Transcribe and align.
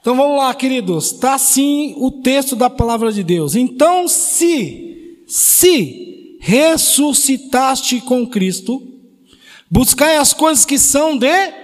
Então 0.00 0.16
vamos 0.16 0.38
lá, 0.38 0.54
queridos. 0.54 1.12
Está 1.12 1.34
assim 1.34 1.94
o 1.98 2.10
texto 2.10 2.54
da 2.56 2.70
palavra 2.70 3.12
de 3.12 3.22
Deus. 3.22 3.54
Então, 3.54 4.08
se, 4.08 5.18
se 5.26 6.38
ressuscitaste 6.40 8.00
com 8.00 8.26
Cristo, 8.26 8.82
buscai 9.70 10.16
as 10.16 10.32
coisas 10.32 10.64
que 10.64 10.78
são 10.78 11.18
de 11.18 11.58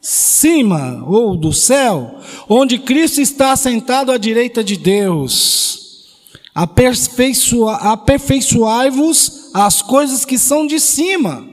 cima 0.00 1.04
ou 1.06 1.36
do 1.36 1.52
céu, 1.52 2.20
onde 2.48 2.78
Cristo 2.78 3.20
está 3.20 3.56
sentado 3.56 4.12
à 4.12 4.18
direita 4.18 4.62
de 4.62 4.76
Deus. 4.76 6.06
Aperfeiçoa, 6.54 7.74
aperfeiçoai-vos 7.74 9.50
as 9.52 9.82
coisas 9.82 10.24
que 10.24 10.38
são 10.38 10.66
de 10.66 10.78
cima, 10.78 11.46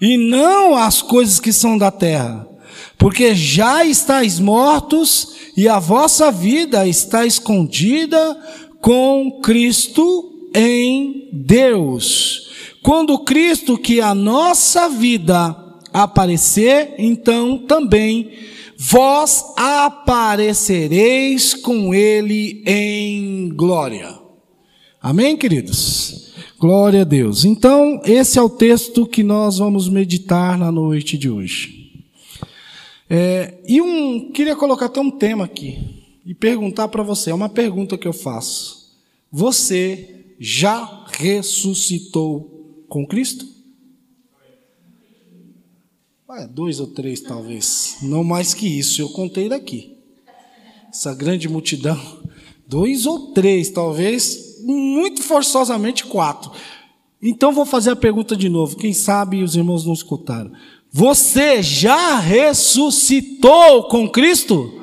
e 0.00 0.16
não 0.16 0.76
as 0.76 1.02
coisas 1.02 1.40
que 1.40 1.52
são 1.52 1.76
da 1.76 1.90
terra, 1.90 2.48
porque 3.00 3.34
já 3.34 3.82
estáis 3.82 4.38
mortos 4.38 5.34
e 5.56 5.66
a 5.66 5.78
vossa 5.78 6.30
vida 6.30 6.86
está 6.86 7.24
escondida 7.24 8.38
com 8.78 9.40
Cristo 9.42 10.50
em 10.54 11.30
Deus. 11.32 12.50
Quando 12.82 13.18
Cristo, 13.20 13.78
que 13.78 14.02
a 14.02 14.14
nossa 14.14 14.86
vida, 14.90 15.56
aparecer, 15.94 16.94
então 16.98 17.56
também 17.56 18.32
vós 18.76 19.46
aparecereis 19.56 21.54
com 21.54 21.94
ele 21.94 22.62
em 22.66 23.48
glória. 23.48 24.14
Amém, 25.00 25.38
queridos? 25.38 26.34
Glória 26.58 27.00
a 27.00 27.04
Deus. 27.04 27.46
Então, 27.46 28.02
esse 28.04 28.38
é 28.38 28.42
o 28.42 28.50
texto 28.50 29.06
que 29.06 29.22
nós 29.22 29.56
vamos 29.56 29.88
meditar 29.88 30.58
na 30.58 30.70
noite 30.70 31.16
de 31.16 31.30
hoje. 31.30 31.79
É, 33.12 33.58
e 33.66 33.82
um, 33.82 34.30
queria 34.30 34.54
colocar 34.54 34.86
até 34.86 35.00
um 35.00 35.10
tema 35.10 35.44
aqui 35.44 36.20
e 36.24 36.32
perguntar 36.32 36.86
para 36.86 37.02
você, 37.02 37.30
é 37.30 37.34
uma 37.34 37.48
pergunta 37.48 37.98
que 37.98 38.06
eu 38.06 38.12
faço. 38.12 38.94
Você 39.32 40.26
já 40.38 41.06
ressuscitou 41.10 42.84
com 42.88 43.04
Cristo? 43.04 43.44
Dois 46.52 46.78
ou 46.78 46.86
três, 46.86 47.20
talvez. 47.20 47.96
Não 48.02 48.22
mais 48.22 48.54
que 48.54 48.66
isso, 48.66 49.02
eu 49.02 49.08
contei 49.08 49.48
daqui. 49.48 49.96
Essa 50.88 51.12
grande 51.12 51.48
multidão. 51.48 52.00
Dois 52.64 53.06
ou 53.06 53.32
três, 53.32 53.70
talvez, 53.70 54.62
muito 54.62 55.20
forçosamente 55.24 56.06
quatro. 56.06 56.52
Então 57.20 57.52
vou 57.52 57.66
fazer 57.66 57.90
a 57.90 57.96
pergunta 57.96 58.36
de 58.36 58.48
novo. 58.48 58.76
Quem 58.76 58.92
sabe 58.92 59.42
os 59.42 59.56
irmãos 59.56 59.84
não 59.84 59.92
escutaram. 59.92 60.52
Você 60.92 61.62
já 61.62 62.18
ressuscitou 62.18 63.84
com 63.84 64.08
Cristo? 64.08 64.74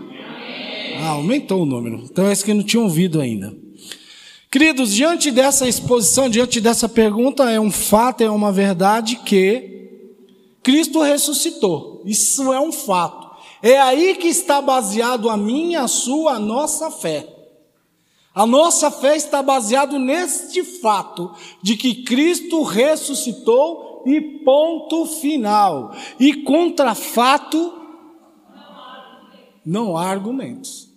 Ah, 1.01 1.09
aumentou 1.09 1.63
o 1.63 1.65
número. 1.65 2.01
Então, 2.03 2.31
esse 2.31 2.45
que 2.45 2.53
não 2.53 2.63
tinha 2.63 2.81
ouvido 2.81 3.19
ainda. 3.19 3.53
Queridos, 4.49 4.93
diante 4.93 5.29
dessa 5.29 5.67
exposição, 5.67 6.29
diante 6.29 6.61
dessa 6.61 6.87
pergunta, 6.87 7.51
é 7.51 7.59
um 7.59 7.69
fato, 7.69 8.21
é 8.21 8.29
uma 8.29 8.53
verdade 8.53 9.17
que 9.17 9.89
Cristo 10.63 11.01
ressuscitou. 11.01 12.01
Isso 12.05 12.53
é 12.53 12.59
um 12.59 12.71
fato. 12.71 13.27
É 13.61 13.77
aí 13.77 14.15
que 14.15 14.27
está 14.27 14.61
baseado 14.61 15.29
a 15.29 15.35
minha, 15.35 15.81
a 15.81 15.87
sua, 15.89 16.33
a 16.33 16.39
nossa 16.39 16.89
fé. 16.89 17.27
A 18.33 18.45
nossa 18.45 18.89
fé 18.89 19.17
está 19.17 19.41
baseada 19.41 19.99
neste 19.99 20.63
fato 20.63 21.31
de 21.61 21.75
que 21.75 22.03
Cristo 22.03 22.63
ressuscitou 22.63 23.86
e 24.07 24.21
ponto 24.43 25.05
final. 25.05 25.93
E 26.19 26.33
contra 26.43 26.95
fato, 26.95 27.73
não 29.65 29.97
há 29.97 30.05
argumentos. 30.09 30.87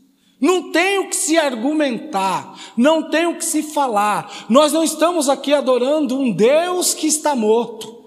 Não 0.40 0.70
tem 0.70 1.00
o 1.00 1.08
que 1.08 1.16
se 1.16 1.36
argumentar, 1.36 2.58
não 2.74 3.10
tem 3.10 3.26
o 3.26 3.36
que 3.36 3.44
se 3.44 3.62
falar. 3.62 4.46
Nós 4.48 4.72
não 4.72 4.82
estamos 4.82 5.28
aqui 5.28 5.52
adorando 5.52 6.18
um 6.18 6.32
Deus 6.32 6.94
que 6.94 7.06
está 7.06 7.36
morto. 7.36 8.00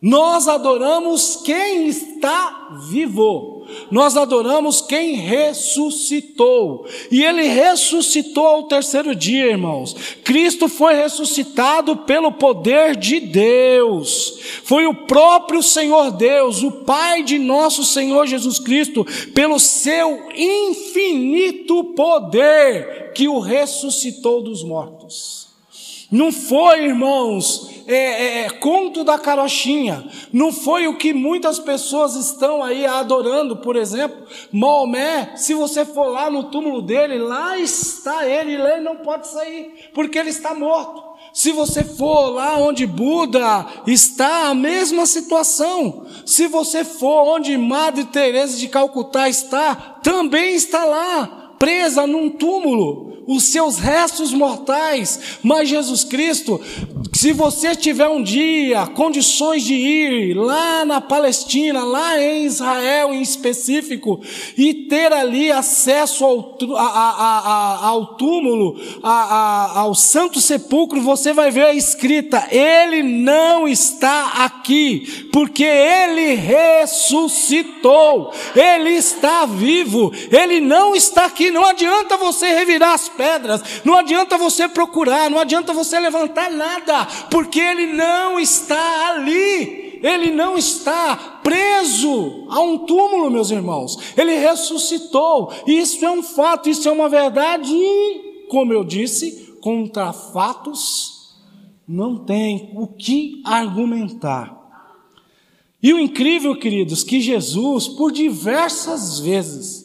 Nós 0.00 0.46
adoramos 0.46 1.36
quem 1.44 1.88
está 1.88 2.76
vivo. 2.88 3.61
Nós 3.90 4.16
adoramos 4.16 4.80
quem 4.80 5.14
ressuscitou. 5.14 6.86
E 7.10 7.22
ele 7.22 7.42
ressuscitou 7.42 8.46
ao 8.46 8.62
terceiro 8.64 9.14
dia, 9.14 9.50
irmãos. 9.50 9.94
Cristo 10.24 10.68
foi 10.68 10.94
ressuscitado 10.94 11.96
pelo 11.98 12.32
poder 12.32 12.96
de 12.96 13.20
Deus. 13.20 14.38
Foi 14.64 14.86
o 14.86 14.94
próprio 15.06 15.62
Senhor 15.62 16.10
Deus, 16.12 16.62
o 16.62 16.70
Pai 16.70 17.22
de 17.22 17.38
nosso 17.38 17.84
Senhor 17.84 18.26
Jesus 18.26 18.58
Cristo, 18.58 19.06
pelo 19.34 19.58
seu 19.58 20.28
infinito 20.34 21.84
poder, 21.94 23.12
que 23.14 23.28
o 23.28 23.38
ressuscitou 23.38 24.42
dos 24.42 24.62
mortos. 24.62 25.41
Não 26.12 26.30
foi, 26.30 26.84
irmãos, 26.84 27.72
é, 27.86 27.94
é, 27.94 28.38
é, 28.44 28.50
conto 28.50 29.02
da 29.02 29.18
carochinha. 29.18 30.06
Não 30.30 30.52
foi 30.52 30.86
o 30.86 30.98
que 30.98 31.14
muitas 31.14 31.58
pessoas 31.58 32.14
estão 32.14 32.62
aí 32.62 32.84
adorando, 32.84 33.56
por 33.56 33.76
exemplo. 33.76 34.26
Maomé, 34.52 35.32
se 35.36 35.54
você 35.54 35.86
for 35.86 36.08
lá 36.08 36.30
no 36.30 36.44
túmulo 36.44 36.82
dele, 36.82 37.16
lá 37.16 37.58
está 37.58 38.26
ele, 38.26 38.54
ele 38.54 38.80
não 38.80 38.96
pode 38.96 39.26
sair, 39.26 39.90
porque 39.94 40.18
ele 40.18 40.28
está 40.28 40.54
morto. 40.54 41.12
Se 41.32 41.50
você 41.50 41.82
for 41.82 42.28
lá 42.28 42.58
onde 42.58 42.86
Buda 42.86 43.66
está 43.86 44.48
a 44.48 44.54
mesma 44.54 45.06
situação. 45.06 46.04
Se 46.26 46.46
você 46.46 46.84
for 46.84 47.22
onde 47.22 47.56
Madre 47.56 48.04
Teresa 48.04 48.58
de 48.58 48.68
Calcutá 48.68 49.30
está, 49.30 49.74
também 50.02 50.54
está 50.54 50.84
lá, 50.84 51.41
presa 51.62 52.08
num 52.08 52.28
túmulo 52.28 53.12
os 53.26 53.44
seus 53.44 53.78
restos 53.78 54.32
mortais, 54.32 55.38
mas 55.42 55.68
Jesus 55.68 56.02
Cristo, 56.02 56.60
se 57.12 57.32
você 57.32 57.76
tiver 57.76 58.08
um 58.08 58.22
dia 58.22 58.86
condições 58.86 59.62
de 59.62 59.74
ir 59.74 60.34
lá 60.34 60.84
na 60.84 61.00
Palestina, 61.00 61.84
lá 61.84 62.20
em 62.20 62.44
Israel 62.44 63.14
em 63.14 63.22
específico, 63.22 64.20
e 64.56 64.74
ter 64.74 65.12
ali 65.12 65.52
acesso 65.52 66.24
ao, 66.24 66.58
a, 66.76 66.82
a, 66.82 67.38
a, 67.38 67.86
ao 67.86 68.16
túmulo, 68.16 68.76
ao 69.02 69.94
santo 69.94 70.40
sepulcro, 70.40 71.00
você 71.00 71.32
vai 71.32 71.50
ver 71.50 71.66
a 71.66 71.74
escrita: 71.74 72.48
Ele 72.50 73.02
não 73.02 73.68
está 73.68 74.44
aqui, 74.44 75.28
porque 75.32 75.64
Ele 75.64 76.34
ressuscitou, 76.34 78.32
Ele 78.56 78.90
está 78.90 79.46
vivo, 79.46 80.12
Ele 80.30 80.60
não 80.60 80.96
está 80.96 81.26
aqui. 81.26 81.51
Não 81.52 81.64
adianta 81.64 82.16
você 82.16 82.46
revirar 82.46 82.94
as 82.94 83.08
pedras, 83.08 83.82
não 83.84 83.96
adianta 83.96 84.36
você 84.36 84.68
procurar, 84.68 85.30
não 85.30 85.38
adianta 85.38 85.72
você 85.72 86.00
levantar 86.00 86.50
nada, 86.50 87.06
porque 87.30 87.60
ele 87.60 87.86
não 87.92 88.40
está 88.40 89.10
ali, 89.10 90.00
ele 90.02 90.30
não 90.30 90.56
está 90.58 91.40
preso 91.42 92.46
a 92.50 92.60
um 92.60 92.78
túmulo, 92.78 93.30
meus 93.30 93.50
irmãos, 93.50 93.98
ele 94.16 94.36
ressuscitou, 94.36 95.52
isso 95.66 96.04
é 96.04 96.10
um 96.10 96.22
fato, 96.22 96.68
isso 96.68 96.88
é 96.88 96.92
uma 96.92 97.08
verdade, 97.08 97.72
e, 97.72 98.46
como 98.48 98.72
eu 98.72 98.82
disse, 98.82 99.56
contra 99.60 100.12
fatos 100.12 101.12
não 101.86 102.24
tem 102.24 102.72
o 102.74 102.86
que 102.86 103.42
argumentar. 103.44 104.60
E 105.82 105.92
o 105.92 105.98
incrível, 105.98 106.56
queridos, 106.56 107.02
que 107.02 107.20
Jesus, 107.20 107.88
por 107.88 108.12
diversas 108.12 109.18
vezes, 109.18 109.81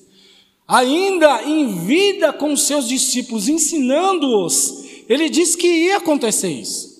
ainda 0.67 1.44
em 1.44 1.85
vida 1.85 2.33
com 2.33 2.55
seus 2.57 2.88
discípulos, 2.88 3.47
ensinando-os, 3.47 4.83
ele 5.07 5.29
disse 5.29 5.55
que 5.55 5.67
ia 5.67 5.97
acontecer 5.97 6.50
isso. 6.50 6.97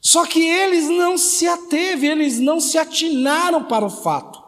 Só 0.00 0.26
que 0.26 0.40
eles 0.40 0.88
não 0.88 1.18
se 1.18 1.46
ateve, 1.46 2.06
eles 2.06 2.38
não 2.38 2.60
se 2.60 2.78
atinaram 2.78 3.64
para 3.64 3.84
o 3.84 3.90
fato. 3.90 4.43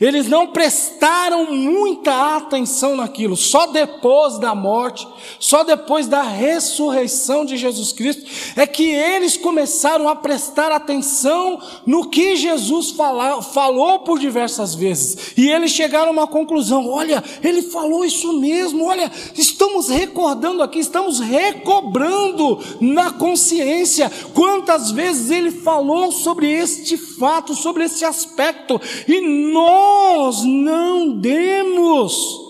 Eles 0.00 0.28
não 0.28 0.48
prestaram 0.48 1.52
muita 1.52 2.36
atenção 2.36 2.96
naquilo. 2.96 3.36
Só 3.36 3.66
depois 3.66 4.38
da 4.38 4.54
morte, 4.54 5.06
só 5.38 5.62
depois 5.62 6.08
da 6.08 6.22
ressurreição 6.22 7.44
de 7.44 7.56
Jesus 7.56 7.92
Cristo, 7.92 8.24
é 8.56 8.66
que 8.66 8.84
eles 8.84 9.36
começaram 9.36 10.08
a 10.08 10.16
prestar 10.16 10.72
atenção 10.72 11.60
no 11.86 12.08
que 12.08 12.34
Jesus 12.34 12.90
fala, 12.90 13.40
falou 13.40 14.00
por 14.00 14.18
diversas 14.18 14.74
vezes. 14.74 15.32
E 15.36 15.48
eles 15.48 15.70
chegaram 15.70 16.08
a 16.08 16.12
uma 16.12 16.26
conclusão: 16.26 16.88
olha, 16.88 17.22
ele 17.42 17.62
falou 17.62 18.04
isso 18.04 18.32
mesmo, 18.32 18.84
olha, 18.84 19.10
estamos 19.36 19.88
recordando 19.88 20.62
aqui, 20.62 20.80
estamos 20.80 21.20
recobrando 21.20 22.58
na 22.80 23.12
consciência 23.12 24.10
quantas 24.34 24.90
vezes 24.90 25.30
ele 25.30 25.52
falou 25.52 26.10
sobre 26.10 26.50
este 26.50 26.96
fato, 26.96 27.54
sobre 27.54 27.84
esse 27.84 28.04
aspecto, 28.04 28.80
e 29.06 29.20
nós 29.20 29.83
nós 29.84 30.42
não 30.44 31.18
demos 31.18 32.40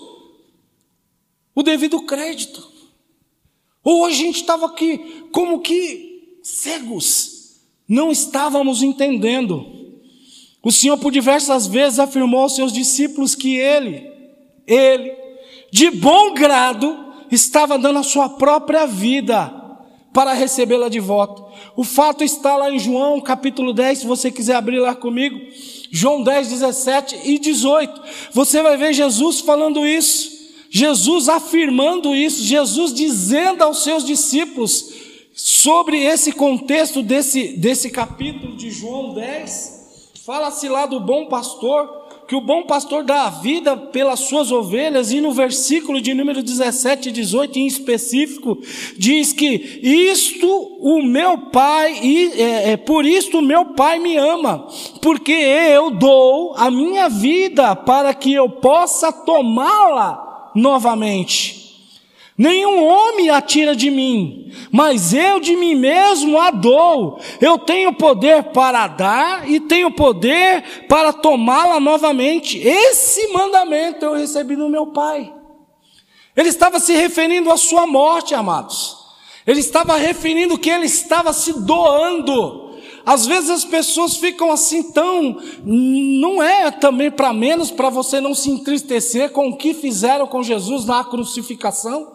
o 1.53 1.61
devido 1.61 2.01
crédito. 2.01 2.65
Ou 3.83 4.05
a 4.05 4.11
gente 4.11 4.41
estava 4.41 4.65
aqui 4.65 5.27
como 5.31 5.59
que 5.59 6.39
cegos, 6.41 7.59
não 7.87 8.11
estávamos 8.11 8.81
entendendo. 8.81 9.65
O 10.63 10.71
Senhor 10.71 10.97
por 10.97 11.11
diversas 11.11 11.67
vezes 11.67 11.99
afirmou 11.99 12.41
aos 12.41 12.55
seus 12.55 12.73
discípulos 12.73 13.35
que 13.35 13.55
ele, 13.55 14.09
ele, 14.65 15.13
de 15.71 15.91
bom 15.91 16.33
grado, 16.33 17.13
estava 17.29 17.77
dando 17.77 17.99
a 17.99 18.03
sua 18.03 18.29
própria 18.29 18.87
vida 18.87 19.64
para 20.15 20.31
recebê-la 20.31 20.87
de 20.87 21.01
volta. 21.01 21.43
O 21.75 21.83
fato 21.83 22.23
está 22.23 22.55
lá 22.55 22.71
em 22.71 22.79
João 22.79 23.19
capítulo 23.19 23.73
10, 23.73 23.99
se 23.99 24.07
você 24.07 24.31
quiser 24.31 24.55
abrir 24.55 24.79
lá 24.79 24.95
comigo. 24.95 25.37
João 25.91 26.23
10, 26.23 26.51
17 26.51 27.19
e 27.25 27.37
18. 27.37 28.01
Você 28.31 28.61
vai 28.61 28.77
ver 28.77 28.93
Jesus 28.93 29.41
falando 29.41 29.85
isso. 29.85 30.33
Jesus 30.69 31.27
afirmando 31.27 32.15
isso, 32.15 32.41
Jesus 32.43 32.93
dizendo 32.93 33.61
aos 33.61 33.83
seus 33.83 34.05
discípulos 34.05 34.93
sobre 35.33 36.01
esse 36.01 36.31
contexto 36.31 37.03
desse, 37.03 37.49
desse 37.57 37.89
capítulo 37.89 38.55
de 38.55 38.71
João 38.71 39.13
10. 39.13 40.11
Fala-se 40.25 40.69
lá 40.69 40.85
do 40.85 41.01
bom 41.01 41.25
pastor 41.25 42.04
que 42.27 42.35
o 42.35 42.41
bom 42.41 42.63
pastor 42.63 43.03
dá 43.03 43.25
a 43.25 43.29
vida 43.29 43.77
pelas 43.77 44.21
suas 44.21 44.51
ovelhas, 44.51 45.11
e 45.11 45.21
no 45.21 45.31
versículo 45.31 46.01
de 46.01 46.13
número 46.13 46.41
17 46.41 47.09
e 47.09 47.11
18 47.11 47.59
em 47.59 47.67
específico, 47.67 48.57
diz 48.97 49.33
que 49.33 49.79
isto 49.83 50.47
o 50.79 51.01
meu 51.03 51.37
pai, 51.37 51.99
e, 52.01 52.41
é, 52.41 52.71
é, 52.71 52.77
por 52.77 53.05
isto 53.05 53.39
o 53.39 53.41
meu 53.41 53.65
pai 53.73 53.99
me 53.99 54.17
ama, 54.17 54.67
porque 55.01 55.31
eu 55.31 55.91
dou 55.91 56.53
a 56.55 56.71
minha 56.71 57.09
vida 57.09 57.75
para 57.75 58.13
que 58.13 58.33
eu 58.33 58.49
possa 58.49 59.11
tomá-la 59.11 60.51
novamente. 60.55 61.64
Nenhum 62.37 62.85
homem 62.85 63.29
a 63.29 63.41
tira 63.41 63.73
de 63.73 63.89
mim, 63.89 64.51
mas 64.69 65.13
eu 65.13 65.39
de 65.39 65.55
mim 65.55 65.73
mesmo 65.73 66.37
a 66.37 66.51
dou. 66.51 67.17
Eu 67.39 67.57
tenho 67.57 67.93
poder 67.93 68.43
para 68.51 68.87
dar 68.87 69.49
e 69.49 69.61
tenho 69.61 69.89
poder 69.91 70.85
para 70.89 71.13
tomá-la 71.13 71.79
novamente. 71.79 72.57
Esse 72.57 73.29
mandamento 73.29 74.03
eu 74.03 74.15
recebi 74.15 74.57
do 74.57 74.67
meu 74.67 74.87
Pai. 74.87 75.33
Ele 76.35 76.49
estava 76.49 76.77
se 76.77 76.93
referindo 76.93 77.49
à 77.49 77.55
sua 77.55 77.87
morte, 77.87 78.35
amados. 78.35 78.97
Ele 79.47 79.61
estava 79.61 79.95
referindo 79.95 80.57
que 80.57 80.69
ele 80.69 80.87
estava 80.87 81.31
se 81.31 81.53
doando. 81.61 82.75
Às 83.05 83.25
vezes 83.25 83.49
as 83.49 83.63
pessoas 83.63 84.17
ficam 84.17 84.51
assim 84.51 84.91
tão. 84.91 85.37
Não 85.63 86.43
é 86.43 86.69
também 86.69 87.09
para 87.09 87.31
menos 87.31 87.71
para 87.71 87.89
você 87.89 88.19
não 88.19 88.35
se 88.35 88.49
entristecer 88.49 89.31
com 89.31 89.47
o 89.47 89.57
que 89.57 89.73
fizeram 89.73 90.27
com 90.27 90.43
Jesus 90.43 90.83
na 90.83 91.01
crucificação. 91.01 92.14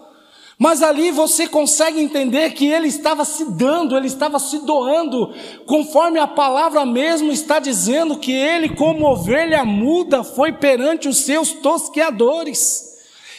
Mas 0.61 0.83
ali 0.83 1.11
você 1.11 1.49
consegue 1.49 1.99
entender 2.03 2.53
que 2.53 2.67
ele 2.67 2.87
estava 2.87 3.25
se 3.25 3.47
dando, 3.47 3.97
ele 3.97 4.09
estava 4.09 4.39
se 4.39 4.59
doando, 4.59 5.33
conforme 5.65 6.19
a 6.19 6.27
palavra 6.27 6.85
mesmo 6.85 7.33
está 7.33 7.59
dizendo 7.59 8.19
que 8.19 8.31
ele, 8.31 8.77
como 8.77 9.07
ovelha 9.07 9.65
muda, 9.65 10.23
foi 10.23 10.53
perante 10.53 11.09
os 11.09 11.17
seus 11.17 11.51
tosqueadores. 11.51 12.91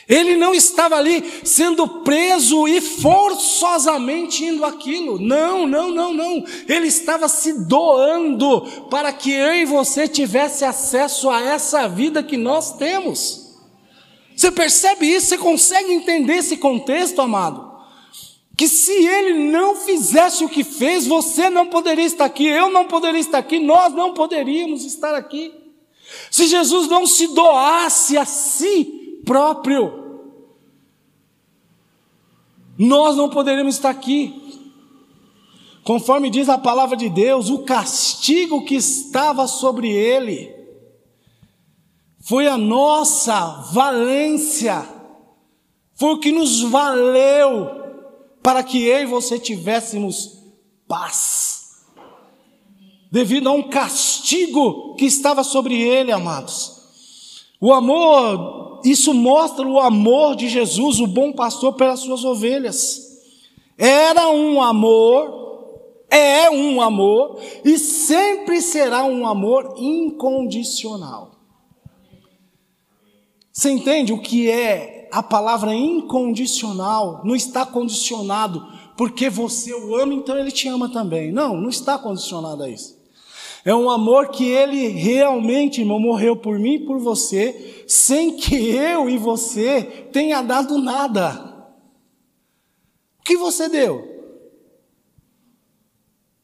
Ele 0.09 0.35
não 0.35 0.51
estava 0.51 0.95
ali 0.95 1.23
sendo 1.43 1.87
preso 1.87 2.67
e 2.67 2.81
forçosamente 2.81 4.43
indo 4.43 4.65
aquilo. 4.65 5.19
Não, 5.19 5.67
não, 5.67 5.91
não, 5.91 6.11
não. 6.11 6.43
Ele 6.67 6.87
estava 6.87 7.29
se 7.29 7.53
doando 7.67 8.61
para 8.89 9.13
que 9.13 9.31
eu 9.31 9.53
e 9.53 9.63
você 9.63 10.07
tivesse 10.07 10.65
acesso 10.65 11.29
a 11.29 11.39
essa 11.39 11.87
vida 11.87 12.23
que 12.23 12.35
nós 12.35 12.73
temos. 12.73 13.40
Você 14.41 14.51
percebe 14.51 15.05
isso? 15.05 15.27
Você 15.27 15.37
consegue 15.37 15.93
entender 15.93 16.37
esse 16.37 16.57
contexto, 16.57 17.21
amado? 17.21 17.71
Que 18.57 18.67
se 18.67 18.91
ele 18.91 19.51
não 19.51 19.75
fizesse 19.75 20.43
o 20.43 20.49
que 20.49 20.63
fez, 20.63 21.05
você 21.05 21.47
não 21.47 21.67
poderia 21.67 22.03
estar 22.03 22.25
aqui, 22.25 22.47
eu 22.47 22.71
não 22.71 22.87
poderia 22.87 23.19
estar 23.19 23.37
aqui, 23.37 23.59
nós 23.59 23.93
não 23.93 24.15
poderíamos 24.15 24.83
estar 24.83 25.13
aqui. 25.13 25.53
Se 26.31 26.47
Jesus 26.47 26.87
não 26.87 27.05
se 27.05 27.27
doasse 27.27 28.17
a 28.17 28.25
si 28.25 29.21
próprio, 29.23 30.23
nós 32.75 33.15
não 33.15 33.29
poderíamos 33.29 33.75
estar 33.75 33.91
aqui. 33.91 34.33
Conforme 35.83 36.31
diz 36.31 36.49
a 36.49 36.57
palavra 36.57 36.97
de 36.97 37.09
Deus, 37.09 37.51
o 37.51 37.59
castigo 37.59 38.65
que 38.65 38.73
estava 38.73 39.45
sobre 39.45 39.91
ele 39.91 40.60
foi 42.21 42.47
a 42.47 42.57
nossa 42.57 43.69
valência, 43.73 44.87
foi 45.95 46.13
o 46.13 46.19
que 46.19 46.31
nos 46.31 46.61
valeu 46.61 47.81
para 48.43 48.63
que 48.63 48.85
eu 48.85 49.01
e 49.01 49.05
você 49.05 49.39
tivéssemos 49.39 50.39
paz, 50.87 51.83
devido 53.11 53.49
a 53.49 53.51
um 53.51 53.63
castigo 53.63 54.95
que 54.95 55.05
estava 55.05 55.43
sobre 55.43 55.79
ele, 55.81 56.11
amados. 56.11 56.81
O 57.59 57.73
amor, 57.73 58.81
isso 58.83 59.13
mostra 59.13 59.67
o 59.67 59.79
amor 59.79 60.35
de 60.35 60.47
Jesus, 60.47 60.99
o 60.99 61.07
bom 61.07 61.31
pastor, 61.31 61.73
pelas 61.73 61.99
suas 61.99 62.23
ovelhas. 62.23 63.11
Era 63.77 64.29
um 64.29 64.61
amor, 64.61 66.05
é 66.09 66.49
um 66.49 66.81
amor 66.81 67.39
e 67.63 67.77
sempre 67.77 68.61
será 68.61 69.03
um 69.03 69.27
amor 69.27 69.75
incondicional. 69.77 71.30
Você 73.61 73.69
entende 73.69 74.11
o 74.11 74.17
que 74.17 74.49
é 74.49 75.07
a 75.11 75.21
palavra 75.21 75.71
incondicional? 75.71 77.21
Não 77.23 77.35
está 77.35 77.63
condicionado 77.63 78.67
porque 78.97 79.29
você 79.29 79.71
o 79.71 79.95
ama, 79.97 80.15
então 80.15 80.35
ele 80.35 80.49
te 80.49 80.67
ama 80.67 80.89
também. 80.89 81.31
Não, 81.31 81.55
não 81.55 81.69
está 81.69 81.95
condicionado 81.95 82.63
a 82.63 82.69
isso. 82.71 82.97
É 83.63 83.75
um 83.75 83.87
amor 83.87 84.29
que 84.29 84.45
ele 84.45 84.87
realmente, 84.87 85.81
irmão, 85.81 85.99
morreu 85.99 86.35
por 86.35 86.57
mim 86.57 86.73
e 86.73 86.85
por 86.87 86.97
você, 86.97 87.85
sem 87.87 88.35
que 88.35 88.55
eu 88.55 89.07
e 89.07 89.15
você 89.15 89.83
tenha 90.11 90.41
dado 90.41 90.79
nada. 90.79 91.69
O 93.19 93.23
que 93.23 93.37
você 93.37 93.69
deu? 93.69 94.03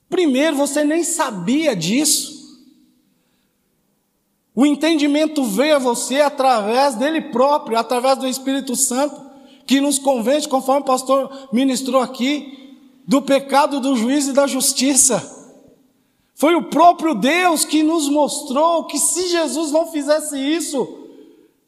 Primeiro, 0.07 0.55
você 0.55 0.83
nem 0.83 1.03
sabia 1.03 1.75
disso. 1.75 2.36
O 4.57 4.65
entendimento 4.65 5.43
veio 5.43 5.75
a 5.75 5.79
você 5.79 6.19
através 6.19 6.95
dele 6.95 7.21
próprio, 7.21 7.77
através 7.77 8.17
do 8.17 8.27
Espírito 8.27 8.75
Santo, 8.75 9.21
que 9.67 9.79
nos 9.79 9.99
convence, 9.99 10.49
conforme 10.49 10.81
o 10.81 10.85
pastor 10.85 11.49
ministrou 11.53 12.01
aqui, 12.01 12.75
do 13.05 13.21
pecado, 13.21 13.79
do 13.79 13.95
juízo 13.95 14.31
e 14.31 14.33
da 14.33 14.47
justiça. 14.47 15.53
Foi 16.33 16.55
o 16.55 16.63
próprio 16.63 17.13
Deus 17.13 17.65
que 17.65 17.83
nos 17.83 18.09
mostrou 18.09 18.85
que 18.85 18.97
se 18.97 19.27
Jesus 19.27 19.71
não 19.71 19.91
fizesse 19.91 20.35
isso, 20.39 21.05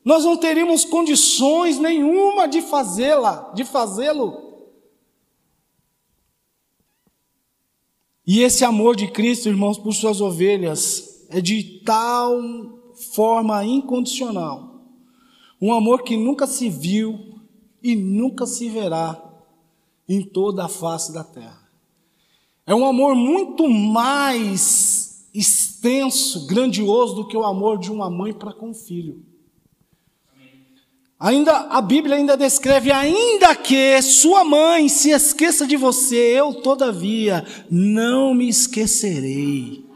nós 0.04 0.26
não 0.26 0.36
teríamos 0.36 0.84
condições 0.84 1.78
nenhuma 1.78 2.48
de 2.48 2.60
fazê-la, 2.60 3.52
de 3.54 3.66
fazê-lo. 3.66 4.36
E 8.26 8.42
esse 8.42 8.66
amor 8.66 8.96
de 8.96 9.12
Cristo, 9.12 9.48
irmãos, 9.48 9.78
por 9.78 9.94
suas 9.94 10.20
ovelhas, 10.20 11.28
é 11.30 11.40
de 11.40 11.84
tal 11.86 12.79
forma 13.14 13.64
incondicional. 13.66 14.82
Um 15.62 15.74
amor 15.74 16.04
que 16.04 16.16
nunca 16.16 16.48
se 16.48 16.70
viu 16.70 17.40
e 17.82 17.96
nunca 17.96 18.46
se 18.46 18.70
verá 18.70 19.22
em 20.08 20.24
toda 20.24 20.66
a 20.66 20.70
face 20.70 21.14
da 21.14 21.24
terra. 21.24 21.70
É 22.66 22.74
um 22.74 22.86
amor 22.86 23.16
muito 23.16 23.68
mais 23.68 25.28
extenso, 25.34 26.48
grandioso 26.48 27.16
do 27.16 27.28
que 27.28 27.36
o 27.36 27.44
amor 27.44 27.78
de 27.78 27.92
uma 27.92 28.10
mãe 28.10 28.34
para 28.34 28.54
com 28.54 28.72
o 28.72 28.76
filho. 28.76 29.24
Ainda 31.20 31.52
a 31.52 31.82
Bíblia 31.82 32.16
ainda 32.16 32.38
descreve 32.38 32.92
ainda 32.92 33.54
que 33.54 34.02
sua 34.02 34.46
mãe 34.46 34.88
se 34.88 35.10
esqueça 35.10 35.68
de 35.68 35.76
você, 35.76 36.16
eu 36.16 36.62
todavia 36.62 37.46
não 37.70 38.34
me 38.34 38.48
esquecerei. 38.48 39.89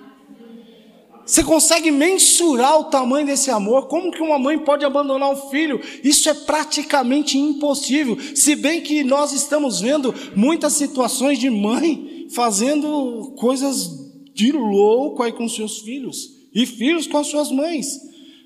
Você 1.25 1.41
consegue 1.41 1.89
mensurar 1.89 2.79
o 2.79 2.85
tamanho 2.85 3.25
desse 3.25 3.49
amor? 3.49 3.87
Como 3.87 4.11
que 4.11 4.21
uma 4.21 4.37
mãe 4.37 4.59
pode 4.59 4.83
abandonar 4.83 5.31
um 5.31 5.49
filho? 5.49 5.79
Isso 6.03 6.29
é 6.29 6.33
praticamente 6.33 7.37
impossível. 7.37 8.17
Se 8.35 8.55
bem 8.55 8.81
que 8.81 9.03
nós 9.03 9.31
estamos 9.31 9.79
vendo 9.79 10.13
muitas 10.35 10.73
situações 10.73 11.39
de 11.39 11.49
mãe 11.49 12.27
fazendo 12.29 13.33
coisas 13.37 13.89
de 14.33 14.51
louco 14.51 15.23
aí 15.23 15.31
com 15.31 15.47
seus 15.47 15.79
filhos 15.79 16.29
e 16.53 16.65
filhos 16.65 17.07
com 17.07 17.17
as 17.17 17.27
suas 17.27 17.51
mães. 17.51 17.99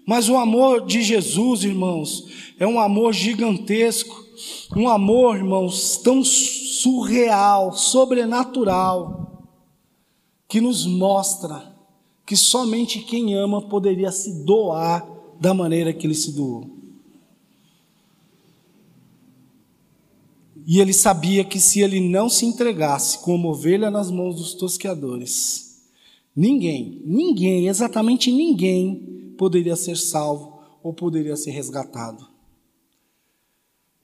Mas 0.05 0.29
o 0.29 0.37
amor 0.37 0.85
de 0.85 1.01
Jesus, 1.01 1.63
irmãos, 1.63 2.25
é 2.59 2.67
um 2.67 2.79
amor 2.79 3.11
gigantesco, 3.11 4.23
um 4.75 4.87
amor, 4.87 5.35
irmãos, 5.35 5.97
tão 5.97 6.23
surreal, 6.23 7.73
sobrenatural, 7.73 9.49
que 10.47 10.61
nos 10.61 10.85
mostra 10.85 11.76
que 12.27 12.35
somente 12.35 12.99
quem 12.99 13.35
ama 13.35 13.61
poderia 13.69 14.11
se 14.11 14.43
doar 14.43 15.07
da 15.39 15.53
maneira 15.53 15.93
que 15.93 16.05
ele 16.05 16.13
se 16.13 16.33
doou. 16.33 16.69
E 20.65 20.81
ele 20.81 20.91
sabia 20.91 21.45
que 21.45 21.57
se 21.57 21.79
ele 21.79 22.01
não 22.01 22.27
se 22.27 22.45
entregasse 22.45 23.19
como 23.19 23.47
ovelha 23.47 23.89
nas 23.89 24.11
mãos 24.11 24.35
dos 24.35 24.53
tosqueadores, 24.53 25.87
ninguém, 26.35 27.01
ninguém, 27.05 27.69
exatamente 27.69 28.29
ninguém, 28.29 29.33
poderia 29.37 29.77
ser 29.77 29.95
salvo 29.95 30.59
ou 30.83 30.93
poderia 30.93 31.37
ser 31.37 31.51
resgatado. 31.51 32.27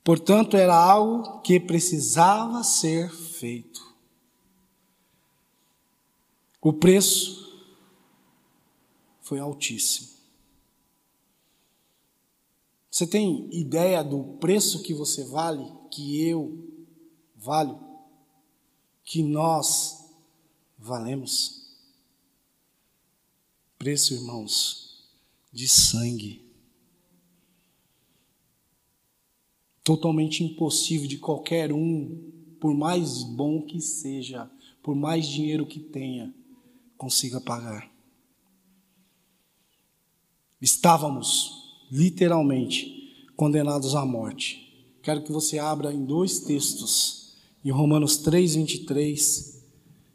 Portanto, 0.01 0.55
era 0.55 0.75
algo 0.75 1.41
que 1.41 1.59
precisava 1.59 2.63
ser 2.63 3.11
feito. 3.11 3.81
O 6.61 6.71
preço 6.71 7.42
foi 9.33 9.39
altíssimo. 9.39 10.09
Você 12.91 13.07
tem 13.07 13.49
ideia 13.51 14.03
do 14.03 14.37
preço 14.37 14.83
que 14.83 14.93
você 14.93 15.23
vale, 15.23 15.65
que 15.89 16.21
eu 16.21 16.71
valho, 17.35 17.79
que 19.03 19.23
nós 19.23 20.07
valemos? 20.77 21.75
Preço, 23.79 24.13
irmãos, 24.13 25.03
de 25.51 25.67
sangue. 25.67 26.45
Totalmente 29.83 30.43
impossível 30.43 31.07
de 31.07 31.17
qualquer 31.17 31.73
um, 31.73 32.31
por 32.59 32.75
mais 32.75 33.23
bom 33.23 33.63
que 33.63 33.81
seja, 33.81 34.47
por 34.83 34.93
mais 34.93 35.25
dinheiro 35.25 35.65
que 35.65 35.79
tenha, 35.79 36.31
consiga 36.95 37.41
pagar. 37.41 37.92
Estávamos 40.63 41.51
literalmente 41.91 43.27
condenados 43.35 43.95
à 43.95 44.05
morte. 44.05 44.73
Quero 45.01 45.21
que 45.21 45.29
você 45.29 45.59
abra 45.59 45.91
em 45.91 46.05
dois 46.05 46.39
textos, 46.39 47.35
em 47.65 47.69
Romanos 47.69 48.15
3, 48.15 48.55
23 48.55 49.61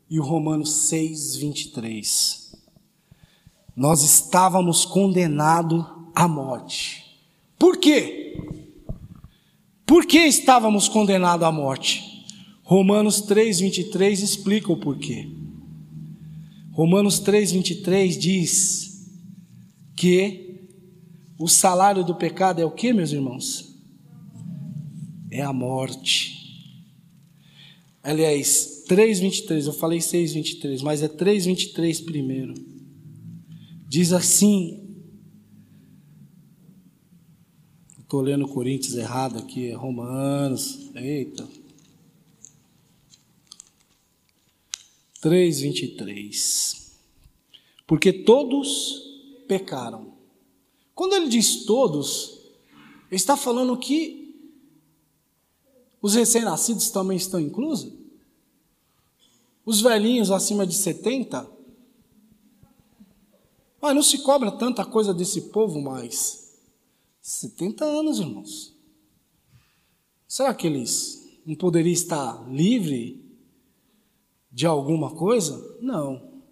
e 0.08 0.18
o 0.18 0.22
Romanos 0.22 0.70
6, 0.70 1.36
23. 1.36 2.56
Nós 3.76 4.02
estávamos 4.02 4.86
condenados 4.86 5.84
à 6.14 6.26
morte. 6.26 7.04
Por 7.58 7.76
quê? 7.76 8.40
Por 9.84 10.06
que 10.06 10.20
estávamos 10.20 10.88
condenados 10.88 11.46
à 11.46 11.52
morte? 11.52 12.24
Romanos 12.62 13.20
3, 13.20 13.60
23 13.60 14.22
explica 14.22 14.72
o 14.72 14.78
porquê. 14.78 15.28
Romanos 16.72 17.18
3, 17.18 17.52
23 17.52 18.18
diz 18.18 18.87
que 19.98 20.60
o 21.36 21.48
salário 21.48 22.04
do 22.04 22.14
pecado 22.14 22.60
é 22.60 22.64
o 22.64 22.70
que, 22.70 22.92
meus 22.92 23.10
irmãos? 23.10 23.74
É 25.28 25.42
a 25.42 25.52
morte. 25.52 26.36
Aliás, 28.00 28.84
3,23, 28.88 29.66
eu 29.66 29.72
falei 29.72 29.98
6,23, 29.98 30.82
mas 30.82 31.02
é 31.02 31.08
3,23 31.08 32.04
primeiro. 32.04 32.54
Diz 33.88 34.12
assim. 34.12 34.84
Estou 37.98 38.20
lendo 38.20 38.46
Coríntios 38.46 38.94
errado 38.94 39.38
aqui, 39.38 39.68
é 39.68 39.74
Romanos. 39.74 40.92
Eita. 40.94 41.46
3,23. 45.20 46.86
Porque 47.84 48.12
todos 48.12 49.07
pecaram 49.48 50.18
quando 50.98 51.14
ele 51.14 51.28
diz 51.28 51.64
todos, 51.64 52.40
ele 53.08 53.14
está 53.14 53.36
falando 53.36 53.78
que 53.78 54.36
os 56.02 56.16
recém-nascidos 56.16 56.90
também 56.90 57.16
estão 57.16 57.38
inclusos? 57.38 57.92
Os 59.64 59.80
velhinhos 59.80 60.32
acima 60.32 60.66
de 60.66 60.74
70? 60.74 61.48
Mas 63.80 63.94
não 63.94 64.02
se 64.02 64.18
cobra 64.24 64.50
tanta 64.50 64.84
coisa 64.84 65.14
desse 65.14 65.52
povo 65.52 65.80
mais. 65.80 66.58
70 67.22 67.84
anos, 67.84 68.18
irmãos. 68.18 68.74
Será 70.26 70.52
que 70.52 70.66
eles 70.66 71.30
não 71.46 71.54
poderiam 71.54 71.92
estar 71.92 72.44
livre 72.50 73.24
de 74.50 74.66
alguma 74.66 75.14
coisa? 75.14 75.78
Não. 75.80 76.42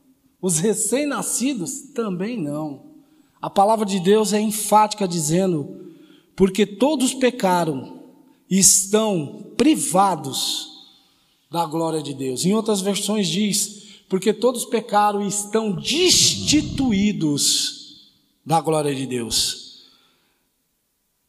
Os 0.41 0.61
recém-nascidos 0.61 1.91
também 1.93 2.41
não. 2.41 2.86
A 3.47 3.51
palavra 3.51 3.87
de 3.87 4.01
Deus 4.01 4.33
é 4.33 4.41
enfática 4.41 5.07
dizendo: 5.07 5.93
porque 6.35 6.67
todos 6.67 7.15
pecaram 7.15 8.03
e 8.51 8.59
estão 8.59 9.53
privados 9.57 10.67
da 11.49 11.65
glória 11.65 12.03
de 12.03 12.13
Deus. 12.13 12.45
Em 12.45 12.53
outras 12.55 12.81
versões 12.81 13.29
diz: 13.29 14.01
porque 14.09 14.33
todos 14.33 14.65
pecaram 14.65 15.23
e 15.23 15.29
estão 15.29 15.71
destituídos 15.71 17.15
da 18.45 18.61
glória 18.61 18.93
de 18.93 19.07
Deus. 19.07 19.66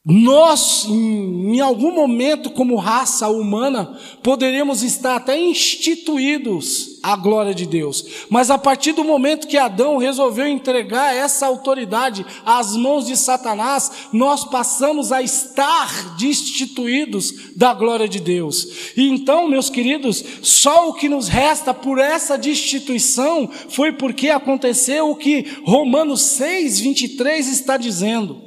Nós, 0.09 0.85
em, 0.87 1.59
algum 1.59 1.93
momento, 1.93 2.49
como 2.49 2.77
raça 2.77 3.27
humana, 3.27 3.99
poderíamos 4.23 4.81
estar 4.81 5.17
até 5.17 5.37
instituídos 5.37 6.97
à 7.03 7.13
glória 7.17 7.53
de 7.53 7.65
Deus, 7.65 8.05
mas 8.29 8.49
a 8.49 8.57
partir 8.57 8.93
do 8.93 9.03
momento 9.03 9.47
que 9.47 9.57
Adão 9.57 9.97
resolveu 9.97 10.47
entregar 10.47 11.13
essa 11.13 11.45
autoridade 11.45 12.25
às 12.45 12.73
mãos 12.73 13.05
de 13.05 13.17
Satanás, 13.17 13.91
nós 14.13 14.45
passamos 14.45 15.11
a 15.11 15.21
estar 15.21 16.15
destituídos 16.15 17.51
da 17.53 17.73
glória 17.73 18.07
de 18.07 18.21
Deus. 18.21 18.93
E 18.95 19.09
então, 19.09 19.49
meus 19.49 19.69
queridos, 19.69 20.23
só 20.41 20.87
o 20.87 20.93
que 20.93 21.09
nos 21.09 21.27
resta 21.27 21.73
por 21.73 21.99
essa 21.99 22.37
destituição 22.37 23.49
foi 23.67 23.91
porque 23.91 24.29
aconteceu 24.29 25.09
o 25.09 25.15
que 25.17 25.45
Romanos 25.65 26.21
6, 26.21 26.79
23 26.79 27.49
está 27.49 27.75
dizendo. 27.75 28.46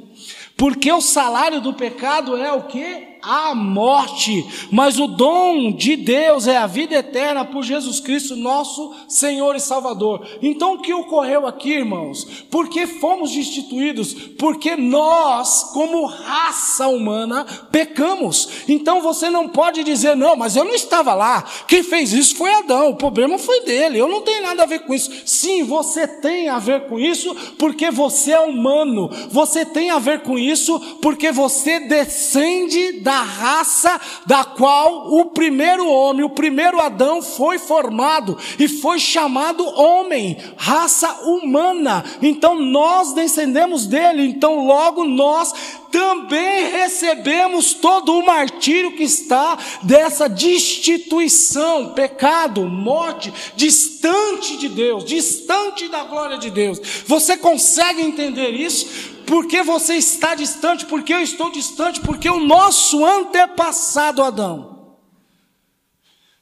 Porque 0.61 0.91
o 0.91 1.01
salário 1.01 1.59
do 1.59 1.73
pecado 1.73 2.37
é 2.37 2.53
o 2.53 2.61
que? 2.61 3.10
A 3.21 3.53
morte, 3.53 4.45
mas 4.71 4.99
o 4.99 5.07
dom 5.07 5.71
de 5.71 5.95
Deus 5.95 6.47
é 6.47 6.57
a 6.57 6.67
vida 6.67 6.95
eterna 6.95 7.45
por 7.45 7.63
Jesus 7.63 7.99
Cristo, 7.99 8.35
nosso 8.35 8.93
Senhor 9.07 9.55
e 9.55 9.59
Salvador. 9.59 10.25
Então 10.41 10.73
o 10.73 10.81
que 10.81 10.93
ocorreu 10.93 11.45
aqui, 11.45 11.73
irmãos? 11.73 12.25
Porque 12.49 12.87
fomos 12.87 13.31
destituídos? 13.31 14.13
Porque 14.13 14.75
nós, 14.75 15.69
como 15.73 16.05
raça 16.05 16.87
humana, 16.87 17.45
pecamos. 17.71 18.49
Então 18.67 19.01
você 19.01 19.29
não 19.29 19.47
pode 19.47 19.83
dizer, 19.83 20.15
não, 20.15 20.35
mas 20.35 20.55
eu 20.55 20.65
não 20.65 20.73
estava 20.73 21.13
lá. 21.13 21.43
Quem 21.67 21.83
fez 21.83 22.13
isso 22.13 22.35
foi 22.35 22.53
Adão, 22.53 22.89
o 22.89 22.95
problema 22.95 23.37
foi 23.37 23.61
dele. 23.61 23.99
Eu 23.99 24.07
não 24.07 24.21
tenho 24.21 24.41
nada 24.41 24.63
a 24.63 24.67
ver 24.67 24.79
com 24.79 24.93
isso. 24.93 25.11
Sim, 25.25 25.63
você 25.63 26.07
tem 26.07 26.49
a 26.49 26.59
ver 26.59 26.87
com 26.87 26.99
isso 26.99 27.35
porque 27.57 27.91
você 27.91 28.31
é 28.31 28.39
humano. 28.39 29.09
Você 29.29 29.65
tem 29.65 29.89
a 29.89 29.99
ver 29.99 30.21
com 30.21 30.37
isso 30.37 30.79
porque 31.01 31.31
você 31.31 31.79
descende 31.81 33.01
da 33.01 33.10
da 33.11 33.23
raça 33.23 33.99
da 34.25 34.45
qual 34.45 35.13
o 35.13 35.25
primeiro 35.25 35.85
homem, 35.85 36.23
o 36.23 36.29
primeiro 36.29 36.79
Adão 36.79 37.21
foi 37.21 37.59
formado 37.59 38.37
e 38.57 38.69
foi 38.69 38.99
chamado 38.99 39.65
homem, 39.65 40.37
raça 40.55 41.11
humana. 41.25 42.05
Então 42.21 42.55
nós 42.55 43.11
descendemos 43.11 43.85
dele, 43.85 44.23
então 44.23 44.65
logo 44.65 45.03
nós 45.03 45.53
também 45.91 46.71
recebemos 46.71 47.73
todo 47.73 48.17
o 48.17 48.25
martírio 48.25 48.95
que 48.95 49.03
está 49.03 49.57
dessa 49.83 50.29
destituição, 50.29 51.89
pecado, 51.93 52.61
morte, 52.63 53.33
distante 53.57 54.55
de 54.55 54.69
Deus, 54.69 55.03
distante 55.03 55.89
da 55.89 56.05
glória 56.05 56.37
de 56.37 56.49
Deus. 56.49 56.79
Você 57.05 57.35
consegue 57.35 58.01
entender 58.01 58.51
isso? 58.51 59.19
Porque 59.31 59.63
você 59.63 59.95
está 59.95 60.35
distante, 60.35 60.85
porque 60.85 61.13
eu 61.13 61.21
estou 61.21 61.49
distante, 61.49 62.01
porque 62.01 62.29
o 62.29 62.41
nosso 62.41 63.05
antepassado 63.05 64.21
Adão 64.21 64.97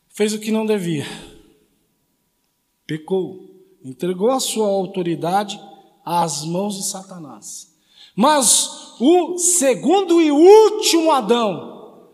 fez 0.07 0.33
o 0.33 0.39
que 0.39 0.49
não 0.49 0.65
devia, 0.65 1.05
pecou, 2.87 3.47
entregou 3.85 4.31
a 4.31 4.39
sua 4.39 4.65
autoridade 4.65 5.61
às 6.03 6.43
mãos 6.43 6.77
de 6.77 6.83
Satanás. 6.89 7.75
Mas 8.15 8.95
o 8.99 9.37
segundo 9.37 10.19
e 10.19 10.31
último 10.31 11.11
Adão 11.11 12.09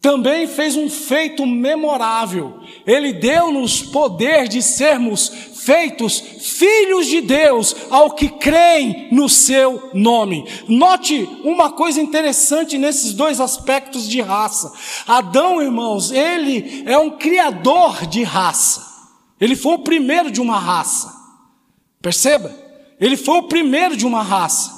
também 0.00 0.46
fez 0.46 0.74
um 0.74 0.88
feito 0.88 1.44
memorável. 1.44 2.62
Ele 2.86 3.12
deu-nos 3.12 3.82
poder 3.82 4.46
de 4.46 4.62
sermos 4.62 5.28
feitos 5.66 6.20
filhos 6.20 7.06
de 7.06 7.20
Deus 7.20 7.74
ao 7.90 8.12
que 8.12 8.28
creem 8.28 9.08
no 9.10 9.28
seu 9.28 9.90
nome. 9.92 10.46
Note 10.68 11.28
uma 11.42 11.72
coisa 11.72 12.00
interessante 12.00 12.78
nesses 12.78 13.12
dois 13.12 13.40
aspectos 13.40 14.08
de 14.08 14.20
raça. 14.20 14.72
Adão, 15.06 15.60
irmãos, 15.60 16.12
ele 16.12 16.84
é 16.86 16.96
um 16.96 17.10
criador 17.10 18.06
de 18.06 18.22
raça. 18.22 18.86
Ele 19.40 19.56
foi 19.56 19.74
o 19.74 19.80
primeiro 19.80 20.30
de 20.30 20.40
uma 20.40 20.58
raça. 20.58 21.12
Perceba? 22.00 22.54
Ele 23.00 23.16
foi 23.16 23.38
o 23.38 23.48
primeiro 23.48 23.96
de 23.96 24.06
uma 24.06 24.22
raça. 24.22 24.75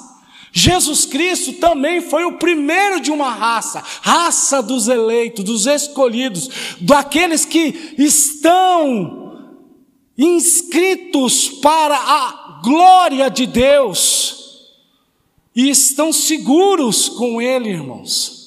Jesus 0.51 1.05
Cristo 1.05 1.53
também 1.53 2.01
foi 2.01 2.25
o 2.25 2.37
primeiro 2.37 2.99
de 2.99 3.11
uma 3.11 3.29
raça, 3.29 3.83
raça 4.01 4.61
dos 4.61 4.87
eleitos, 4.87 5.45
dos 5.45 5.67
escolhidos, 5.67 6.77
daqueles 6.81 7.45
que 7.45 7.95
estão 7.97 9.37
inscritos 10.17 11.47
para 11.47 11.95
a 11.95 12.59
glória 12.63 13.29
de 13.29 13.45
Deus 13.45 14.69
e 15.55 15.69
estão 15.69 16.11
seguros 16.11 17.07
com 17.09 17.41
Ele, 17.41 17.69
irmãos. 17.69 18.39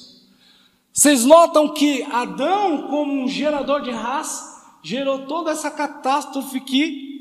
Vocês 0.91 1.25
notam 1.25 1.73
que 1.73 2.03
Adão, 2.03 2.87
como 2.89 3.23
um 3.23 3.27
gerador 3.27 3.81
de 3.81 3.91
raça, 3.91 4.61
gerou 4.83 5.19
toda 5.25 5.51
essa 5.51 5.71
catástrofe 5.71 6.59
que 6.59 7.13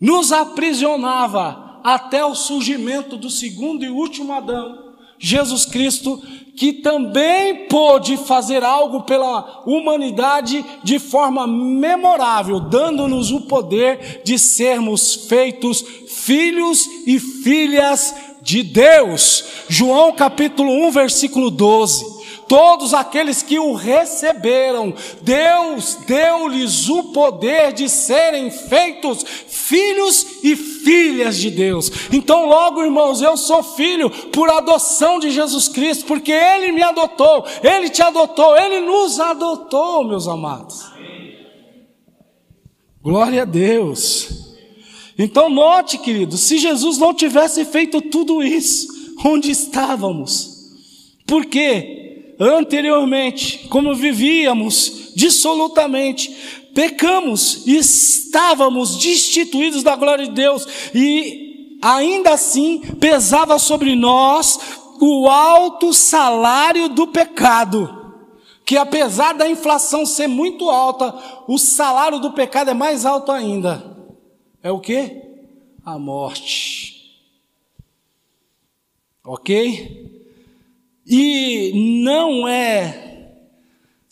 nos 0.00 0.30
aprisionava 0.32 1.63
até 1.84 2.24
o 2.24 2.34
surgimento 2.34 3.14
do 3.18 3.28
segundo 3.28 3.84
e 3.84 3.90
último 3.90 4.32
Adão, 4.32 4.94
Jesus 5.18 5.66
Cristo, 5.66 6.22
que 6.56 6.72
também 6.72 7.66
pôde 7.66 8.16
fazer 8.16 8.64
algo 8.64 9.02
pela 9.02 9.62
humanidade 9.66 10.64
de 10.82 10.98
forma 10.98 11.46
memorável, 11.46 12.58
dando-nos 12.58 13.30
o 13.30 13.42
poder 13.42 14.22
de 14.24 14.38
sermos 14.38 15.14
feitos 15.14 15.84
filhos 16.08 16.88
e 17.06 17.18
filhas 17.18 18.14
de 18.40 18.62
Deus. 18.62 19.44
João 19.68 20.12
capítulo 20.12 20.70
1, 20.88 20.90
versículo 20.90 21.50
12 21.50 22.23
todos 22.48 22.94
aqueles 22.94 23.42
que 23.42 23.58
o 23.58 23.74
receberam, 23.74 24.94
Deus 25.22 25.96
deu-lhes 26.06 26.88
o 26.88 27.04
poder 27.04 27.72
de 27.72 27.88
serem 27.88 28.50
feitos 28.50 29.24
filhos 29.46 30.26
e 30.42 30.56
filhas 30.56 31.36
de 31.36 31.50
Deus. 31.50 31.90
Então, 32.12 32.46
logo, 32.46 32.82
irmãos, 32.82 33.22
eu 33.22 33.36
sou 33.36 33.62
filho 33.62 34.10
por 34.30 34.50
adoção 34.50 35.18
de 35.18 35.30
Jesus 35.30 35.68
Cristo, 35.68 36.04
porque 36.06 36.32
Ele 36.32 36.72
me 36.72 36.82
adotou, 36.82 37.44
Ele 37.62 37.88
te 37.88 38.02
adotou, 38.02 38.56
Ele 38.56 38.80
nos 38.80 39.18
adotou, 39.18 40.04
meus 40.06 40.28
amados. 40.28 40.82
Glória 43.02 43.42
a 43.42 43.44
Deus. 43.44 44.44
Então, 45.18 45.48
note, 45.48 45.98
querido, 45.98 46.36
se 46.36 46.58
Jesus 46.58 46.98
não 46.98 47.14
tivesse 47.14 47.64
feito 47.64 48.00
tudo 48.00 48.42
isso, 48.42 48.88
onde 49.24 49.50
estávamos? 49.50 50.54
Por 51.26 51.46
quê? 51.46 52.03
Anteriormente, 52.38 53.68
como 53.68 53.94
vivíamos 53.94 55.12
dissolutamente, 55.14 56.70
pecamos 56.74 57.66
e 57.66 57.76
estávamos 57.76 58.96
destituídos 58.96 59.82
da 59.82 59.94
glória 59.94 60.26
de 60.26 60.32
Deus, 60.32 60.66
e 60.94 61.78
ainda 61.80 62.32
assim 62.32 62.80
pesava 63.00 63.58
sobre 63.58 63.94
nós 63.94 64.58
o 65.00 65.28
alto 65.28 65.92
salário 65.92 66.88
do 66.88 67.06
pecado. 67.06 68.02
Que 68.64 68.76
apesar 68.76 69.34
da 69.34 69.48
inflação 69.48 70.06
ser 70.06 70.26
muito 70.26 70.70
alta, 70.70 71.14
o 71.46 71.58
salário 71.58 72.18
do 72.18 72.32
pecado 72.32 72.70
é 72.70 72.74
mais 72.74 73.04
alto 73.04 73.30
ainda. 73.30 73.94
É 74.62 74.70
o 74.72 74.80
que? 74.80 75.22
A 75.84 75.98
morte. 75.98 77.20
Ok? 79.22 80.13
E 81.06 82.00
não 82.02 82.48
é 82.48 83.04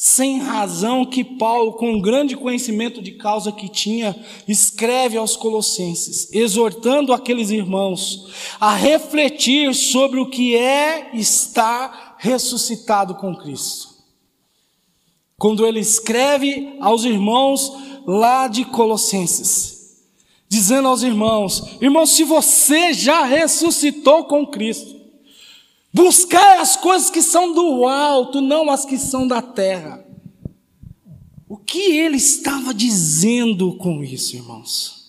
sem 0.04 0.40
razão 0.40 1.06
que 1.06 1.22
Paulo, 1.22 1.74
com 1.74 2.00
grande 2.00 2.36
conhecimento 2.36 3.00
de 3.00 3.12
causa 3.12 3.52
que 3.52 3.68
tinha, 3.68 4.16
escreve 4.48 5.16
aos 5.16 5.36
Colossenses, 5.36 6.28
exortando 6.32 7.12
aqueles 7.12 7.50
irmãos 7.50 8.26
a 8.58 8.74
refletir 8.74 9.72
sobre 9.72 10.18
o 10.18 10.28
que 10.28 10.56
é 10.56 11.10
estar 11.14 12.16
ressuscitado 12.18 13.14
com 13.14 13.36
Cristo. 13.36 13.90
Quando 15.38 15.64
ele 15.64 15.78
escreve 15.78 16.76
aos 16.80 17.04
irmãos 17.04 17.72
lá 18.04 18.48
de 18.48 18.64
Colossenses, 18.64 20.02
dizendo 20.48 20.88
aos 20.88 21.04
irmãos: 21.04 21.76
irmãos, 21.80 22.10
se 22.10 22.24
você 22.24 22.92
já 22.92 23.24
ressuscitou 23.24 24.24
com 24.24 24.44
Cristo, 24.44 25.01
Buscar 25.92 26.60
as 26.60 26.76
coisas 26.76 27.10
que 27.10 27.20
são 27.20 27.52
do 27.52 27.86
alto, 27.86 28.40
não 28.40 28.70
as 28.70 28.84
que 28.84 28.96
são 28.96 29.26
da 29.26 29.42
terra. 29.42 30.04
O 31.48 31.56
que 31.56 31.98
ele 31.98 32.16
estava 32.16 32.72
dizendo 32.72 33.74
com 33.74 34.02
isso, 34.02 34.34
irmãos? 34.34 35.02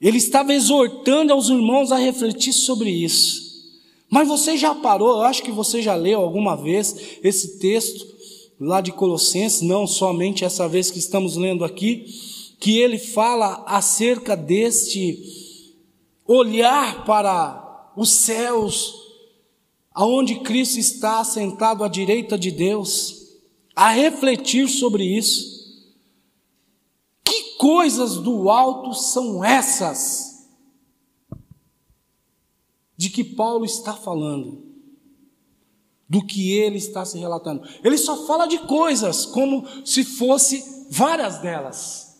Ele 0.00 0.18
estava 0.18 0.52
exortando 0.52 1.32
aos 1.32 1.48
irmãos 1.48 1.92
a 1.92 1.96
refletir 1.96 2.52
sobre 2.52 2.90
isso. 2.90 3.50
Mas 4.08 4.28
você 4.28 4.56
já 4.56 4.74
parou, 4.74 5.18
eu 5.18 5.22
acho 5.22 5.42
que 5.42 5.52
você 5.52 5.80
já 5.80 5.94
leu 5.94 6.20
alguma 6.20 6.56
vez 6.56 7.18
esse 7.22 7.58
texto 7.58 8.06
lá 8.58 8.80
de 8.80 8.92
Colossenses, 8.92 9.62
não 9.62 9.86
somente 9.86 10.44
essa 10.44 10.68
vez 10.68 10.90
que 10.90 10.98
estamos 10.98 11.36
lendo 11.36 11.64
aqui, 11.64 12.06
que 12.58 12.78
ele 12.78 12.98
fala 12.98 13.64
acerca 13.66 14.36
deste 14.36 15.22
olhar 16.26 17.04
para 17.04 17.69
os 18.00 18.12
céus, 18.12 18.94
aonde 19.92 20.40
Cristo 20.40 20.78
está 20.78 21.22
sentado 21.22 21.84
à 21.84 21.88
direita 21.88 22.38
de 22.38 22.50
Deus, 22.50 23.36
a 23.76 23.90
refletir 23.90 24.70
sobre 24.70 25.04
isso. 25.04 25.84
Que 27.22 27.56
coisas 27.58 28.16
do 28.16 28.48
alto 28.48 28.94
são 28.94 29.44
essas? 29.44 30.48
De 32.96 33.10
que 33.10 33.22
Paulo 33.22 33.66
está 33.66 33.92
falando, 33.92 34.64
do 36.08 36.24
que 36.24 36.56
ele 36.56 36.78
está 36.78 37.04
se 37.04 37.18
relatando. 37.18 37.68
Ele 37.84 37.98
só 37.98 38.26
fala 38.26 38.46
de 38.46 38.60
coisas 38.60 39.26
como 39.26 39.66
se 39.84 40.04
fosse 40.04 40.86
várias 40.88 41.36
delas. 41.42 42.18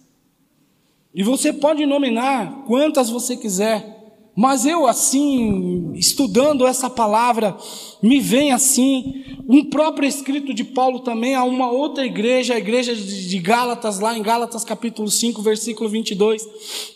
E 1.15 1.23
você 1.23 1.55
pode 1.55 1.87
nominar 1.87 2.65
quantas 2.67 3.09
você 3.09 3.35
quiser. 3.35 4.00
Mas 4.41 4.65
eu, 4.65 4.87
assim, 4.87 5.93
estudando 5.93 6.67
essa 6.67 6.89
palavra, 6.89 7.55
me 8.03 8.19
vem 8.19 8.53
assim, 8.53 9.23
um 9.47 9.69
próprio 9.69 10.09
escrito 10.09 10.55
de 10.55 10.65
Paulo 10.65 11.01
também 11.01 11.35
a 11.35 11.45
uma 11.45 11.71
outra 11.71 12.07
igreja, 12.07 12.55
a 12.55 12.59
igreja 12.59 12.97
de 12.97 13.39
Gálatas, 13.39 14.01
lá 14.01 14.17
em 14.17 14.23
Gálatas 14.23 14.65
capítulo 14.65 15.11
5, 15.11 15.43
versículo 15.43 15.91
22, 15.91 16.43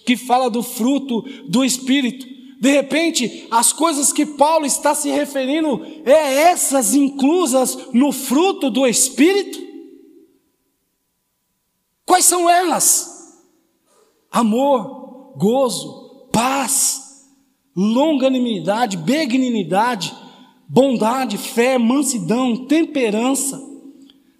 que 0.07 0.17
fala 0.17 0.49
do 0.49 0.63
fruto 0.63 1.21
do 1.47 1.63
Espírito. 1.63 2.27
De 2.59 2.71
repente, 2.71 3.47
as 3.51 3.75
coisas 3.75 4.11
que 4.11 4.25
Paulo 4.25 4.65
está 4.65 4.95
se 4.95 5.11
referindo 5.11 5.85
é 6.07 6.45
essas 6.45 6.95
inclusas 6.95 7.93
no 7.93 8.11
fruto 8.11 8.71
do 8.71 8.87
Espírito? 8.87 9.63
Quais 12.07 12.25
são 12.25 12.49
elas? 12.49 13.37
Amor, 14.31 15.35
gozo, 15.37 16.31
paz, 16.33 17.04
longanimidade, 17.77 18.97
benignidade, 18.97 20.15
bondade, 20.69 21.37
fé, 21.37 21.79
mansidão, 21.79 22.67
temperança. 22.67 23.74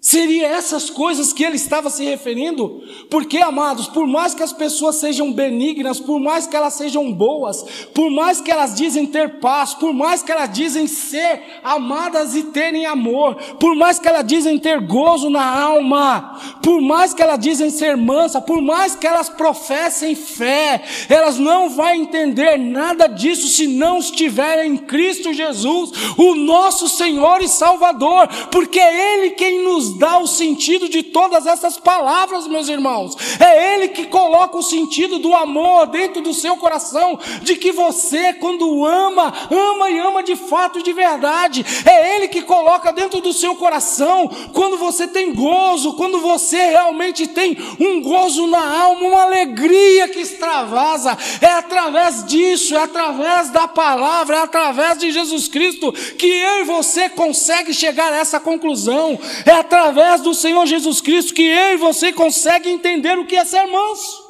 Seria 0.05 0.49
essas 0.49 0.87
coisas 0.87 1.33
que 1.33 1.43
ele 1.43 1.55
estava 1.55 1.89
se 1.89 2.05
referindo? 2.05 2.83
Porque, 3.09 3.39
amados, 3.39 3.87
por 3.87 4.05
mais 4.05 4.35
que 4.35 4.43
as 4.43 4.53
pessoas 4.53 4.97
sejam 4.97 5.33
benignas, 5.33 5.99
por 5.99 6.19
mais 6.19 6.45
que 6.45 6.55
elas 6.55 6.75
sejam 6.75 7.11
boas, 7.11 7.65
por 7.91 8.11
mais 8.11 8.39
que 8.39 8.51
elas 8.51 8.75
dizem 8.75 9.07
ter 9.07 9.39
paz, 9.39 9.73
por 9.73 9.91
mais 9.91 10.21
que 10.21 10.31
elas 10.31 10.53
dizem 10.53 10.85
ser 10.85 11.41
amadas 11.63 12.35
e 12.35 12.43
terem 12.43 12.85
amor, 12.85 13.33
por 13.59 13.75
mais 13.75 13.97
que 13.97 14.07
elas 14.07 14.27
dizem 14.27 14.59
ter 14.59 14.79
gozo 14.79 15.27
na 15.27 15.43
alma, 15.43 16.39
por 16.61 16.79
mais 16.81 17.11
que 17.11 17.23
elas 17.23 17.39
dizem 17.39 17.71
ser 17.71 17.97
mansa, 17.97 18.39
por 18.39 18.61
mais 18.61 18.95
que 18.95 19.07
elas 19.07 19.27
professem 19.27 20.13
fé, 20.13 20.83
elas 21.09 21.39
não 21.39 21.67
vão 21.67 21.89
entender 21.89 22.59
nada 22.59 23.07
disso 23.07 23.47
se 23.47 23.65
não 23.65 23.97
estiverem 23.97 24.73
em 24.73 24.77
Cristo 24.77 25.33
Jesus, 25.33 25.89
o 26.15 26.35
nosso 26.35 26.87
Senhor 26.87 27.41
e 27.41 27.47
Salvador, 27.47 28.27
porque 28.51 28.77
é 28.77 29.15
Ele 29.15 29.31
quem 29.31 29.63
nos 29.63 29.94
dá 29.97 30.17
o 30.17 30.27
sentido 30.27 30.87
de 30.89 31.03
todas 31.03 31.45
essas 31.45 31.77
palavras, 31.77 32.47
meus 32.47 32.67
irmãos. 32.67 33.15
É 33.39 33.73
Ele 33.73 33.89
que 33.89 34.05
coloca 34.05 34.57
o 34.57 34.63
sentido 34.63 35.19
do 35.19 35.33
amor 35.33 35.87
dentro 35.87 36.21
do 36.21 36.33
seu 36.33 36.55
coração, 36.57 37.19
de 37.41 37.55
que 37.55 37.71
você, 37.71 38.33
quando 38.33 38.85
ama, 38.85 39.33
ama 39.49 39.89
e 39.89 39.97
ama 39.97 40.23
de 40.23 40.35
fato 40.35 40.79
e 40.79 40.83
de 40.83 40.93
verdade. 40.93 41.65
É 41.85 42.15
Ele 42.15 42.27
que 42.27 42.41
coloca 42.41 42.91
dentro 42.91 43.21
do 43.21 43.33
seu 43.33 43.55
coração, 43.55 44.29
quando 44.53 44.77
você 44.77 45.07
tem 45.07 45.33
gozo, 45.33 45.93
quando 45.93 46.19
você 46.19 46.57
realmente 46.65 47.27
tem 47.27 47.57
um 47.79 48.01
gozo 48.01 48.47
na 48.47 48.81
alma, 48.81 49.07
uma 49.07 49.23
alegria 49.23 50.07
que 50.07 50.19
extravasa. 50.19 51.17
É 51.41 51.47
através 51.47 52.25
disso, 52.25 52.75
é 52.75 52.83
através 52.83 53.49
da 53.49 53.67
palavra, 53.67 54.37
é 54.37 54.39
através 54.41 54.97
de 54.97 55.11
Jesus 55.11 55.47
Cristo 55.47 55.91
que 55.91 56.27
eu 56.27 56.59
e 56.59 56.63
você 56.63 57.09
consegue 57.09 57.73
chegar 57.73 58.11
a 58.11 58.17
essa 58.17 58.39
conclusão. 58.39 59.17
É 59.45 59.51
através 59.51 59.84
através 59.85 60.21
do 60.21 60.33
Senhor 60.33 60.65
Jesus 60.65 60.99
Cristo 60.99 61.33
que 61.33 61.43
eu 61.43 61.73
e 61.73 61.77
você 61.77 62.11
consegue 62.11 62.69
entender 62.69 63.17
o 63.19 63.25
que 63.25 63.35
é 63.35 63.45
ser 63.45 63.65
manso. 63.67 64.25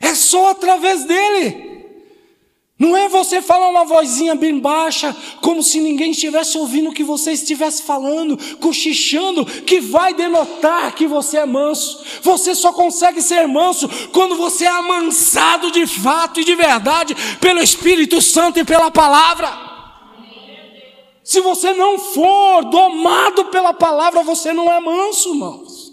É 0.00 0.14
só 0.14 0.50
através 0.50 1.04
dele. 1.04 1.66
Não 2.78 2.94
é 2.94 3.08
você 3.08 3.40
falar 3.40 3.68
uma 3.68 3.84
vozinha 3.86 4.34
bem 4.34 4.58
baixa, 4.58 5.16
como 5.40 5.62
se 5.62 5.80
ninguém 5.80 6.10
estivesse 6.10 6.58
ouvindo 6.58 6.90
o 6.90 6.92
que 6.92 7.02
você 7.02 7.32
estivesse 7.32 7.82
falando, 7.82 8.36
cochichando, 8.58 9.46
que 9.46 9.80
vai 9.80 10.12
denotar 10.12 10.94
que 10.94 11.06
você 11.06 11.38
é 11.38 11.46
manso. 11.46 12.04
Você 12.22 12.54
só 12.54 12.72
consegue 12.72 13.22
ser 13.22 13.46
manso 13.48 13.88
quando 14.12 14.36
você 14.36 14.64
é 14.64 14.68
amansado 14.68 15.70
de 15.70 15.86
fato 15.86 16.40
e 16.40 16.44
de 16.44 16.54
verdade 16.54 17.14
pelo 17.40 17.62
Espírito 17.62 18.20
Santo 18.20 18.58
e 18.58 18.64
pela 18.64 18.90
palavra. 18.90 19.65
Se 21.26 21.40
você 21.40 21.74
não 21.74 21.98
for 21.98 22.66
domado 22.66 23.46
pela 23.46 23.74
palavra, 23.74 24.22
você 24.22 24.52
não 24.52 24.70
é 24.70 24.78
manso, 24.78 25.30
irmãos. 25.30 25.92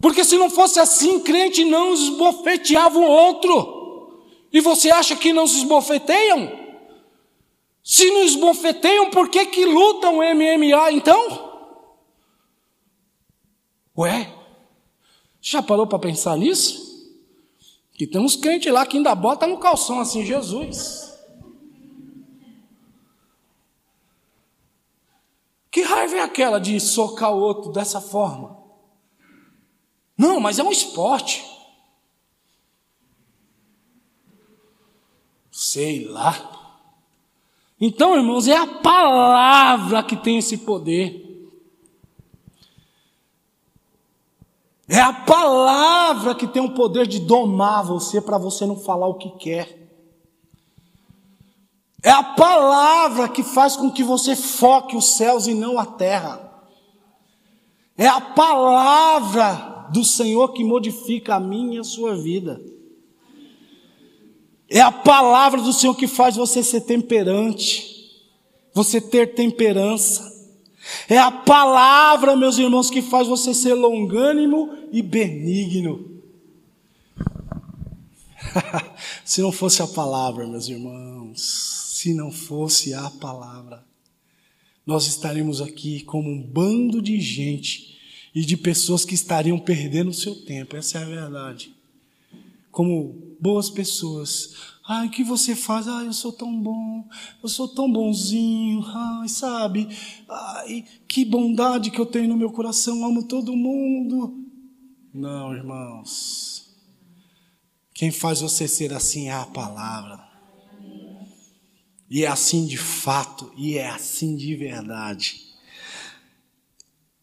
Porque 0.00 0.24
se 0.24 0.38
não 0.38 0.48
fosse 0.48 0.80
assim, 0.80 1.20
crente 1.20 1.62
não 1.62 1.92
esbofeteava 1.92 2.98
o 2.98 3.04
outro. 3.04 4.24
E 4.50 4.62
você 4.62 4.90
acha 4.90 5.14
que 5.14 5.34
não 5.34 5.46
se 5.46 5.58
esbofeteiam? 5.58 6.58
Se 7.84 8.10
não 8.10 8.22
esbofeteiam, 8.22 9.10
por 9.10 9.28
que, 9.28 9.44
que 9.44 9.66
lutam 9.66 10.22
MMA 10.22 10.92
então? 10.92 11.52
Ué, 13.98 14.34
já 15.38 15.62
parou 15.62 15.86
para 15.86 15.98
pensar 15.98 16.34
nisso? 16.38 17.12
Que 17.92 18.06
tem 18.06 18.22
uns 18.22 18.36
crentes 18.36 18.72
lá 18.72 18.86
que 18.86 18.96
ainda 18.96 19.14
bota 19.14 19.46
no 19.46 19.58
calção 19.58 20.00
assim, 20.00 20.24
Jesus. 20.24 21.09
Que 25.70 25.82
raiva 25.82 26.16
é 26.16 26.20
aquela 26.20 26.58
de 26.58 26.78
socar 26.80 27.32
o 27.32 27.40
outro 27.40 27.70
dessa 27.70 28.00
forma? 28.00 28.58
Não, 30.18 30.40
mas 30.40 30.58
é 30.58 30.62
um 30.62 30.72
esporte. 30.72 31.44
Sei 35.50 36.04
lá. 36.06 36.60
Então, 37.80 38.16
irmãos, 38.16 38.48
é 38.48 38.56
a 38.56 38.66
palavra 38.66 40.02
que 40.02 40.16
tem 40.16 40.38
esse 40.38 40.58
poder. 40.58 41.26
É 44.88 45.00
a 45.00 45.12
palavra 45.12 46.34
que 46.34 46.48
tem 46.48 46.60
o 46.60 46.74
poder 46.74 47.06
de 47.06 47.20
domar 47.20 47.84
você 47.84 48.20
para 48.20 48.36
você 48.36 48.66
não 48.66 48.76
falar 48.76 49.06
o 49.06 49.14
que 49.14 49.30
quer. 49.38 49.79
É 52.02 52.10
a 52.10 52.22
palavra 52.22 53.28
que 53.28 53.42
faz 53.42 53.76
com 53.76 53.90
que 53.90 54.02
você 54.02 54.34
foque 54.34 54.96
os 54.96 55.16
céus 55.16 55.46
e 55.46 55.54
não 55.54 55.78
a 55.78 55.84
terra. 55.84 56.50
É 57.96 58.06
a 58.06 58.20
palavra 58.20 59.88
do 59.92 60.04
Senhor 60.04 60.52
que 60.52 60.64
modifica 60.64 61.34
a 61.34 61.40
minha 61.40 61.76
e 61.76 61.80
a 61.80 61.84
sua 61.84 62.16
vida. 62.16 62.60
É 64.68 64.80
a 64.80 64.92
palavra 64.92 65.60
do 65.60 65.72
Senhor 65.72 65.94
que 65.94 66.06
faz 66.06 66.36
você 66.36 66.62
ser 66.62 66.82
temperante, 66.82 68.22
você 68.72 69.00
ter 69.00 69.34
temperança. 69.34 70.30
É 71.08 71.18
a 71.18 71.30
palavra, 71.30 72.36
meus 72.36 72.56
irmãos, 72.56 72.88
que 72.88 73.02
faz 73.02 73.26
você 73.26 73.52
ser 73.52 73.74
longânimo 73.74 74.70
e 74.92 75.02
benigno. 75.02 76.22
se 79.24 79.42
não 79.42 79.52
fosse 79.52 79.82
a 79.82 79.86
palavra, 79.86 80.46
meus 80.46 80.68
irmãos, 80.68 81.79
se 82.00 82.14
não 82.14 82.32
fosse 82.32 82.94
a 82.94 83.10
palavra, 83.10 83.84
nós 84.86 85.06
estaríamos 85.06 85.60
aqui 85.60 86.02
como 86.04 86.30
um 86.30 86.42
bando 86.42 87.02
de 87.02 87.20
gente 87.20 87.98
e 88.34 88.40
de 88.42 88.56
pessoas 88.56 89.04
que 89.04 89.14
estariam 89.14 89.58
perdendo 89.58 90.08
o 90.08 90.14
seu 90.14 90.34
tempo, 90.34 90.76
essa 90.76 90.98
é 90.98 91.02
a 91.02 91.06
verdade. 91.06 91.74
Como 92.70 93.36
boas 93.38 93.68
pessoas, 93.68 94.54
Ai, 94.88 95.06
o 95.06 95.10
que 95.10 95.22
você 95.22 95.54
faz? 95.54 95.86
Ai, 95.86 96.06
eu 96.08 96.12
sou 96.12 96.32
tão 96.32 96.60
bom, 96.60 97.06
eu 97.42 97.48
sou 97.48 97.68
tão 97.68 97.92
bonzinho, 97.92 98.82
ai, 98.86 99.28
sabe? 99.28 99.86
Ai, 100.28 100.84
que 101.06 101.24
bondade 101.24 101.90
que 101.90 102.00
eu 102.00 102.06
tenho 102.06 102.28
no 102.28 102.36
meu 102.36 102.50
coração, 102.50 103.04
amo 103.04 103.28
todo 103.28 103.54
mundo. 103.54 104.42
Não, 105.14 105.54
irmãos. 105.54 106.74
Quem 107.94 108.10
faz 108.10 108.40
você 108.40 108.66
ser 108.66 108.92
assim 108.92 109.28
é 109.28 109.32
a 109.32 109.46
palavra. 109.46 110.29
E 112.10 112.24
é 112.24 112.26
assim 112.26 112.66
de 112.66 112.76
fato, 112.76 113.52
e 113.56 113.78
é 113.78 113.88
assim 113.88 114.34
de 114.34 114.56
verdade. 114.56 115.46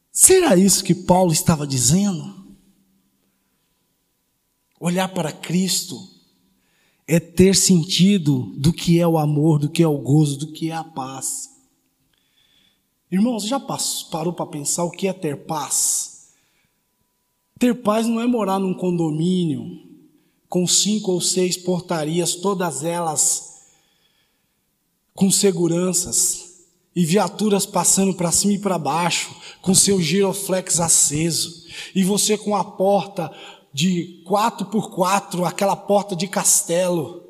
Será 0.09 0.55
isso 0.55 0.83
que 0.83 0.95
Paulo 0.95 1.33
estava 1.33 1.67
dizendo? 1.67 2.47
Olhar 4.79 5.09
para 5.09 5.33
Cristo 5.33 5.99
é 7.05 7.19
ter 7.19 7.55
sentido 7.55 8.53
do 8.57 8.71
que 8.71 8.97
é 8.99 9.05
o 9.07 9.17
amor, 9.17 9.59
do 9.59 9.69
que 9.69 9.83
é 9.83 9.87
o 9.87 9.97
gozo, 9.97 10.37
do 10.37 10.53
que 10.53 10.71
é 10.71 10.73
a 10.73 10.83
paz. 10.83 11.49
Irmãos, 13.11 13.43
já 13.43 13.59
parou 13.59 14.33
para 14.33 14.45
pensar 14.45 14.85
o 14.85 14.91
que 14.91 15.07
é 15.07 15.13
ter 15.13 15.45
paz? 15.45 16.33
Ter 17.59 17.73
paz 17.75 18.07
não 18.07 18.21
é 18.21 18.27
morar 18.27 18.59
num 18.59 18.73
condomínio 18.73 19.81
com 20.47 20.65
cinco 20.65 21.11
ou 21.11 21.19
seis 21.19 21.57
portarias, 21.57 22.35
todas 22.35 22.83
elas 22.83 23.46
com 25.17 25.31
seguranças 25.31 26.67
e 26.95 27.03
viaturas 27.03 27.65
passando 27.65 28.13
para 28.13 28.31
cima 28.31 28.53
e 28.53 28.59
para 28.59 28.77
baixo, 28.77 29.35
com 29.63 29.73
seu 29.73 29.99
giroflex 29.99 30.79
aceso, 30.79 31.65
e 31.95 32.03
você 32.03 32.37
com 32.37 32.55
a 32.55 32.63
porta 32.63 33.31
de 33.73 34.21
quatro 34.27 34.67
por 34.67 34.91
quatro, 34.91 35.43
aquela 35.43 35.75
porta 35.75 36.15
de 36.15 36.27
castelo, 36.27 37.23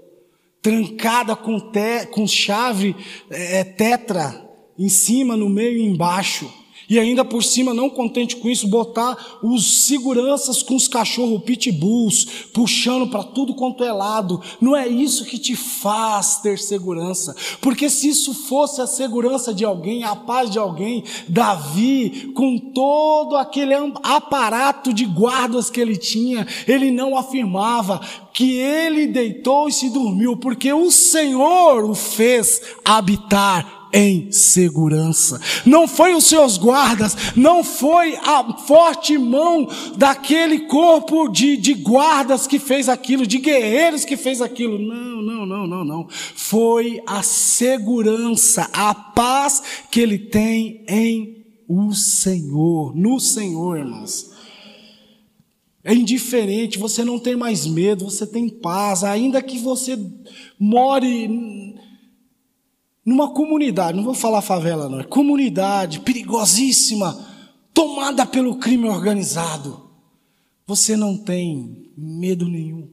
trancada 0.62 1.34
com, 1.34 1.62
te, 1.62 2.08
com 2.08 2.28
chave 2.28 2.94
é, 3.30 3.64
tetra 3.64 4.46
em 4.78 4.90
cima, 4.90 5.38
no 5.38 5.48
meio 5.48 5.78
e 5.78 5.86
embaixo. 5.86 6.52
E 6.90 6.98
ainda 6.98 7.26
por 7.26 7.44
cima, 7.44 7.74
não 7.74 7.90
contente 7.90 8.38
com 8.38 8.48
isso, 8.48 8.68
botar 8.68 9.40
os 9.44 9.86
seguranças 9.86 10.64
com 10.64 10.76
os 10.76 10.88
cachorros 10.88 11.44
pitbulls, 11.44 12.26
puxando 12.54 13.08
para 13.08 13.24
tudo 13.24 13.54
quanto 13.54 13.84
é 13.84 13.92
lado. 13.92 14.42
Não 14.62 14.76
é 14.76 14.88
isso 14.88 15.26
que 15.26 15.38
te 15.38 15.56
faz 15.56 16.38
ter 16.38 16.58
segurança. 16.58 17.36
Porque 17.60 17.90
se 17.90 18.08
isso 18.08 18.34
fosse 18.34 18.82
a 18.82 18.88
segurança 18.88 19.54
de 19.54 19.66
alguém, 19.66 20.04
a 20.04 20.16
paz 20.16 20.50
de 20.50 20.58
alguém, 20.58 21.04
Davi, 21.28 22.32
com 22.34 22.58
todo 22.58 23.36
aquele 23.36 23.74
aparato 24.02 24.94
de 24.94 25.06
guardas 25.06 25.70
que 25.70 25.82
ele 25.82 25.98
tinha, 25.98 26.48
ele 26.66 26.90
não 26.90 27.18
afirmava 27.18 28.00
que 28.34 28.60
ele 28.60 29.08
deitou 29.08 29.68
e 29.68 29.74
se 29.74 29.90
dormiu, 29.90 30.38
porque 30.38 30.72
o 30.72 30.92
Senhor 30.92 31.84
o 31.84 31.96
fez 31.96 32.62
habitar 32.86 33.77
em 33.94 34.32
segurança. 34.32 35.40
Não 35.66 35.88
foi 35.88 36.14
os 36.14 36.26
seus 36.26 36.58
guardas, 36.58 37.16
não 37.36 37.64
foi 37.64 38.16
a 38.18 38.44
forte 38.66 39.18
mão 39.18 39.68
daquele 39.96 40.62
corpo 40.62 41.28
de, 41.28 41.58
de 41.58 41.74
guardas 41.74 42.48
que 42.48 42.60
fez 42.60 42.90
aquilo, 42.90 43.26
de 43.26 43.38
guerreiros 43.38 44.06
que 44.06 44.18
fez 44.18 44.42
aquilo. 44.42 44.78
Não, 44.78 45.22
não, 45.22 45.46
não, 45.46 45.68
não, 45.68 45.86
não. 45.86 46.08
Foi 46.10 47.02
a 47.06 47.24
segurança, 47.24 48.70
a 48.74 48.94
paz 48.94 49.62
que 49.90 50.00
ele 50.00 50.18
tem 50.18 50.84
em 50.88 51.38
o 51.68 51.94
Senhor, 51.94 52.96
no 52.96 53.20
Senhor, 53.20 53.78
irmãos. 53.78 54.32
É 55.84 55.94
indiferente, 55.94 56.78
você 56.78 57.04
não 57.04 57.18
tem 57.18 57.36
mais 57.36 57.66
medo, 57.66 58.06
você 58.06 58.28
tem 58.28 58.50
paz, 58.50 59.04
ainda 59.04 59.42
que 59.42 59.58
você 59.58 59.98
more 60.60 61.76
numa 63.08 63.30
comunidade, 63.34 63.96
não 63.96 64.04
vou 64.04 64.14
falar 64.14 64.42
favela 64.42 64.90
não, 64.90 65.00
é 65.00 65.04
comunidade 65.06 66.02
perigosíssima, 66.02 67.18
tomada 67.74 68.26
pelo 68.26 68.58
crime 68.58 68.90
organizado. 68.90 69.90
Você 70.66 70.98
não 70.98 71.18
tem 71.18 71.90
medo 71.98 72.50
nenhum. 72.50 72.90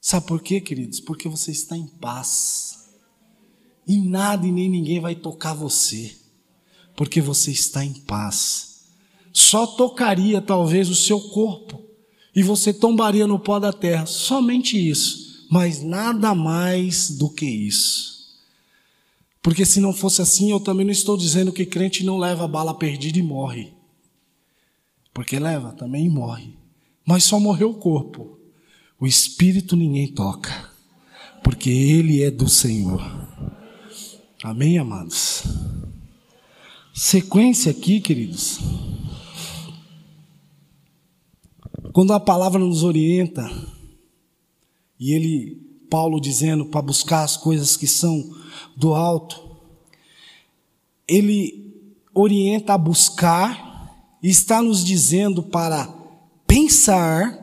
Sabe 0.00 0.28
por 0.28 0.40
quê, 0.40 0.60
queridos? 0.60 1.00
Porque 1.00 1.28
você 1.28 1.50
está 1.50 1.76
em 1.76 1.88
paz. 1.88 2.84
E 3.84 3.96
nada 3.96 4.46
e 4.46 4.52
nem 4.52 4.70
ninguém 4.70 5.00
vai 5.00 5.16
tocar 5.16 5.54
você. 5.54 6.14
Porque 6.94 7.20
você 7.20 7.50
está 7.50 7.84
em 7.84 7.94
paz. 7.94 8.84
Só 9.32 9.66
tocaria 9.66 10.40
talvez 10.40 10.88
o 10.88 10.94
seu 10.94 11.20
corpo. 11.20 11.82
E 12.32 12.44
você 12.44 12.72
tombaria 12.72 13.26
no 13.26 13.40
pó 13.40 13.58
da 13.58 13.72
terra. 13.72 14.06
Somente 14.06 14.78
isso. 14.78 15.46
Mas 15.50 15.82
nada 15.82 16.32
mais 16.32 17.10
do 17.10 17.28
que 17.28 17.44
isso. 17.44 18.13
Porque 19.44 19.66
se 19.66 19.78
não 19.78 19.92
fosse 19.92 20.22
assim, 20.22 20.50
eu 20.50 20.58
também 20.58 20.86
não 20.86 20.90
estou 20.90 21.18
dizendo 21.18 21.52
que 21.52 21.66
crente 21.66 22.02
não 22.02 22.16
leva 22.16 22.48
bala 22.48 22.72
perdida 22.72 23.18
e 23.18 23.22
morre. 23.22 23.74
Porque 25.12 25.38
leva 25.38 25.70
também 25.70 26.08
morre. 26.08 26.56
Mas 27.06 27.24
só 27.24 27.38
morreu 27.38 27.68
o 27.68 27.74
corpo. 27.74 28.38
O 28.98 29.06
espírito 29.06 29.76
ninguém 29.76 30.08
toca. 30.08 30.70
Porque 31.42 31.68
ele 31.68 32.22
é 32.22 32.30
do 32.30 32.48
Senhor. 32.48 33.02
Amém, 34.42 34.78
amados? 34.78 35.42
Sequência 36.94 37.70
aqui, 37.70 38.00
queridos. 38.00 38.60
Quando 41.92 42.14
a 42.14 42.18
palavra 42.18 42.58
nos 42.58 42.82
orienta, 42.82 43.46
e 44.98 45.12
ele, 45.12 45.60
Paulo 45.90 46.18
dizendo 46.18 46.64
para 46.64 46.80
buscar 46.80 47.24
as 47.24 47.36
coisas 47.36 47.76
que 47.76 47.86
são 47.86 48.42
do 48.76 48.94
alto, 48.94 49.54
ele 51.06 51.64
orienta 52.14 52.74
a 52.74 52.78
buscar, 52.78 53.90
está 54.22 54.62
nos 54.62 54.84
dizendo 54.84 55.42
para 55.42 55.92
pensar, 56.46 57.42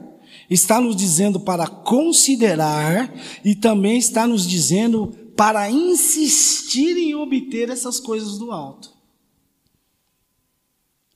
está 0.50 0.80
nos 0.80 0.95
dizendo 0.95 1.39
para 1.39 1.67
considerar 1.67 3.13
e 3.43 3.54
também 3.54 3.97
está 3.97 4.26
nos 4.26 4.47
dizendo 4.47 5.15
para 5.36 5.69
insistir 5.69 6.97
em 6.97 7.15
obter 7.15 7.69
essas 7.69 8.00
coisas 8.00 8.38
do 8.38 8.52
alto. 8.52 8.91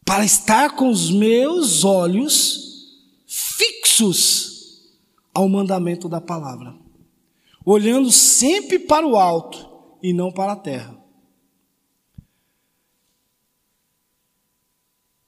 Para 0.05 0.23
estar 0.23 0.75
com 0.75 0.89
os 0.89 1.09
meus 1.09 1.83
olhos 1.83 2.93
fixos 3.25 4.83
ao 5.33 5.49
mandamento 5.49 6.07
da 6.07 6.21
palavra, 6.21 6.75
olhando 7.65 8.11
sempre 8.11 8.79
para 8.79 9.05
o 9.05 9.17
alto 9.17 9.74
e 10.01 10.13
não 10.13 10.31
para 10.31 10.53
a 10.53 10.55
terra. 10.55 10.97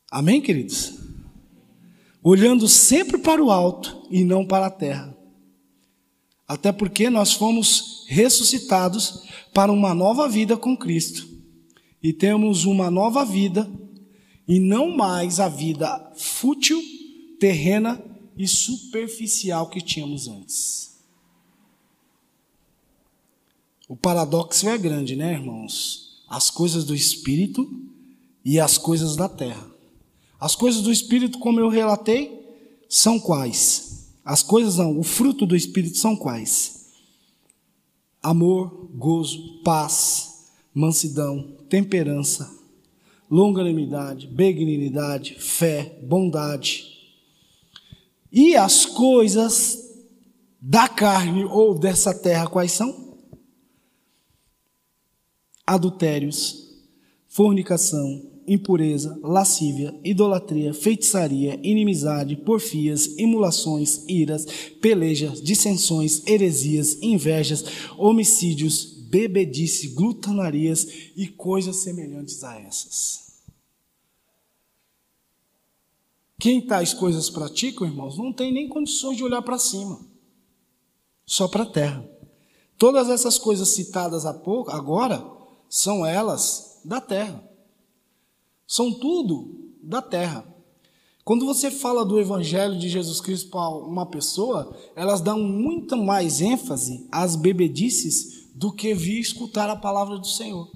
Amém, 0.09 0.41
queridos? 0.41 0.93
Olhando 2.23 2.67
sempre 2.67 3.17
para 3.17 3.43
o 3.43 3.51
alto 3.51 4.07
e 4.09 4.23
não 4.23 4.45
para 4.45 4.67
a 4.67 4.71
terra. 4.71 5.15
Até 6.47 6.71
porque 6.71 7.09
nós 7.09 7.33
fomos 7.33 8.05
ressuscitados 8.07 9.23
para 9.53 9.71
uma 9.71 9.93
nova 9.93 10.29
vida 10.29 10.55
com 10.55 10.77
Cristo. 10.77 11.27
E 12.01 12.13
temos 12.13 12.63
uma 12.63 12.89
nova 12.89 13.25
vida 13.25 13.69
e 14.47 14.59
não 14.59 14.95
mais 14.95 15.39
a 15.39 15.49
vida 15.49 16.13
fútil, 16.15 16.81
terrena 17.39 18.01
e 18.37 18.47
superficial 18.47 19.69
que 19.69 19.81
tínhamos 19.81 20.27
antes. 20.27 20.96
O 23.87 23.95
paradoxo 23.95 24.67
é 24.67 24.77
grande, 24.77 25.15
né, 25.15 25.33
irmãos? 25.33 26.23
As 26.27 26.49
coisas 26.49 26.83
do 26.83 26.93
espírito 26.93 27.69
e 28.43 28.59
as 28.59 28.77
coisas 28.77 29.15
da 29.15 29.29
terra. 29.29 29.65
As 30.39 30.55
coisas 30.55 30.81
do 30.81 30.91
espírito, 30.91 31.39
como 31.39 31.59
eu 31.59 31.69
relatei, 31.69 32.37
são 32.89 33.19
quais? 33.19 34.09
As 34.25 34.43
coisas 34.43 34.77
não, 34.77 34.99
o 34.99 35.03
fruto 35.03 35.45
do 35.45 35.55
espírito 35.55 35.97
são 35.97 36.17
quais? 36.17 36.87
Amor, 38.21 38.89
gozo, 38.93 39.61
paz, 39.63 40.49
mansidão, 40.73 41.55
temperança, 41.69 42.53
longanimidade, 43.31 44.27
benignidade, 44.27 45.35
fé, 45.39 45.97
bondade. 46.03 46.85
E 48.31 48.55
as 48.55 48.85
coisas 48.85 49.95
da 50.61 50.89
carne 50.89 51.45
ou 51.45 51.79
dessa 51.79 52.13
terra 52.13 52.47
quais 52.47 52.73
são? 52.73 53.06
Adultérios, 55.67 56.69
fornicação, 57.27 58.31
impureza, 58.47 59.19
lascívia, 59.21 59.93
idolatria, 60.03 60.73
feitiçaria, 60.73 61.59
inimizade, 61.61 62.37
porfias, 62.37 63.17
emulações, 63.17 64.05
iras, 64.07 64.45
pelejas, 64.81 65.41
dissensões, 65.41 66.25
heresias, 66.25 66.97
invejas, 67.01 67.65
homicídios, 67.97 68.85
bebedice, 69.09 69.89
glutonarias 69.89 70.87
e 71.15 71.27
coisas 71.27 71.75
semelhantes 71.77 72.41
a 72.43 72.57
essas. 72.59 73.27
Quem 76.39 76.61
tais 76.61 76.93
coisas 76.93 77.29
praticam, 77.29 77.87
irmãos, 77.87 78.17
não 78.17 78.31
tem 78.31 78.53
nem 78.53 78.69
condições 78.69 79.17
de 79.17 79.23
olhar 79.23 79.41
para 79.41 79.57
cima, 79.57 79.99
só 81.25 81.47
para 81.47 81.63
a 81.63 81.69
terra. 81.69 82.09
Todas 82.77 83.09
essas 83.09 83.37
coisas 83.37 83.69
citadas 83.69 84.25
há 84.25 84.33
pouco, 84.33 84.69
agora, 84.71 85.36
são 85.69 86.05
elas 86.05 86.81
da 86.83 87.01
terra. 87.01 87.43
São 88.65 88.93
tudo 88.93 89.71
da 89.81 90.01
terra. 90.01 90.45
Quando 91.23 91.45
você 91.45 91.69
fala 91.69 92.05
do 92.05 92.19
Evangelho 92.19 92.77
de 92.77 92.87
Jesus 92.87 93.19
Cristo 93.19 93.49
para 93.49 93.69
uma 93.69 94.05
pessoa, 94.05 94.75
elas 94.95 95.19
dão 95.19 95.39
muito 95.39 95.97
mais 95.97 96.39
ênfase 96.39 97.05
às 97.11 97.35
bebedices 97.35 98.47
do 98.55 98.71
que 98.71 98.93
vir 98.93 99.19
escutar 99.19 99.69
a 99.69 99.75
palavra 99.75 100.17
do 100.17 100.27
Senhor. 100.27 100.71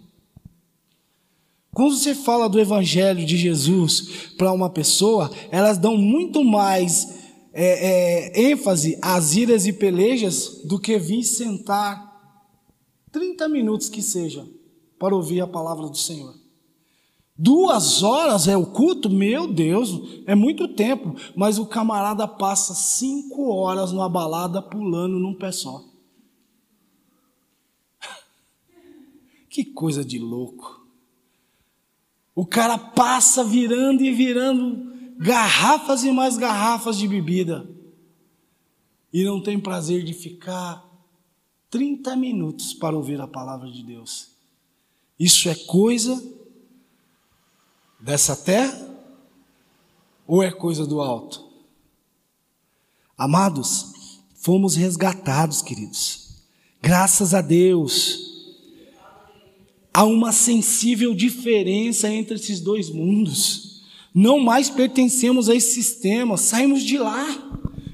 Quando 1.74 1.96
você 1.96 2.14
fala 2.14 2.50
do 2.50 2.60
Evangelho 2.60 3.26
de 3.26 3.38
Jesus 3.38 4.34
para 4.38 4.52
uma 4.52 4.70
pessoa, 4.70 5.32
elas 5.52 5.78
dão 5.78 5.96
muito 5.96 6.44
mais 6.44 7.22
é, 7.54 8.42
é, 8.42 8.52
ênfase 8.52 9.00
às 9.02 9.36
iras 9.36 9.66
e 9.66 9.72
pelejas 9.72 10.62
do 10.66 10.78
que 10.78 11.00
vir 11.00 11.24
sentar 11.24 12.12
30 13.10 13.48
minutos 13.48 13.88
que 13.88 14.02
seja 14.02 14.46
para 15.02 15.16
ouvir 15.16 15.42
a 15.42 15.48
palavra 15.48 15.88
do 15.90 15.98
Senhor. 15.98 16.36
Duas 17.36 18.04
horas 18.04 18.48
é 18.48 18.56
o 18.56 18.68
culto? 18.68 19.10
Meu 19.10 19.52
Deus, 19.52 20.22
é 20.28 20.36
muito 20.36 20.68
tempo. 20.68 21.16
Mas 21.36 21.58
o 21.58 21.66
camarada 21.66 22.28
passa 22.28 22.76
cinco 22.76 23.50
horas 23.50 23.92
numa 23.92 24.08
balada 24.08 24.62
pulando 24.62 25.18
num 25.18 25.34
pé 25.34 25.52
só. 25.52 25.84
Que 29.50 29.66
coisa 29.66 30.06
de 30.06 30.20
louco. 30.20 30.86
O 32.36 32.46
cara 32.46 32.78
passa 32.78 33.44
virando 33.44 34.04
e 34.04 34.12
virando 34.12 35.18
garrafas 35.18 36.04
e 36.04 36.12
mais 36.12 36.38
garrafas 36.38 36.96
de 36.96 37.08
bebida. 37.08 37.68
E 39.12 39.24
não 39.24 39.42
tem 39.42 39.60
prazer 39.60 40.04
de 40.04 40.14
ficar 40.14 40.88
30 41.72 42.16
minutos 42.16 42.72
para 42.76 42.96
ouvir 42.96 43.20
a 43.20 43.28
palavra 43.28 43.72
de 43.72 43.82
Deus. 43.84 44.31
Isso 45.22 45.48
é 45.50 45.54
coisa 45.54 46.20
dessa 48.00 48.36
terra 48.36 48.90
ou 50.26 50.42
é 50.42 50.50
coisa 50.50 50.84
do 50.84 51.00
alto? 51.00 51.48
Amados, 53.16 54.20
fomos 54.34 54.76
resgatados, 54.76 55.62
queridos. 55.62 56.42
Graças 56.82 57.36
a 57.36 57.42
Deus. 57.42 58.50
Há 59.94 60.06
uma 60.06 60.32
sensível 60.32 61.14
diferença 61.14 62.12
entre 62.12 62.34
esses 62.34 62.60
dois 62.60 62.90
mundos. 62.90 63.84
Não 64.16 64.40
mais 64.40 64.72
pertencemos 64.72 65.50
a 65.50 65.56
esse 65.56 65.76
sistema, 65.76 66.36
saímos 66.36 66.82
de 66.82 66.98
lá. 66.98 67.28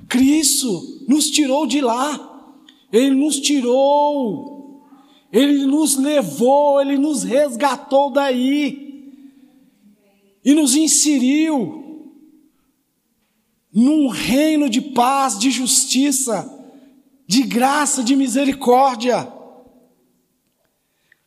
Cristo 0.08 1.04
nos 1.06 1.30
tirou 1.30 1.68
de 1.68 1.82
lá. 1.82 2.56
Ele 2.90 3.13
nos 3.13 3.38
tirou. 3.42 4.57
Ele 5.32 5.66
nos 5.66 5.98
levou, 5.98 6.80
ele 6.80 6.98
nos 6.98 7.24
resgatou 7.24 8.10
daí 8.10 8.88
e 10.44 10.54
nos 10.54 10.76
inseriu 10.76 11.84
num 13.74 14.08
reino 14.08 14.70
de 14.70 14.82
paz, 14.82 15.38
de 15.38 15.52
justiça, 15.52 16.52
de 17.28 17.44
graça, 17.44 18.02
de 18.02 18.16
misericórdia. 18.16 19.32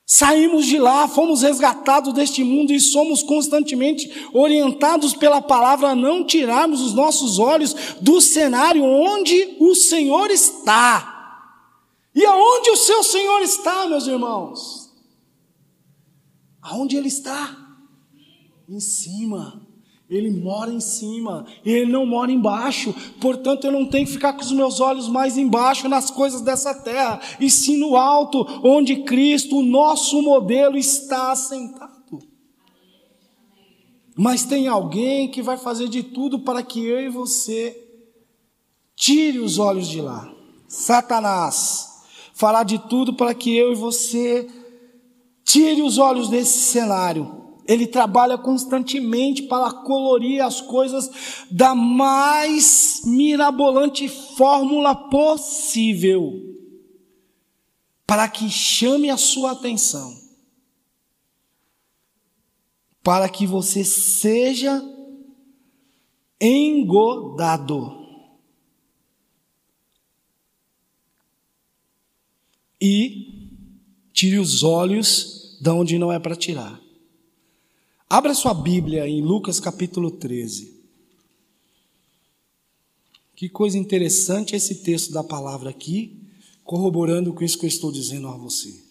Saímos 0.06 0.66
de 0.66 0.76
lá, 0.76 1.06
fomos 1.06 1.42
resgatados 1.42 2.12
deste 2.12 2.42
mundo 2.42 2.72
e 2.72 2.80
somos 2.80 3.22
constantemente 3.22 4.10
orientados 4.32 5.14
pela 5.14 5.40
palavra 5.40 5.90
a 5.90 5.94
não 5.94 6.24
tirarmos 6.24 6.80
os 6.80 6.94
nossos 6.94 7.38
olhos 7.38 7.76
do 8.00 8.20
cenário 8.20 8.82
onde 8.82 9.56
o 9.60 9.74
Senhor 9.74 10.30
está. 10.30 11.09
E 12.14 12.24
aonde 12.24 12.70
o 12.70 12.76
seu 12.76 13.02
Senhor 13.02 13.40
está, 13.40 13.86
meus 13.86 14.06
irmãos? 14.06 14.90
Aonde 16.60 16.96
Ele 16.96 17.08
está? 17.08 17.60
em 18.70 18.80
cima. 18.80 19.66
Ele 20.08 20.30
mora 20.30 20.72
em 20.72 20.80
cima, 20.80 21.46
ele 21.64 21.90
não 21.90 22.04
mora 22.04 22.32
embaixo. 22.32 22.92
Portanto, 23.20 23.64
eu 23.64 23.72
não 23.72 23.86
tenho 23.86 24.06
que 24.06 24.12
ficar 24.12 24.32
com 24.32 24.40
os 24.40 24.50
meus 24.50 24.80
olhos 24.80 25.08
mais 25.08 25.38
embaixo 25.38 25.88
nas 25.88 26.10
coisas 26.10 26.40
dessa 26.40 26.74
terra, 26.74 27.20
e 27.38 27.48
sim 27.48 27.76
no 27.76 27.96
alto, 27.96 28.44
onde 28.64 29.04
Cristo, 29.04 29.58
o 29.58 29.62
nosso 29.62 30.20
modelo, 30.20 30.76
está 30.76 31.30
assentado. 31.30 32.18
Mas 34.16 34.44
tem 34.44 34.66
alguém 34.66 35.30
que 35.30 35.42
vai 35.42 35.56
fazer 35.56 35.88
de 35.88 36.02
tudo 36.02 36.40
para 36.40 36.60
que 36.60 36.84
eu 36.84 37.00
e 37.00 37.08
você 37.08 37.80
tire 38.96 39.38
os 39.38 39.60
olhos 39.60 39.86
de 39.86 40.00
lá. 40.00 40.28
Satanás 40.66 41.89
fará 42.40 42.62
de 42.62 42.78
tudo 42.88 43.12
para 43.14 43.34
que 43.34 43.54
eu 43.54 43.70
e 43.70 43.74
você 43.76 44.48
tire 45.44 45.82
os 45.82 45.98
olhos 45.98 46.28
desse 46.28 46.58
cenário 46.58 47.40
ele 47.70 47.86
trabalha 47.86 48.36
constantemente 48.36 49.44
para 49.44 49.70
colorir 49.70 50.44
as 50.44 50.60
coisas 50.60 51.46
da 51.48 51.72
mais 51.72 53.02
mirabolante 53.04 54.08
fórmula 54.08 54.92
possível, 54.92 56.32
para 58.04 58.26
que 58.26 58.50
chame 58.50 59.08
a 59.08 59.16
sua 59.16 59.52
atenção, 59.52 60.12
para 63.04 63.28
que 63.28 63.46
você 63.46 63.84
seja 63.84 64.82
engodado. 66.40 67.99
e 72.80 73.50
tire 74.12 74.38
os 74.38 74.62
olhos 74.62 75.58
de 75.60 75.70
onde 75.70 75.98
não 75.98 76.12
é 76.12 76.18
para 76.18 76.34
tirar. 76.34 76.80
Abra 78.08 78.34
sua 78.34 78.54
Bíblia 78.54 79.06
em 79.06 79.22
Lucas 79.22 79.60
capítulo 79.60 80.10
13. 80.10 80.80
Que 83.36 83.48
coisa 83.48 83.78
interessante 83.78 84.56
esse 84.56 84.76
texto 84.82 85.12
da 85.12 85.22
palavra 85.22 85.70
aqui, 85.70 86.20
corroborando 86.64 87.32
com 87.32 87.44
isso 87.44 87.58
que 87.58 87.66
eu 87.66 87.68
estou 87.68 87.92
dizendo 87.92 88.28
a 88.28 88.36
você. 88.36 88.82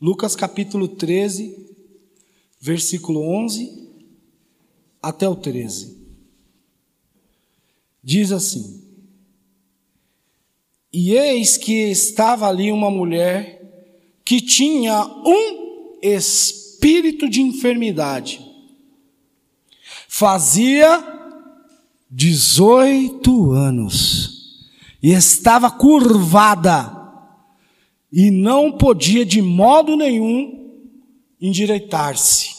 Lucas 0.00 0.34
capítulo 0.34 0.88
13, 0.88 1.66
versículo 2.60 3.20
11 3.20 3.88
até 5.00 5.28
o 5.28 5.36
13. 5.36 5.96
Diz 8.02 8.32
assim: 8.32 8.81
e 10.92 11.14
eis 11.14 11.56
que 11.56 11.90
estava 11.90 12.46
ali 12.46 12.70
uma 12.70 12.90
mulher 12.90 13.62
que 14.24 14.40
tinha 14.40 15.02
um 15.24 15.98
espírito 16.02 17.28
de 17.28 17.40
enfermidade. 17.40 18.40
Fazia 20.06 21.02
18 22.10 23.52
anos 23.52 24.68
e 25.02 25.12
estava 25.12 25.70
curvada 25.70 27.00
e 28.12 28.30
não 28.30 28.70
podia 28.70 29.24
de 29.24 29.40
modo 29.40 29.96
nenhum 29.96 30.70
endireitar-se. 31.40 32.50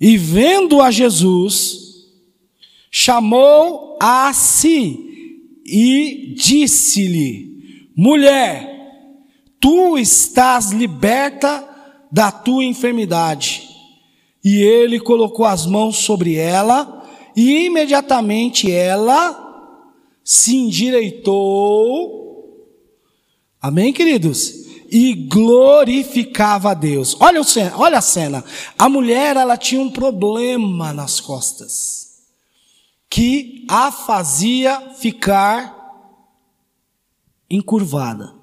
E 0.00 0.18
vendo 0.18 0.82
a 0.82 0.90
Jesus, 0.90 2.08
chamou 2.90 3.96
a 4.02 4.32
si 4.34 5.13
e 5.64 6.34
disse-lhe: 6.36 7.88
Mulher, 7.96 8.70
tu 9.60 9.96
estás 9.96 10.70
liberta 10.70 11.68
da 12.12 12.30
tua 12.30 12.64
enfermidade. 12.64 13.68
E 14.44 14.62
ele 14.62 15.00
colocou 15.00 15.46
as 15.46 15.66
mãos 15.66 15.96
sobre 15.96 16.34
ela, 16.36 17.02
e 17.34 17.64
imediatamente 17.64 18.70
ela 18.70 19.40
se 20.22 20.54
endireitou 20.56 22.24
Amém, 23.64 23.94
queridos? 23.94 24.66
E 24.90 25.14
glorificava 25.14 26.72
a 26.72 26.74
Deus. 26.74 27.16
Olha, 27.18 27.40
o, 27.40 27.44
olha 27.78 27.96
a 27.96 28.02
cena. 28.02 28.44
A 28.78 28.90
mulher, 28.90 29.38
ela 29.38 29.56
tinha 29.56 29.80
um 29.80 29.88
problema 29.88 30.92
nas 30.92 31.18
costas. 31.18 32.03
Que 33.14 33.64
a 33.68 33.92
fazia 33.92 34.90
ficar 34.96 35.72
encurvada. 37.48 38.34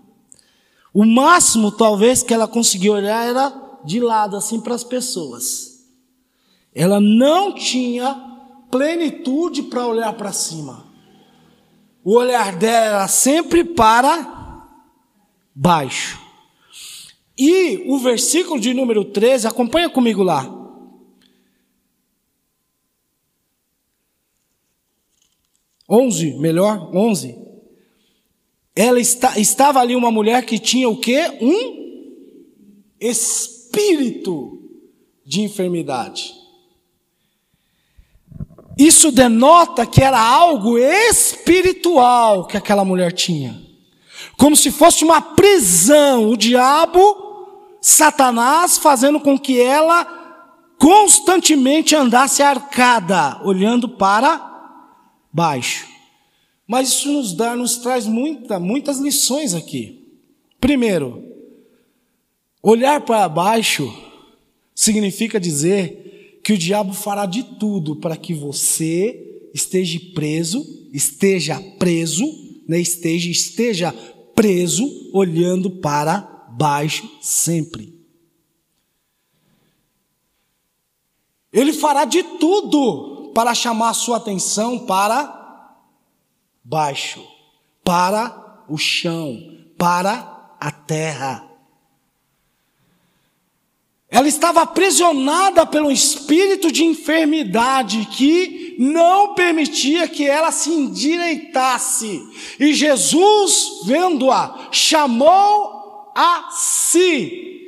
O 0.93 1.05
máximo, 1.05 1.73
talvez, 1.73 2.23
que 2.23 2.33
ela 2.33 2.47
conseguia 2.47 2.93
olhar 2.93 3.27
era 3.27 3.53
de 3.83 3.99
lado, 3.99 4.37
assim, 4.37 4.61
para 4.61 4.73
as 4.73 4.85
pessoas. 4.85 5.83
Ela 6.73 7.01
não 7.01 7.53
tinha 7.53 8.15
plenitude 8.71 9.63
para 9.63 9.85
olhar 9.85 10.13
para 10.13 10.31
cima. 10.31 10.85
O 12.01 12.13
olhar 12.13 12.55
dela 12.55 12.99
era 12.99 13.07
sempre 13.09 13.65
para 13.65 14.69
baixo. 15.53 16.17
E 17.37 17.83
o 17.89 17.99
versículo 17.99 18.57
de 18.57 18.73
número 18.73 19.03
13, 19.03 19.47
acompanha 19.47 19.89
comigo 19.89 20.23
lá. 20.23 20.60
Onze, 25.91 26.35
melhor, 26.35 26.89
onze. 26.95 27.37
Ela 28.73 28.99
está, 28.99 29.37
estava 29.37 29.81
ali 29.81 29.95
uma 29.95 30.09
mulher 30.09 30.45
que 30.45 30.57
tinha 30.57 30.87
o 30.87 30.95
quê? 30.95 31.37
Um 31.41 31.81
espírito 32.99 34.59
de 35.25 35.41
enfermidade. 35.41 36.33
Isso 38.77 39.11
denota 39.11 39.85
que 39.85 40.01
era 40.01 40.19
algo 40.19 40.77
espiritual 40.77 42.47
que 42.47 42.55
aquela 42.55 42.85
mulher 42.85 43.11
tinha 43.11 43.69
como 44.41 44.55
se 44.55 44.71
fosse 44.71 45.03
uma 45.03 45.21
prisão. 45.21 46.29
O 46.29 46.35
diabo, 46.35 47.47
Satanás, 47.79 48.77
fazendo 48.77 49.19
com 49.19 49.37
que 49.37 49.61
ela 49.61 50.19
constantemente 50.79 51.95
andasse 51.95 52.41
arcada, 52.41 53.39
olhando 53.43 53.87
para 53.87 54.50
baixo. 55.31 55.87
Mas 56.67 56.89
isso 56.89 57.11
nos 57.11 57.33
dá, 57.33 57.55
nos 57.55 57.77
traz 57.77 58.05
muita, 58.05 58.59
muitas 58.59 58.99
lições 58.99 59.53
aqui. 59.53 60.07
Primeiro, 60.59 61.23
olhar 62.61 63.01
para 63.01 63.27
baixo 63.27 63.91
significa 64.73 65.39
dizer 65.39 66.39
que 66.43 66.53
o 66.53 66.57
diabo 66.57 66.93
fará 66.93 67.25
de 67.25 67.43
tudo 67.43 67.95
para 67.97 68.15
que 68.15 68.33
você 68.33 69.49
esteja 69.53 69.99
preso, 70.13 70.65
esteja 70.93 71.61
preso, 71.77 72.25
né, 72.67 72.79
esteja, 72.79 73.29
esteja 73.29 73.91
preso, 74.33 75.11
olhando 75.13 75.69
para 75.69 76.47
baixo 76.51 77.09
sempre. 77.21 77.93
Ele 81.51 81.73
fará 81.73 82.05
de 82.05 82.23
tudo 82.23 83.10
para 83.33 83.53
chamar 83.53 83.93
sua 83.93 84.17
atenção 84.17 84.79
para 84.79 85.75
baixo, 86.63 87.25
para 87.83 88.63
o 88.67 88.77
chão, 88.77 89.37
para 89.77 90.53
a 90.59 90.71
terra. 90.71 91.47
Ela 94.09 94.27
estava 94.27 94.61
aprisionada 94.61 95.65
pelo 95.65 95.89
espírito 95.89 96.69
de 96.69 96.83
enfermidade 96.83 98.05
que 98.11 98.75
não 98.77 99.33
permitia 99.33 100.07
que 100.07 100.27
ela 100.27 100.51
se 100.51 100.69
endireitasse. 100.69 102.21
E 102.59 102.73
Jesus, 102.73 103.85
vendo-a, 103.85 104.67
chamou 104.69 106.11
a 106.13 106.49
si, 106.51 107.60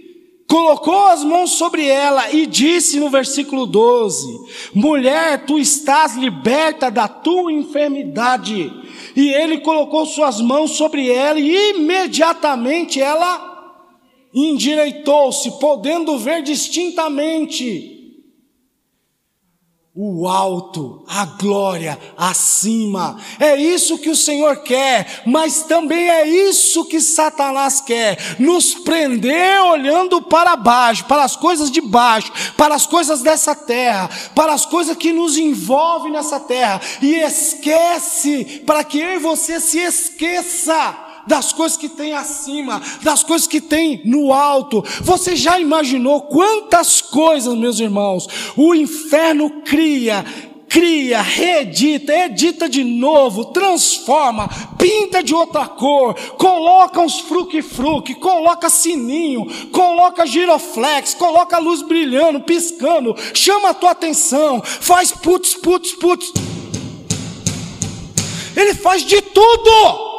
colocou 0.53 1.07
as 1.07 1.23
mãos 1.23 1.53
sobre 1.53 1.87
ela 1.87 2.31
e 2.31 2.45
disse 2.45 2.99
no 2.99 3.09
versículo 3.09 3.65
12: 3.65 4.39
Mulher, 4.71 5.47
tu 5.47 5.57
estás 5.57 6.15
liberta 6.15 6.91
da 6.91 7.07
tua 7.07 7.51
enfermidade. 7.51 8.71
E 9.15 9.29
ele 9.29 9.61
colocou 9.61 10.05
suas 10.05 10.39
mãos 10.39 10.73
sobre 10.77 11.09
ela 11.09 11.39
e 11.39 11.71
imediatamente 11.71 13.01
ela 13.01 13.81
endireitou-se, 14.31 15.59
podendo 15.59 16.19
ver 16.19 16.43
distintamente 16.43 17.92
o 19.95 20.27
alto, 20.27 21.05
a 21.07 21.23
glória 21.23 21.99
acima. 22.17 23.15
É 23.39 23.55
isso 23.55 23.99
que 23.99 24.09
o 24.09 24.15
Senhor 24.15 24.63
quer, 24.63 25.21
mas 25.23 25.63
também 25.63 26.09
é 26.09 26.27
isso 26.27 26.85
que 26.85 26.99
Satanás 26.99 27.79
quer: 27.79 28.17
nos 28.39 28.73
prender 28.73 29.61
olhando 29.61 30.19
para 30.19 30.55
baixo, 30.55 31.05
para 31.05 31.23
as 31.23 31.35
coisas 31.35 31.69
de 31.69 31.79
baixo, 31.79 32.31
para 32.57 32.73
as 32.73 32.87
coisas 32.87 33.21
dessa 33.21 33.53
terra, 33.53 34.09
para 34.33 34.53
as 34.53 34.65
coisas 34.65 34.97
que 34.97 35.13
nos 35.13 35.37
envolvem 35.37 36.11
nessa 36.11 36.39
terra, 36.39 36.81
e 36.99 37.13
esquece, 37.17 38.63
para 38.65 38.83
que 38.83 38.99
eu 38.99 39.17
e 39.17 39.19
você 39.19 39.59
se 39.59 39.77
esqueça 39.77 41.12
das 41.27 41.53
coisas 41.53 41.77
que 41.77 41.89
tem 41.89 42.13
acima, 42.13 42.81
das 43.01 43.23
coisas 43.23 43.47
que 43.47 43.61
tem 43.61 44.01
no 44.05 44.33
alto. 44.33 44.83
Você 45.01 45.35
já 45.35 45.59
imaginou 45.59 46.21
quantas 46.23 47.01
coisas, 47.01 47.55
meus 47.55 47.79
irmãos, 47.79 48.27
o 48.55 48.75
inferno 48.75 49.61
cria, 49.63 50.25
cria, 50.67 51.21
reedita, 51.21 52.11
edita 52.11 52.67
de 52.67 52.83
novo, 52.83 53.45
transforma, 53.45 54.49
pinta 54.77 55.21
de 55.21 55.33
outra 55.33 55.67
cor, 55.67 56.15
coloca 56.37 56.99
uns 56.99 57.19
fruque-fruque, 57.19 58.15
coloca 58.15 58.69
sininho, 58.69 59.45
coloca 59.71 60.25
giroflex, 60.25 61.13
coloca 61.13 61.59
luz 61.59 61.83
brilhando, 61.83 62.41
piscando, 62.41 63.15
chama 63.35 63.69
a 63.69 63.73
tua 63.73 63.91
atenção, 63.91 64.61
faz 64.63 65.11
putz, 65.11 65.53
putz, 65.53 65.91
putz. 65.93 66.33
Ele 68.55 68.73
faz 68.73 69.03
de 69.03 69.21
tudo 69.21 70.12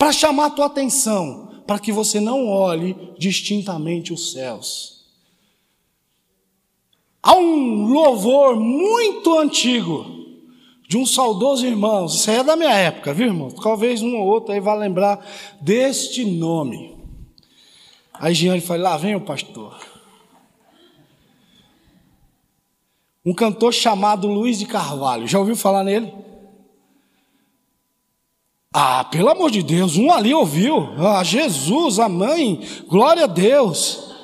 para 0.00 0.12
chamar 0.12 0.46
a 0.46 0.50
tua 0.50 0.64
atenção, 0.64 1.62
para 1.66 1.78
que 1.78 1.92
você 1.92 2.20
não 2.20 2.48
olhe 2.48 2.96
distintamente 3.18 4.14
os 4.14 4.32
céus. 4.32 5.04
Há 7.22 7.34
um 7.34 7.84
louvor 7.84 8.58
muito 8.58 9.38
antigo 9.38 10.06
de 10.88 10.96
um 10.96 11.04
saudoso 11.04 11.66
irmão, 11.66 12.06
isso 12.06 12.30
aí 12.30 12.38
é 12.38 12.42
da 12.42 12.56
minha 12.56 12.72
época, 12.72 13.12
viu 13.12 13.26
irmão? 13.26 13.50
Talvez 13.50 14.00
um 14.00 14.16
ou 14.16 14.26
outro 14.26 14.54
aí 14.54 14.58
vá 14.58 14.72
lembrar 14.72 15.22
deste 15.60 16.24
nome. 16.24 16.96
Aí 18.14 18.32
Giane 18.32 18.62
fala, 18.62 18.82
lá 18.82 18.96
vem 18.96 19.14
o 19.14 19.20
pastor. 19.20 19.78
Um 23.22 23.34
cantor 23.34 23.74
chamado 23.74 24.26
Luiz 24.26 24.58
de 24.58 24.64
Carvalho, 24.64 25.28
já 25.28 25.38
ouviu 25.38 25.54
falar 25.54 25.84
nele? 25.84 26.29
Ah, 28.72 29.02
pelo 29.02 29.28
amor 29.28 29.50
de 29.50 29.64
Deus, 29.64 29.96
um 29.96 30.12
ali 30.12 30.32
ouviu. 30.32 30.90
Ah, 30.96 31.24
Jesus, 31.24 31.98
a 31.98 32.08
mãe, 32.08 32.60
glória 32.86 33.24
a 33.24 33.26
Deus. 33.26 34.14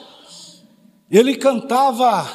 Ele 1.11 1.35
cantava 1.35 2.29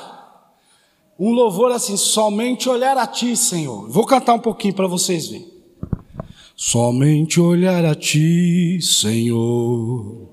um 1.18 1.32
louvor 1.32 1.72
assim: 1.72 1.96
somente 1.96 2.68
olhar 2.68 2.98
a 2.98 3.08
ti, 3.08 3.38
Senhor. 3.38 3.90
Vou 3.90 4.06
cantar 4.06 4.34
um 4.34 4.40
pouquinho 4.40 4.74
para 4.74 4.88
vocês 4.88 5.28
verem. 5.28 5.50
Somente 6.54 7.40
olhar 7.40 7.86
a 7.86 7.96
ti, 7.96 8.80
Senhor. 8.82 10.30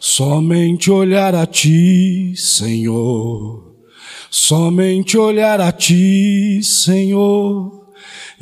Somente 0.00 0.90
olhar 0.90 1.36
a 1.36 1.46
ti, 1.46 2.34
Senhor. 2.36 3.76
Somente 4.28 5.16
olhar 5.16 5.60
a 5.60 5.70
ti, 5.70 6.60
Senhor. 6.64 7.81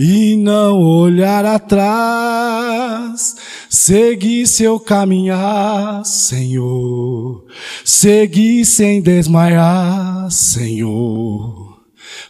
E 0.02 0.34
não 0.34 0.80
olhar 0.80 1.44
atrás. 1.44 3.36
Seguir 3.68 4.46
seu 4.46 4.80
caminhar, 4.80 6.06
Senhor. 6.06 7.44
Seguir 7.84 8.64
sem 8.64 9.02
desmaiar, 9.02 10.30
Senhor. 10.30 11.82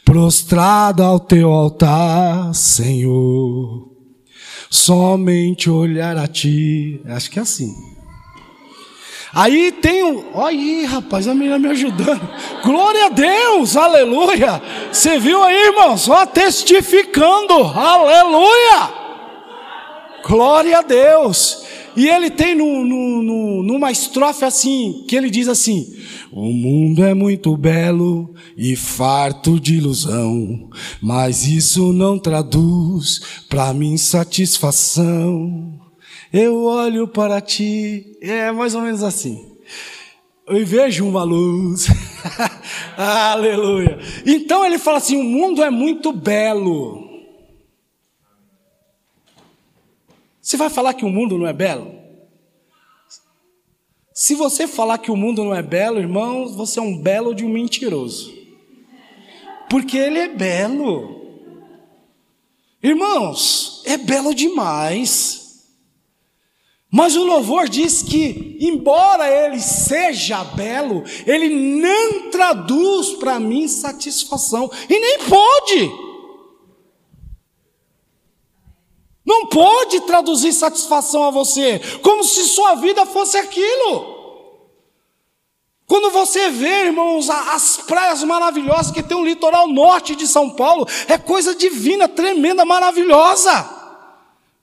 Prostrado 0.05 1.05
ao 1.05 1.21
teu 1.21 1.49
altar, 1.49 2.53
Senhor. 2.57 3.89
Somente 4.69 5.71
olhar 5.71 6.17
a 6.17 6.27
ti. 6.27 7.01
Acho 7.05 7.31
que 7.31 7.39
é 7.39 7.43
assim. 7.43 7.73
Aí 9.33 9.71
tem 9.71 10.03
o. 10.03 10.25
Olha 10.35 10.49
aí, 10.49 10.85
rapaz, 10.85 11.29
a 11.29 11.35
menina 11.35 11.59
me 11.59 11.69
ajudando. 11.69 12.29
Glória 12.65 13.07
a 13.07 13.09
Deus, 13.11 13.77
aleluia. 13.77 14.61
Você 14.91 15.19
viu 15.19 15.43
aí, 15.43 15.67
irmão? 15.67 15.97
Só 15.97 16.27
testificando, 16.27 17.55
aleluia. 17.55 18.91
Glória 20.27 20.79
a 20.79 20.83
Deus. 20.83 21.65
E 21.97 22.09
ele 22.09 22.31
tem 22.31 22.55
no, 22.55 22.85
no, 22.85 23.23
no, 23.23 23.63
numa 23.63 23.91
estrofe 23.91 24.45
assim, 24.45 25.05
que 25.09 25.17
ele 25.17 25.31
diz 25.31 25.49
assim: 25.49 25.87
O 26.31 26.53
mundo 26.53 27.05
é 27.05 27.15
muito 27.15 27.57
belo 27.57 28.35
e 28.57 28.77
farto 28.77 29.59
de 29.59 29.77
ilusão, 29.77 30.69
mas 31.01 31.47
isso 31.47 31.93
não 31.93 32.19
traduz 32.19 33.21
para 33.49 33.73
mim 33.73 33.97
satisfação. 33.97 35.80
Eu 36.33 36.63
olho 36.63 37.09
para 37.09 37.41
ti, 37.41 38.17
é 38.21 38.53
mais 38.53 38.75
ou 38.75 38.83
menos 38.83 39.03
assim. 39.03 39.51
Eu 40.47 40.65
vejo 40.65 41.07
uma 41.07 41.25
luz. 41.25 41.87
Aleluia. 42.97 43.99
Então 44.25 44.65
ele 44.65 44.79
fala 44.79 44.99
assim: 44.99 45.17
o 45.17 45.25
mundo 45.25 45.63
é 45.63 45.71
muito 45.71 46.13
belo. 46.13 47.09
Você 50.41 50.57
vai 50.57 50.71
falar 50.71 50.95
que 50.95 51.05
o 51.05 51.09
mundo 51.09 51.37
não 51.37 51.47
é 51.47 51.53
belo? 51.53 52.01
Se 54.13 54.35
você 54.35 54.67
falar 54.67 54.99
que 54.99 55.11
o 55.11 55.17
mundo 55.17 55.43
não 55.43 55.55
é 55.55 55.63
belo, 55.63 55.99
irmão, 55.99 56.49
você 56.49 56.79
é 56.79 56.83
um 56.83 56.99
belo 56.99 57.35
de 57.35 57.45
um 57.45 57.49
mentiroso. 57.49 58.35
Porque 59.69 59.97
ele 59.97 60.19
é 60.19 60.29
belo. 60.29 61.21
Irmãos, 62.83 63.83
é 63.87 63.97
belo 63.97 64.35
demais. 64.35 65.40
Mas 66.91 67.15
o 67.15 67.23
louvor 67.23 67.69
diz 67.69 68.03
que, 68.03 68.59
embora 68.61 69.29
ele 69.29 69.61
seja 69.61 70.43
belo, 70.43 71.05
ele 71.25 71.49
não 71.49 72.31
traduz 72.31 73.11
para 73.11 73.39
mim 73.39 73.69
satisfação, 73.69 74.69
e 74.89 74.99
nem 74.99 75.19
pode. 75.21 75.93
Não 79.25 79.47
pode 79.47 80.01
traduzir 80.01 80.53
satisfação 80.53 81.23
a 81.25 81.31
você, 81.31 81.81
como 82.03 82.25
se 82.25 82.43
sua 82.45 82.75
vida 82.75 83.07
fosse 83.07 83.39
aquilo. 83.39 84.19
Quando 85.87 86.11
você 86.11 86.51
vê, 86.51 86.87
irmãos, 86.87 87.31
as 87.31 87.77
praias 87.79 88.25
maravilhosas 88.25 88.91
que 88.91 89.03
tem 89.03 89.17
o 89.17 89.25
litoral 89.25 89.69
norte 89.69 90.17
de 90.17 90.27
São 90.27 90.51
Paulo, 90.51 90.87
é 91.07 91.17
coisa 91.17 91.55
divina, 91.55 92.09
tremenda, 92.09 92.65
maravilhosa. 92.65 93.80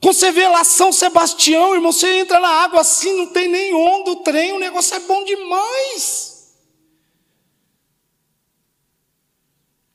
Quando 0.01 0.15
você 0.15 0.31
vê 0.31 0.47
lá 0.47 0.63
São 0.63 0.91
Sebastião, 0.91 1.73
irmão, 1.73 1.91
você 1.91 2.19
entra 2.19 2.39
na 2.39 2.49
água 2.49 2.81
assim, 2.81 3.17
não 3.17 3.27
tem 3.27 3.47
nem 3.47 3.73
onda 3.73 4.11
o 4.11 4.15
trem, 4.17 4.53
o 4.53 4.59
negócio 4.59 4.95
é 4.95 4.99
bom 4.99 5.23
demais. 5.23 6.37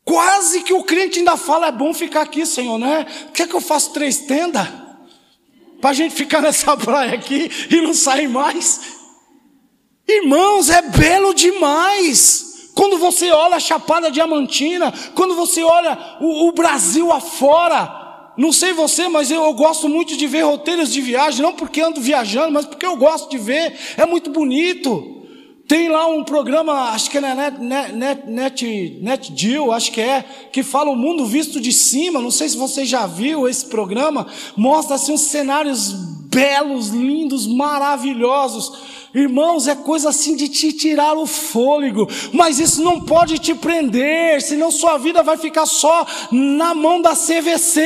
Quase 0.04 0.62
que 0.62 0.72
o 0.72 0.82
crente 0.82 1.20
ainda 1.20 1.36
fala, 1.36 1.68
é 1.68 1.72
bom 1.72 1.94
ficar 1.94 2.22
aqui, 2.22 2.44
Senhor, 2.44 2.78
né? 2.78 3.06
Quer 3.32 3.48
que 3.48 3.54
eu 3.54 3.60
faça 3.60 3.92
três 3.92 4.18
tendas? 4.18 4.66
Para 5.80 5.90
a 5.90 5.94
gente 5.94 6.14
ficar 6.14 6.42
nessa 6.42 6.76
praia 6.78 7.14
aqui 7.14 7.50
e 7.70 7.80
não 7.80 7.94
sair 7.94 8.28
mais? 8.28 8.80
Irmãos, 10.06 10.68
é 10.68 10.82
belo 10.82 11.32
demais. 11.32 12.70
Quando 12.74 12.98
você 12.98 13.30
olha 13.30 13.56
a 13.56 13.60
Chapada 13.60 14.10
Diamantina, 14.10 14.92
quando 15.14 15.36
você 15.36 15.62
olha 15.62 16.16
o, 16.20 16.48
o 16.48 16.52
Brasil 16.52 17.12
afora, 17.12 18.01
não 18.36 18.52
sei 18.52 18.72
você, 18.72 19.08
mas 19.08 19.30
eu, 19.30 19.42
eu, 19.42 19.52
gosto 19.52 19.88
muito 19.88 20.16
de 20.16 20.26
ver 20.26 20.42
roteiros 20.42 20.92
de 20.92 21.00
viagem, 21.00 21.42
não 21.42 21.52
porque 21.52 21.80
ando 21.80 22.00
viajando, 22.00 22.52
mas 22.52 22.66
porque 22.66 22.86
eu 22.86 22.96
gosto 22.96 23.30
de 23.30 23.38
ver, 23.38 23.78
é 23.96 24.06
muito 24.06 24.30
bonito. 24.30 25.20
Tem 25.68 25.88
lá 25.88 26.06
um 26.06 26.24
programa, 26.24 26.90
acho 26.90 27.10
que 27.10 27.18
é 27.18 27.20
Net, 27.20 27.58
Net, 27.58 27.92
Net, 27.94 28.30
Net, 28.30 28.98
Net 29.00 29.32
Deal, 29.32 29.72
acho 29.72 29.92
que 29.92 30.00
é, 30.00 30.24
que 30.52 30.62
fala 30.62 30.90
o 30.90 30.96
mundo 30.96 31.24
visto 31.24 31.60
de 31.60 31.72
cima. 31.72 32.20
Não 32.20 32.30
sei 32.30 32.48
se 32.48 32.56
você 32.56 32.84
já 32.84 33.06
viu 33.06 33.48
esse 33.48 33.66
programa. 33.66 34.26
Mostra 34.56 34.96
assim 34.96 35.12
uns 35.12 35.22
cenários 35.22 35.92
belos, 36.28 36.88
lindos, 36.88 37.46
maravilhosos. 37.46 38.72
Irmãos, 39.14 39.68
é 39.68 39.74
coisa 39.74 40.08
assim 40.08 40.34
de 40.34 40.48
te 40.48 40.72
tirar 40.72 41.14
o 41.14 41.26
fôlego, 41.26 42.08
mas 42.32 42.58
isso 42.58 42.82
não 42.82 43.00
pode 43.00 43.38
te 43.38 43.54
prender, 43.54 44.40
senão 44.40 44.70
sua 44.70 44.96
vida 44.96 45.22
vai 45.22 45.36
ficar 45.36 45.66
só 45.66 46.06
na 46.30 46.74
mão 46.74 47.00
da 47.02 47.14
CVC. 47.14 47.82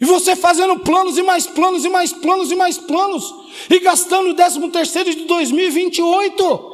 E 0.00 0.04
você 0.04 0.34
fazendo 0.34 0.78
planos 0.80 1.18
e 1.18 1.22
mais 1.22 1.46
planos 1.46 1.84
e 1.84 1.88
mais 1.88 2.12
planos 2.12 2.50
e 2.50 2.54
mais 2.54 2.78
planos, 2.78 3.34
e 3.70 3.78
gastando 3.78 4.30
o 4.30 4.34
13 4.34 4.68
terceiro 4.70 5.10
de 5.14 5.24
2028. 5.24 6.73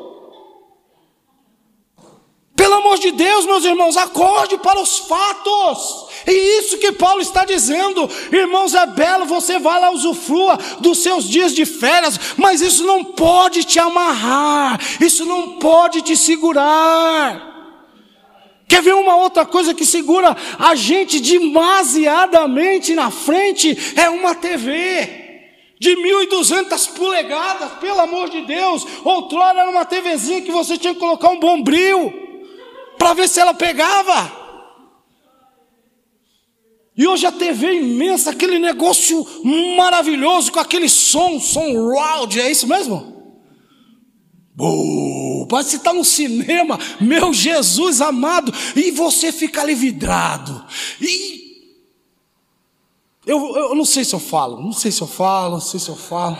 Pelo 2.60 2.74
amor 2.74 2.98
de 2.98 3.10
Deus, 3.12 3.46
meus 3.46 3.64
irmãos, 3.64 3.96
acorde 3.96 4.58
para 4.58 4.78
os 4.78 4.98
fatos. 4.98 6.04
E 6.26 6.58
isso 6.58 6.76
que 6.76 6.92
Paulo 6.92 7.22
está 7.22 7.42
dizendo, 7.42 8.06
irmãos, 8.30 8.74
é 8.74 8.84
belo, 8.84 9.24
você 9.24 9.58
vai 9.58 9.80
lá 9.80 9.90
usufrua 9.90 10.58
dos 10.78 10.98
seus 10.98 11.26
dias 11.26 11.54
de 11.54 11.64
férias, 11.64 12.20
mas 12.36 12.60
isso 12.60 12.84
não 12.84 13.02
pode 13.02 13.64
te 13.64 13.78
amarrar, 13.78 14.78
isso 15.00 15.24
não 15.24 15.58
pode 15.58 16.02
te 16.02 16.14
segurar. 16.14 17.48
Quer 18.68 18.82
ver 18.82 18.94
uma 18.94 19.16
outra 19.16 19.46
coisa 19.46 19.72
que 19.72 19.86
segura 19.86 20.36
a 20.58 20.74
gente 20.74 21.18
demasiadamente 21.18 22.94
na 22.94 23.10
frente? 23.10 23.74
É 23.96 24.10
uma 24.10 24.34
TV 24.34 25.48
de 25.80 25.96
1.200 25.96 26.90
polegadas, 26.90 27.70
pelo 27.80 28.00
amor 28.00 28.28
de 28.28 28.42
Deus. 28.42 28.86
Outrora 29.02 29.60
era 29.60 29.70
uma 29.70 29.86
TVzinha 29.86 30.42
que 30.42 30.52
você 30.52 30.76
tinha 30.76 30.92
que 30.92 31.00
colocar 31.00 31.30
um 31.30 31.40
bombril 31.40 32.28
para 33.00 33.14
ver 33.14 33.30
se 33.30 33.40
ela 33.40 33.54
pegava. 33.54 34.30
E 36.94 37.06
hoje 37.06 37.24
a 37.24 37.32
TV 37.32 37.66
é 37.66 37.74
imensa, 37.76 38.30
aquele 38.30 38.58
negócio 38.58 39.26
maravilhoso 39.74 40.52
com 40.52 40.60
aquele 40.60 40.86
som, 40.86 41.40
som 41.40 41.72
loud, 41.72 42.38
é 42.38 42.50
isso 42.50 42.66
mesmo? 42.66 43.40
Oh, 44.58 45.46
parece 45.48 45.70
que 45.70 45.76
está 45.76 45.94
no 45.94 46.04
cinema, 46.04 46.78
meu 47.00 47.32
Jesus 47.32 48.02
amado, 48.02 48.52
e 48.76 48.90
você 48.90 49.32
fica 49.32 49.62
ali 49.62 49.74
vidrado. 49.74 50.62
E 51.00 51.40
eu, 53.24 53.56
eu 53.56 53.74
não 53.74 53.86
sei 53.86 54.04
se 54.04 54.14
eu 54.14 54.20
falo, 54.20 54.60
não 54.60 54.74
sei 54.74 54.92
se 54.92 55.00
eu 55.00 55.06
falo, 55.06 55.52
não 55.52 55.60
sei 55.60 55.80
se 55.80 55.88
eu 55.88 55.96
falo. 55.96 56.36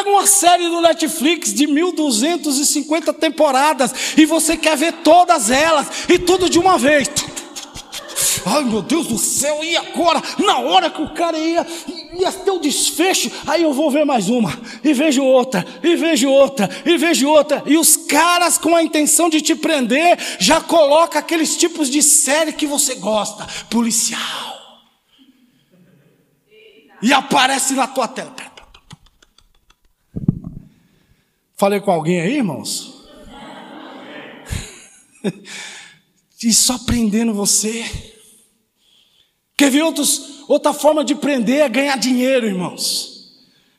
Pega 0.00 0.12
uma 0.12 0.26
série 0.26 0.66
do 0.66 0.80
Netflix 0.80 1.52
de 1.52 1.66
1250 1.66 3.12
temporadas 3.12 3.92
e 4.16 4.24
você 4.24 4.56
quer 4.56 4.74
ver 4.74 4.94
todas 5.04 5.50
elas 5.50 6.08
e 6.08 6.18
tudo 6.18 6.48
de 6.48 6.58
uma 6.58 6.78
vez. 6.78 7.06
Ai 8.46 8.64
meu 8.64 8.80
Deus 8.80 9.08
do 9.08 9.18
céu, 9.18 9.62
e 9.62 9.76
agora? 9.76 10.22
Na 10.38 10.58
hora 10.60 10.88
que 10.88 11.02
o 11.02 11.10
cara 11.10 11.36
ia, 11.36 11.66
ia 12.18 12.32
ter 12.32 12.50
o 12.50 12.58
desfecho, 12.58 13.30
aí 13.46 13.62
eu 13.62 13.74
vou 13.74 13.90
ver 13.90 14.06
mais 14.06 14.30
uma, 14.30 14.58
e 14.82 14.94
vejo 14.94 15.22
outra, 15.22 15.66
e 15.82 15.94
vejo 15.96 16.30
outra, 16.30 16.70
e 16.86 16.96
vejo 16.96 17.28
outra. 17.28 17.62
E 17.66 17.76
os 17.76 17.98
caras, 17.98 18.56
com 18.56 18.74
a 18.74 18.82
intenção 18.82 19.28
de 19.28 19.42
te 19.42 19.54
prender, 19.54 20.18
já 20.38 20.62
coloca 20.62 21.18
aqueles 21.18 21.58
tipos 21.58 21.90
de 21.90 22.02
série 22.02 22.54
que 22.54 22.66
você 22.66 22.94
gosta, 22.94 23.46
policial. 23.68 24.56
E 27.02 27.12
aparece 27.12 27.74
na 27.74 27.86
tua 27.86 28.08
tela. 28.08 28.49
Falei 31.60 31.78
com 31.78 31.90
alguém 31.90 32.22
aí, 32.22 32.36
irmãos? 32.38 33.04
e 36.42 36.54
só 36.54 36.78
prendendo 36.78 37.34
você. 37.34 37.84
Quer 39.58 39.70
ver 39.70 39.82
outros, 39.82 40.42
outra 40.48 40.72
forma 40.72 41.04
de 41.04 41.14
prender 41.14 41.60
é 41.60 41.68
ganhar 41.68 41.98
dinheiro, 41.98 42.46
irmãos. 42.46 43.19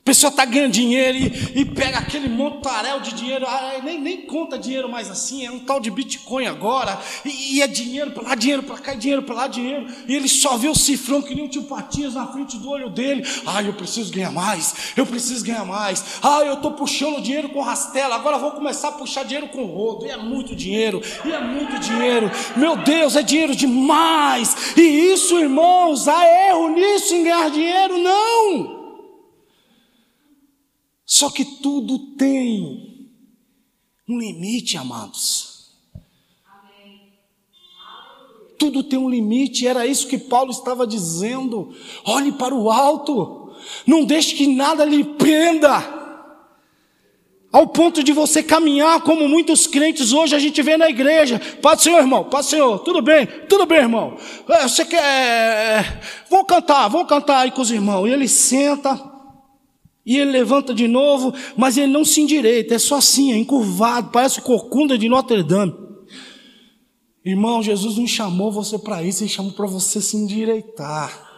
A 0.02 0.04
pessoa 0.04 0.32
está 0.32 0.46
ganhando 0.46 0.72
dinheiro 0.72 1.16
e, 1.16 1.62
e, 1.62 1.64
pega 1.64 2.00
aquele 2.00 2.28
montaréu 2.28 3.00
de 3.02 3.14
dinheiro, 3.14 3.46
ah, 3.48 3.80
nem, 3.84 4.02
nem 4.02 4.22
conta 4.24 4.58
dinheiro 4.58 4.90
mais 4.90 5.12
assim, 5.12 5.46
é 5.46 5.52
um 5.52 5.60
tal 5.60 5.80
de 5.80 5.92
Bitcoin 5.92 6.48
agora, 6.48 7.00
e, 7.24 7.58
e 7.58 7.62
é 7.62 7.68
dinheiro 7.68 8.10
para 8.10 8.24
lá, 8.30 8.36
dinheiro 8.36 8.64
para 8.64 8.80
cá, 8.80 8.96
dinheiro 8.96 9.22
para 9.22 9.36
lá, 9.36 9.48
dinheiro, 9.48 9.86
e 10.08 10.16
ele 10.16 10.28
só 10.28 10.58
vê 10.58 10.68
o 10.68 10.74
cifrão 10.74 11.22
que 11.22 11.36
nem 11.36 11.46
o 11.46 11.48
tio 11.48 11.64
Patias 11.64 12.16
na 12.16 12.26
frente 12.26 12.58
do 12.58 12.68
olho 12.68 12.90
dele, 12.90 13.24
ah, 13.46 13.62
eu 13.62 13.74
preciso 13.74 14.12
ganhar 14.12 14.32
mais, 14.32 14.74
eu 14.98 15.06
preciso 15.06 15.46
ganhar 15.46 15.66
mais, 15.66 16.04
ah, 16.24 16.42
eu 16.46 16.56
estou 16.56 16.72
puxando 16.72 17.22
dinheiro 17.22 17.50
com 17.50 17.62
rastela, 17.62 18.16
agora 18.16 18.40
vou 18.40 18.52
começar 18.54 18.88
a 18.88 18.94
puxar 18.94 19.24
dinheiro 19.24 19.50
com 19.50 19.66
rodo, 19.66 20.08
e 20.08 20.10
é 20.10 20.18
muito 20.18 20.56
dinheiro, 20.56 21.00
e 21.24 21.32
é 21.32 21.40
muito 21.40 21.78
dinheiro, 21.78 22.32
meu 22.58 22.76
Deus, 22.76 23.16
é 23.16 23.22
dinheiro 23.22 23.56
demais, 23.56 24.76
e 24.76 24.82
isso, 24.82 25.40
irmãos, 25.40 26.08
há 26.08 26.26
erro 26.50 26.70
nisso 26.70 27.14
em 27.14 27.24
ganhar 27.24 27.52
dinheiro? 27.52 28.00
Não! 28.00 28.81
Só 31.12 31.30
que 31.30 31.44
tudo 31.44 32.00
tem 32.16 33.10
um 34.08 34.18
limite, 34.18 34.78
amados. 34.78 35.74
Tudo 38.58 38.82
tem 38.82 38.98
um 38.98 39.10
limite, 39.10 39.68
era 39.68 39.86
isso 39.86 40.08
que 40.08 40.18
Paulo 40.18 40.52
estava 40.52 40.88
dizendo. 40.88 41.76
Olhe 42.06 42.32
para 42.32 42.56
o 42.56 42.72
alto, 42.72 43.54
não 43.86 44.06
deixe 44.06 44.36
que 44.36 44.48
nada 44.48 44.86
lhe 44.86 45.04
prenda. 45.04 46.00
Ao 47.52 47.68
ponto 47.68 48.02
de 48.02 48.14
você 48.14 48.42
caminhar 48.42 49.02
como 49.02 49.28
muitos 49.28 49.68
crentes 49.68 50.14
hoje 50.14 50.34
a 50.34 50.40
gente 50.40 50.62
vê 50.62 50.78
na 50.78 50.90
igreja. 50.90 51.42
Do 51.62 51.78
Senhor, 51.78 52.00
irmão. 52.00 52.24
Do 52.24 52.42
Senhor. 52.42 52.80
Tudo 52.80 53.02
bem? 53.02 53.26
Tudo 53.50 53.66
bem, 53.66 53.80
irmão. 53.80 54.16
É, 54.48 54.62
você 54.66 54.86
quer. 54.86 55.04
É, 55.04 56.02
vamos 56.30 56.48
cantar, 56.48 56.88
vamos 56.88 57.10
cantar 57.10 57.40
aí 57.40 57.52
com 57.52 57.62
os 57.62 57.70
irmãos. 57.70 58.08
E 58.08 58.12
ele 58.12 58.30
senta, 58.30 59.12
e 60.06 60.18
ele 60.18 60.32
levanta 60.32 60.74
de 60.74 60.88
novo, 60.88 61.34
mas 61.56 61.78
ele 61.78 61.92
não 61.92 62.04
se 62.04 62.22
endireita, 62.22 62.76
é 62.76 62.80
só 62.80 62.98
assim, 62.98 63.32
é 63.32 63.38
encurvado, 63.38 64.10
parece 64.12 64.42
corcunda 64.42 64.98
de 64.98 65.08
Notre 65.08 65.44
Dame. 65.44 65.74
Irmão, 67.24 67.62
Jesus 67.62 67.98
não 67.98 68.08
chamou 68.08 68.52
você 68.52 68.80
para 68.80 69.04
isso, 69.04 69.24
ele 69.24 69.30
chamou 69.30 69.52
para 69.52 69.68
você 69.68 70.02
se 70.02 70.18
endireitar. 70.18 71.30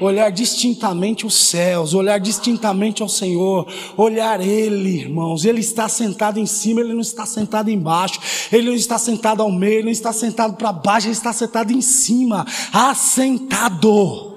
Olhar 0.00 0.30
distintamente 0.30 1.26
os 1.26 1.34
céus, 1.34 1.92
olhar 1.92 2.18
distintamente 2.18 3.02
ao 3.02 3.08
Senhor, 3.08 3.66
olhar 3.98 4.40
Ele, 4.40 5.00
irmãos. 5.00 5.44
Ele 5.44 5.60
está 5.60 5.90
sentado 5.90 6.38
em 6.38 6.46
cima, 6.46 6.80
Ele 6.80 6.94
não 6.94 7.02
está 7.02 7.26
sentado 7.26 7.70
embaixo, 7.70 8.18
Ele 8.50 8.68
não 8.68 8.74
está 8.74 8.98
sentado 8.98 9.42
ao 9.42 9.52
meio, 9.52 9.74
Ele 9.74 9.84
não 9.84 9.90
está 9.90 10.10
sentado 10.10 10.56
para 10.56 10.72
baixo, 10.72 11.08
Ele 11.08 11.12
está 11.12 11.34
sentado 11.34 11.70
em 11.70 11.82
cima, 11.82 12.46
assentado. 12.72 14.29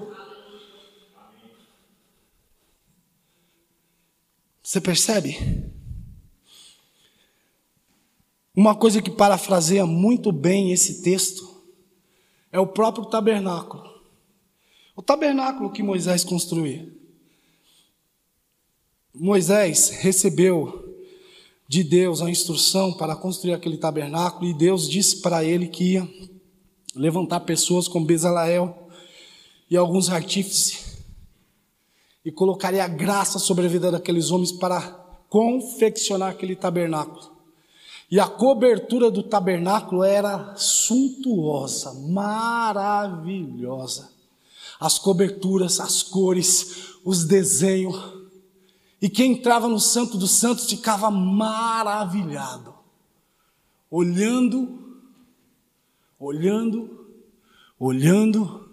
Você 4.74 4.82
percebe? 4.82 5.38
Uma 8.55 8.74
coisa 8.74 9.03
que 9.03 9.11
parafraseia 9.11 9.86
muito 9.86 10.32
bem 10.32 10.71
esse 10.71 11.03
texto 11.03 11.47
é 12.51 12.59
o 12.59 12.65
próprio 12.65 13.05
tabernáculo. 13.05 13.84
O 14.95 15.01
tabernáculo 15.03 15.71
que 15.71 15.84
Moisés 15.84 16.24
construía. 16.24 16.91
Moisés 19.13 19.89
recebeu 19.89 20.97
de 21.67 21.84
Deus 21.84 22.19
a 22.19 22.32
instrução 22.32 22.93
para 22.93 23.15
construir 23.15 23.53
aquele 23.53 23.78
tabernáculo 23.78 24.49
e 24.49 24.55
Deus 24.55 24.89
disse 24.89 25.21
para 25.21 25.45
ele 25.45 25.67
que 25.67 25.93
ia 25.93 26.09
levantar 26.95 27.41
pessoas 27.41 27.88
como 27.88 28.07
Bezaleel 28.07 28.89
e 29.69 29.78
alguns 29.78 30.09
artífices 30.09 30.82
e 32.26 32.32
colocaria 32.32 32.88
graça 32.88 33.38
sobre 33.38 33.65
a 33.65 33.69
vida 33.69 33.91
daqueles 33.91 34.32
homens 34.32 34.51
para 34.51 34.82
confeccionar 35.30 36.30
aquele 36.32 36.55
tabernáculo. 36.55 37.34
E 38.09 38.19
a 38.19 38.28
cobertura 38.28 39.09
do 39.09 39.24
tabernáculo 39.24 40.03
era 40.03 40.55
suntuosa, 40.55 41.93
maravilhosa. 42.11 43.32
As 44.80 44.99
coberturas, 44.99 45.80
as 45.80 46.03
cores, 46.03 46.97
os 47.03 47.26
desenhos. 47.26 47.99
E 49.01 49.09
quem 49.09 49.32
entrava 49.34 49.67
no 49.67 49.80
Santo 49.80 50.17
dos 50.17 50.32
Santos 50.32 50.69
ficava 50.69 51.09
maravilhado, 51.09 52.74
olhando, 53.89 54.80
olhando, 56.19 57.05
olhando 57.80 58.69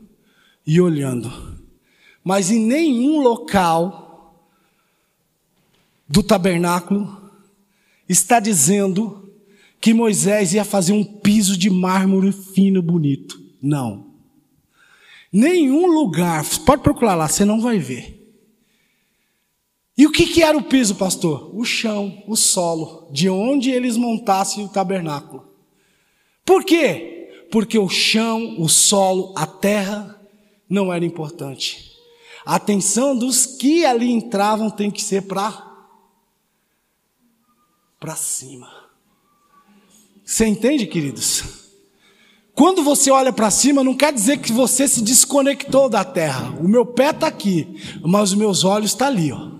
e 0.66 0.80
olhando 0.80 1.49
mas 2.30 2.48
em 2.48 2.60
nenhum 2.60 3.20
local 3.20 4.40
do 6.06 6.22
tabernáculo 6.22 7.28
está 8.08 8.38
dizendo 8.38 9.34
que 9.80 9.92
Moisés 9.92 10.54
ia 10.54 10.64
fazer 10.64 10.92
um 10.92 11.02
piso 11.02 11.58
de 11.58 11.68
mármore 11.68 12.30
fino, 12.30 12.80
bonito. 12.80 13.42
Não. 13.60 14.14
Nenhum 15.32 15.86
lugar, 15.88 16.44
pode 16.64 16.84
procurar 16.84 17.16
lá, 17.16 17.26
você 17.26 17.44
não 17.44 17.60
vai 17.60 17.80
ver. 17.80 18.32
E 19.98 20.06
o 20.06 20.12
que, 20.12 20.24
que 20.26 20.40
era 20.40 20.56
o 20.56 20.62
piso, 20.62 20.94
pastor? 20.94 21.50
O 21.52 21.64
chão, 21.64 22.22
o 22.28 22.36
solo, 22.36 23.10
de 23.10 23.28
onde 23.28 23.72
eles 23.72 23.96
montassem 23.96 24.64
o 24.64 24.68
tabernáculo. 24.68 25.52
Por 26.44 26.64
quê? 26.64 27.48
Porque 27.50 27.76
o 27.76 27.88
chão, 27.88 28.54
o 28.60 28.68
solo, 28.68 29.34
a 29.36 29.48
terra 29.48 30.16
não 30.68 30.92
era 30.92 31.04
importante. 31.04 31.89
A 32.50 32.56
atenção 32.56 33.16
dos 33.16 33.46
que 33.46 33.84
ali 33.84 34.10
entravam 34.10 34.70
tem 34.70 34.90
que 34.90 35.04
ser 35.04 35.22
para 35.22 35.68
para 38.00 38.16
cima. 38.16 38.68
Você 40.24 40.46
entende, 40.46 40.84
queridos? 40.88 41.44
Quando 42.52 42.82
você 42.82 43.08
olha 43.08 43.32
para 43.32 43.52
cima, 43.52 43.84
não 43.84 43.94
quer 43.94 44.12
dizer 44.12 44.38
que 44.38 44.50
você 44.50 44.88
se 44.88 45.00
desconectou 45.00 45.88
da 45.88 46.02
terra. 46.02 46.50
O 46.58 46.66
meu 46.66 46.84
pé 46.84 47.10
está 47.10 47.28
aqui, 47.28 47.68
mas 48.02 48.32
os 48.32 48.34
meus 48.36 48.64
olhos 48.64 48.90
estão 48.90 49.06
tá 49.06 49.12
ali. 49.12 49.30
Ó. 49.30 49.52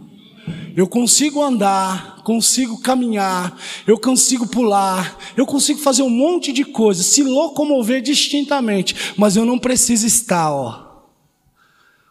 Eu 0.76 0.88
consigo 0.88 1.40
andar, 1.40 2.24
consigo 2.24 2.80
caminhar, 2.80 3.56
eu 3.86 4.00
consigo 4.00 4.48
pular, 4.48 5.16
eu 5.36 5.46
consigo 5.46 5.78
fazer 5.78 6.02
um 6.02 6.10
monte 6.10 6.52
de 6.52 6.64
coisas, 6.64 7.06
se 7.06 7.22
locomover 7.22 8.02
distintamente, 8.02 9.14
mas 9.16 9.36
eu 9.36 9.44
não 9.44 9.60
preciso 9.60 10.08
estar, 10.08 10.50
ó, 10.52 11.04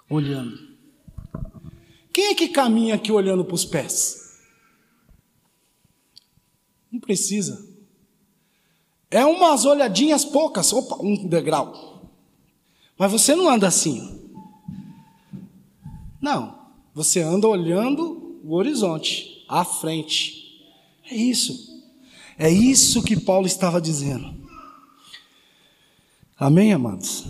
olhando. 0.10 0.69
Quem 2.20 2.28
é 2.28 2.36
que 2.36 2.50
caminha 2.50 2.96
aqui 2.96 3.14
olhando 3.14 3.46
para 3.46 3.56
os 3.56 3.64
pés? 3.64 4.42
Não 6.92 7.00
precisa. 7.00 7.66
É 9.10 9.24
umas 9.24 9.64
olhadinhas 9.64 10.26
poucas, 10.26 10.74
opa, 10.74 10.98
um 11.02 11.26
degrau. 11.30 12.12
Mas 12.98 13.10
você 13.10 13.34
não 13.34 13.48
anda 13.48 13.70
assim. 13.70 14.30
Não, 16.20 16.60
você 16.94 17.22
anda 17.22 17.48
olhando 17.48 18.42
o 18.44 18.54
horizonte, 18.54 19.46
à 19.48 19.64
frente. 19.64 20.62
É 21.10 21.16
isso. 21.16 21.88
É 22.38 22.52
isso 22.52 23.02
que 23.02 23.18
Paulo 23.18 23.48
estava 23.48 23.80
dizendo. 23.80 24.36
Amém, 26.38 26.74
amados? 26.74 27.24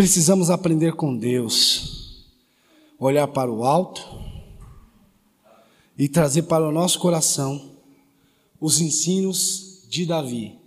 Precisamos 0.00 0.48
aprender 0.48 0.94
com 0.94 1.14
Deus, 1.14 2.24
olhar 2.98 3.28
para 3.28 3.52
o 3.52 3.64
alto 3.64 4.00
e 5.98 6.08
trazer 6.08 6.44
para 6.44 6.66
o 6.66 6.72
nosso 6.72 6.98
coração 6.98 7.72
os 8.58 8.80
ensinos 8.80 9.84
de 9.90 10.06
Davi. 10.06 10.58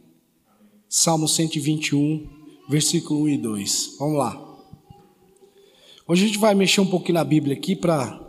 Salmo 0.88 1.28
121, 1.28 2.30
versículo 2.70 3.24
1 3.24 3.30
e 3.30 3.38
2. 3.40 3.96
Vamos 3.98 4.20
lá. 4.20 4.60
Hoje 6.08 6.26
a 6.26 6.28
gente 6.28 6.38
vai 6.38 6.54
mexer 6.54 6.82
um 6.82 6.88
pouquinho 6.92 7.16
na 7.16 7.24
Bíblia 7.24 7.58
aqui 7.58 7.76
para. 7.76 8.22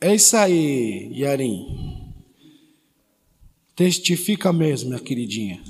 É 0.00 0.12
isso 0.12 0.36
aí, 0.36 1.12
Yarim. 1.16 2.12
Testifica 3.76 4.52
mesmo, 4.52 4.88
minha 4.88 5.00
queridinha. 5.00 5.62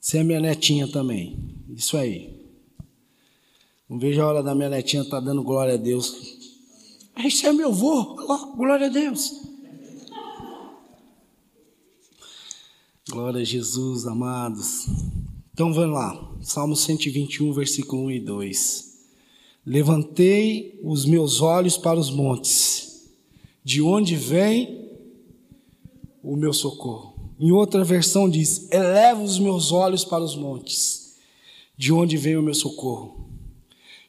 Você 0.00 0.18
é 0.18 0.24
minha 0.24 0.40
netinha 0.40 0.88
também. 0.88 1.38
Isso 1.68 1.96
aí. 1.96 2.40
Não 3.88 3.98
vejo 3.98 4.22
a 4.22 4.26
hora 4.26 4.42
da 4.42 4.54
minha 4.54 4.70
netinha 4.70 5.02
estar 5.02 5.18
tá 5.18 5.26
dando 5.26 5.42
glória 5.42 5.74
a 5.74 5.76
Deus. 5.76 6.38
Esse 7.18 7.46
é 7.46 7.52
meu 7.52 7.68
avô. 7.68 8.14
Glória 8.56 8.86
a 8.86 8.88
Deus. 8.88 9.42
Glória 13.10 13.40
a 13.40 13.44
Jesus, 13.44 14.06
amados. 14.06 14.86
Então 15.52 15.72
vamos 15.74 15.94
lá. 15.94 16.32
Salmo 16.40 16.74
121, 16.74 17.52
versículo 17.52 18.04
1 18.04 18.10
e 18.12 18.20
2. 18.20 18.90
Levantei 19.66 20.80
os 20.82 21.04
meus 21.04 21.42
olhos 21.42 21.76
para 21.76 21.98
os 21.98 22.10
montes, 22.10 23.10
de 23.62 23.82
onde 23.82 24.16
vem 24.16 24.88
o 26.22 26.36
meu 26.36 26.52
socorro. 26.52 27.09
Em 27.40 27.50
outra 27.50 27.82
versão 27.82 28.28
diz: 28.28 28.70
Eleva 28.70 29.22
os 29.22 29.38
meus 29.38 29.72
olhos 29.72 30.04
para 30.04 30.22
os 30.22 30.36
montes. 30.36 31.16
De 31.74 31.90
onde 31.90 32.18
vem 32.18 32.36
o 32.36 32.42
meu 32.42 32.52
socorro? 32.52 33.30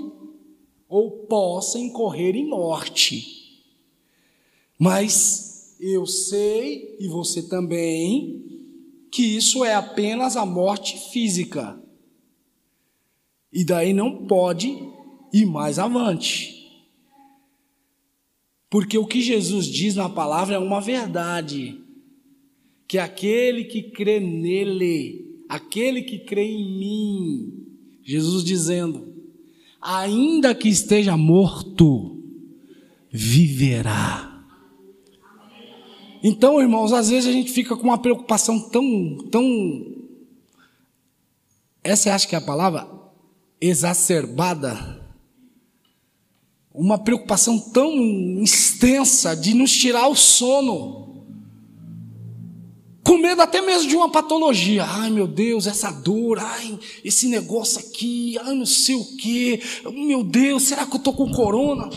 ou 0.88 1.12
possa 1.26 1.80
incorrer 1.80 2.36
em 2.36 2.48
morte. 2.48 3.64
Mas 4.78 5.76
eu 5.80 6.06
sei, 6.06 6.96
e 7.00 7.08
você 7.08 7.44
também, 7.44 8.55
que 9.16 9.24
isso 9.24 9.64
é 9.64 9.74
apenas 9.74 10.36
a 10.36 10.46
morte 10.46 10.98
física. 11.10 11.82
E 13.50 13.64
daí 13.64 13.94
não 13.94 14.28
pode 14.28 14.78
ir 15.32 15.46
mais 15.46 15.80
avante. 15.80 16.84
Porque 18.70 18.98
o 18.98 19.08
que 19.08 19.22
Jesus 19.22 19.68
diz 19.68 19.96
na 19.96 20.10
palavra 20.10 20.56
é 20.56 20.60
uma 20.60 20.82
verdade 20.82 21.80
que 22.86 22.98
aquele 22.98 23.64
que 23.64 23.84
crê 23.84 24.20
nele, 24.20 25.46
aquele 25.48 26.02
que 26.02 26.20
crê 26.20 26.48
em 26.48 26.78
mim, 26.78 27.68
Jesus 28.04 28.44
dizendo, 28.44 29.14
ainda 29.82 30.54
que 30.54 30.68
esteja 30.68 31.16
morto, 31.16 32.22
viverá. 33.10 34.35
Então, 36.28 36.60
irmãos, 36.60 36.92
às 36.92 37.08
vezes 37.08 37.30
a 37.30 37.32
gente 37.32 37.52
fica 37.52 37.78
com 37.78 37.84
uma 37.84 38.00
preocupação 38.00 38.60
tão, 38.60 39.16
tão, 39.30 39.46
essa 41.84 42.16
acho 42.16 42.28
que 42.28 42.34
é 42.34 42.40
a 42.40 42.42
palavra, 42.42 42.90
exacerbada, 43.62 45.06
uma 46.74 46.98
preocupação 46.98 47.60
tão 47.60 47.94
extensa 48.42 49.36
de 49.36 49.54
nos 49.54 49.72
tirar 49.72 50.08
o 50.08 50.16
sono 50.16 51.28
com 53.04 53.20
medo 53.20 53.44
até 53.44 53.62
mesmo 53.62 53.88
de 53.88 53.96
uma 53.96 54.10
patologia. 54.10 54.84
Ai 54.84 55.12
meu 55.12 55.28
Deus, 55.28 55.68
essa 55.68 55.92
dor, 55.92 56.40
ai, 56.40 56.80
esse 57.04 57.28
negócio 57.28 57.80
aqui, 57.80 58.36
ai 58.40 58.56
não 58.56 58.66
sei 58.66 58.96
o 58.96 59.16
que, 59.16 59.62
meu 59.94 60.24
Deus, 60.24 60.64
será 60.64 60.88
que 60.88 60.94
eu 60.94 60.98
estou 60.98 61.14
com 61.14 61.32
corona? 61.32 61.88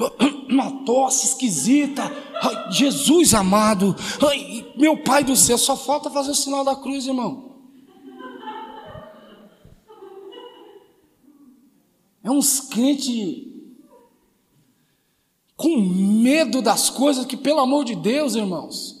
Uma 0.48 0.84
tosse 0.84 1.26
esquisita, 1.26 2.02
ai, 2.42 2.72
Jesus 2.72 3.34
amado, 3.34 3.94
ai, 4.28 4.72
meu 4.76 4.96
Pai 5.02 5.22
do 5.22 5.36
céu, 5.36 5.58
só 5.58 5.76
falta 5.76 6.10
fazer 6.10 6.30
o 6.30 6.34
sinal 6.34 6.64
da 6.64 6.74
cruz, 6.74 7.06
irmão. 7.06 7.50
É 12.22 12.30
uns 12.30 12.60
crentes 12.60 13.48
com 15.56 15.78
medo 15.78 16.62
das 16.62 16.90
coisas 16.90 17.24
que, 17.26 17.36
pelo 17.36 17.60
amor 17.60 17.84
de 17.84 17.94
Deus, 17.94 18.34
irmãos, 18.34 19.00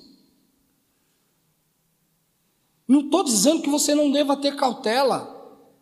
não 2.86 3.00
estou 3.00 3.24
dizendo 3.24 3.62
que 3.62 3.70
você 3.70 3.94
não 3.94 4.10
deva 4.10 4.36
ter 4.36 4.56
cautela, 4.56 5.36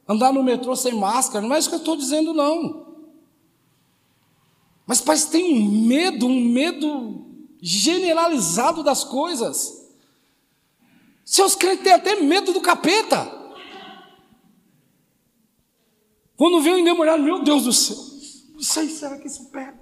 andar 0.07 0.33
no 0.33 0.43
metrô 0.43 0.77
sem 0.77 0.95
máscara, 0.95 1.47
não 1.47 1.55
é 1.55 1.59
isso 1.59 1.69
que 1.69 1.75
eu 1.75 1.81
estou 1.81 1.97
dizendo, 1.97 2.33
não. 2.33 2.88
Mas 4.89 5.03
que 5.03 5.31
tem 5.31 5.45
um 5.45 5.87
medo, 5.87 6.27
um 6.27 6.49
medo 6.49 7.27
generalizado 7.61 8.83
das 8.83 9.05
coisas. 9.05 9.87
Seus 11.23 11.55
crentes 11.55 11.85
têm 11.85 11.93
até 11.93 12.17
medo 12.23 12.55
do 12.55 12.63
capeta. 12.63 13.31
Quando 16.39 16.63
vê 16.63 16.71
o 16.71 16.79
endemoniado, 16.79 17.23
meu 17.23 17.43
Deus 17.43 17.65
do 17.65 17.73
céu, 17.73 17.97
isso 18.59 18.81
aí, 18.81 18.89
será 18.89 19.19
que 19.19 19.27
isso 19.27 19.51
pega? 19.51 19.79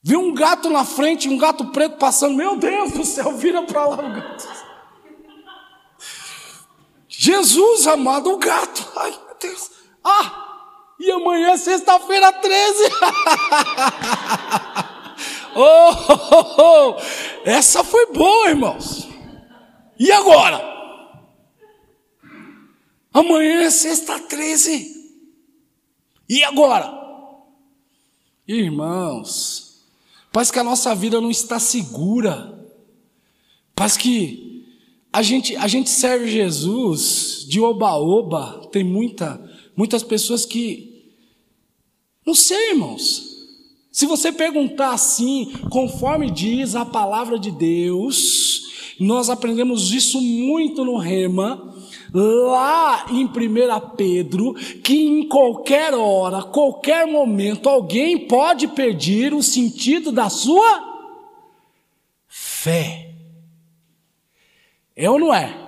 Viu 0.00 0.20
um 0.20 0.32
gato 0.32 0.70
na 0.70 0.84
frente, 0.84 1.28
um 1.28 1.38
gato 1.38 1.72
preto 1.72 1.96
passando, 1.96 2.36
meu 2.36 2.56
Deus 2.56 2.92
do 2.92 3.04
céu, 3.04 3.36
vira 3.36 3.62
para 3.64 3.84
lá 3.84 3.94
o 3.94 4.12
gato. 4.14 4.61
Jesus 7.22 7.86
amado, 7.86 8.32
o 8.32 8.38
gato. 8.38 8.84
Ai, 8.96 9.10
meu 9.10 9.36
Deus. 9.40 9.70
Ah, 10.02 10.94
e 10.98 11.08
amanhã 11.12 11.50
é 11.50 11.56
sexta-feira 11.56 12.32
13. 12.32 12.82
oh, 15.54 15.90
oh, 16.08 16.56
oh, 16.58 16.96
essa 17.44 17.84
foi 17.84 18.06
boa, 18.06 18.48
irmãos. 18.48 19.06
E 19.96 20.10
agora? 20.10 20.60
Amanhã 23.12 23.62
é 23.62 23.70
sexta 23.70 24.18
13. 24.18 24.90
E 26.28 26.42
agora? 26.42 26.92
Irmãos, 28.48 29.72
Parece 30.32 30.50
que 30.50 30.58
a 30.58 30.64
nossa 30.64 30.94
vida 30.94 31.20
não 31.20 31.30
está 31.30 31.60
segura. 31.60 32.58
Parece 33.76 33.98
que 33.98 34.51
a 35.12 35.22
gente, 35.22 35.54
a 35.56 35.68
gente 35.68 35.90
serve 35.90 36.30
Jesus 36.30 37.44
de 37.48 37.60
oba-oba. 37.60 38.68
Tem 38.72 38.82
muita, 38.82 39.40
muitas 39.76 40.02
pessoas 40.02 40.46
que. 40.46 41.12
Não 42.26 42.34
sei, 42.34 42.70
irmãos. 42.70 43.30
Se 43.90 44.06
você 44.06 44.32
perguntar 44.32 44.92
assim, 44.94 45.52
conforme 45.68 46.30
diz 46.30 46.74
a 46.74 46.84
palavra 46.84 47.38
de 47.38 47.50
Deus, 47.50 48.94
nós 48.98 49.28
aprendemos 49.28 49.92
isso 49.92 50.18
muito 50.18 50.82
no 50.82 50.96
Rema 50.96 51.74
lá 52.14 53.06
em 53.10 53.26
1 53.26 53.30
Pedro, 53.96 54.54
que 54.82 54.94
em 54.94 55.28
qualquer 55.28 55.94
hora, 55.94 56.42
qualquer 56.42 57.06
momento, 57.06 57.68
alguém 57.68 58.26
pode 58.26 58.68
perder 58.68 59.34
o 59.34 59.42
sentido 59.42 60.10
da 60.10 60.30
sua 60.30 60.90
fé. 62.28 63.11
É 64.96 65.08
ou 65.08 65.18
não 65.18 65.32
é? 65.32 65.58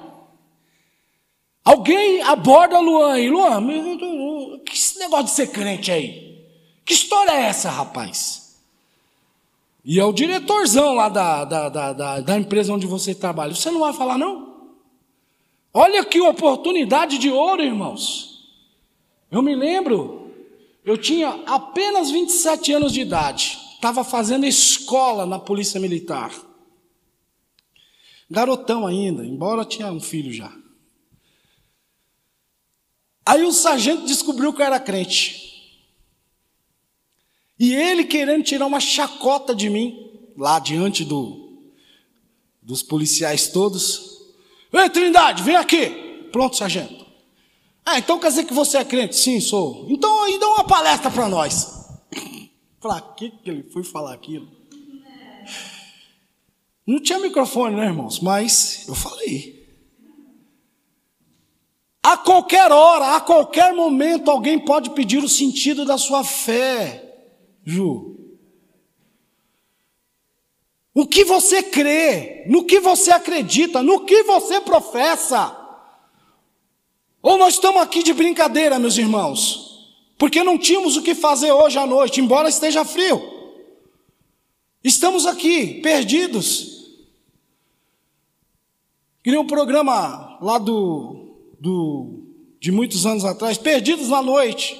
Alguém 1.65 2.23
aborda 2.23 2.79
Luan 2.79 3.19
e 3.19 3.31
Luan, 3.31 3.67
que 4.65 4.75
esse 4.75 4.99
negócio 4.99 5.27
de 5.27 5.31
ser 5.31 5.47
crente 5.49 5.91
aí? 5.91 6.45
Que 6.85 6.93
história 6.93 7.31
é 7.31 7.45
essa, 7.45 7.71
rapaz? 7.71 8.61
E 9.83 9.99
é 9.99 10.05
o 10.05 10.13
diretorzão 10.13 10.95
lá 10.95 11.09
da, 11.09 11.45
da, 11.45 11.69
da, 11.69 11.93
da, 11.93 12.21
da 12.21 12.39
empresa 12.39 12.73
onde 12.73 12.87
você 12.87 13.15
trabalha. 13.15 13.55
Você 13.55 13.71
não 13.71 13.81
vai 13.81 13.93
falar, 13.93 14.19
não? 14.19 14.55
Olha 15.73 16.05
que 16.05 16.21
oportunidade 16.21 17.19
de 17.19 17.31
ouro, 17.31 17.63
irmãos. 17.63 18.47
Eu 19.31 19.43
me 19.43 19.55
lembro, 19.55 20.31
eu 20.85 20.97
tinha 20.97 21.41
apenas 21.47 22.11
27 22.11 22.73
anos 22.73 22.93
de 22.93 23.01
idade, 23.01 23.59
estava 23.75 24.05
fazendo 24.05 24.47
escola 24.47 25.27
na 25.27 25.39
Polícia 25.39 25.81
Militar. 25.81 26.31
Garotão 28.31 28.87
ainda, 28.87 29.25
embora 29.25 29.65
tinha 29.65 29.93
um 29.93 30.01
filho 30.01 30.33
já. 30.33 30.53
Aí 33.27 33.43
o 33.43 33.53
sargento 33.53 34.05
descobriu 34.07 34.53
que 34.53 34.61
eu 34.61 34.67
era 34.67 34.79
crente. 34.79 35.45
E 37.59 37.73
ele 37.75 38.05
querendo 38.05 38.45
tirar 38.45 38.67
uma 38.67 38.81
chacota 38.81 39.55
de 39.55 39.71
mim, 39.71 40.33
lá 40.37 40.59
diante 40.59 41.05
do, 41.05 41.63
dos 42.61 42.83
policiais 42.83 43.49
todos. 43.49 44.21
Ei, 44.73 44.91
Trindade, 44.91 45.43
vem 45.43 45.57
aqui. 45.57 46.29
Pronto, 46.33 46.57
sargento. 46.57 47.05
Ah, 47.87 47.99
então 47.99 48.19
quer 48.19 48.29
dizer 48.29 48.45
que 48.45 48.55
você 48.55 48.79
é 48.79 48.85
crente? 48.85 49.17
Sim, 49.17 49.41
sou. 49.41 49.87
Então 49.89 50.23
aí 50.25 50.39
dá 50.39 50.49
uma 50.49 50.65
palestra 50.65 51.11
para 51.11 51.29
nós. 51.29 51.85
Para 52.81 53.01
que, 53.01 53.31
que 53.31 53.49
ele 53.49 53.63
foi 53.71 53.83
falar 53.83 54.13
aquilo? 54.13 54.49
Não 56.87 57.01
tinha 57.01 57.19
microfone, 57.19 57.77
né, 57.77 57.87
irmãos? 57.87 58.21
Mas 58.21 58.87
eu 58.87 58.95
falei. 58.95 59.55
A 62.03 62.19
qualquer 62.19 62.71
hora, 62.71 63.17
a 63.17 63.21
qualquer 63.21 63.73
momento, 63.73 64.31
alguém 64.31 64.59
pode 64.59 64.91
pedir 64.91 65.25
o 65.25 65.29
sentido 65.29 65.87
da 65.87 65.97
sua 65.97 66.23
fé, 66.23 67.03
Ju. 67.65 68.15
O 70.95 71.07
que 71.07 71.25
você 71.25 71.63
crê, 71.63 72.45
no 72.47 72.65
que 72.65 72.79
você 72.79 73.11
acredita, 73.11 73.83
no 73.83 74.05
que 74.05 74.23
você 74.23 74.61
professa. 74.61 75.57
Ou 77.23 77.39
nós 77.39 77.55
estamos 77.55 77.81
aqui 77.81 78.03
de 78.03 78.13
brincadeira, 78.13 78.79
meus 78.79 78.99
irmãos, 78.99 79.97
porque 80.19 80.45
não 80.45 80.59
tínhamos 80.59 80.99
o 80.99 81.03
que 81.03 81.15
fazer 81.15 81.53
hoje 81.53 81.79
à 81.79 81.87
noite, 81.87 82.21
embora 82.21 82.51
esteja 82.51 82.85
frio. 82.85 83.33
Estamos 84.85 85.25
aqui, 85.25 85.81
perdidos. 85.81 86.74
Queria 89.25 89.41
um 89.41 89.47
programa 89.47 90.37
lá 90.43 90.59
do, 90.59 91.39
do, 91.59 92.27
de 92.61 92.71
muitos 92.71 93.07
anos 93.07 93.25
atrás, 93.25 93.57
Perdidos 93.57 94.11
na 94.11 94.21
Noite. 94.21 94.79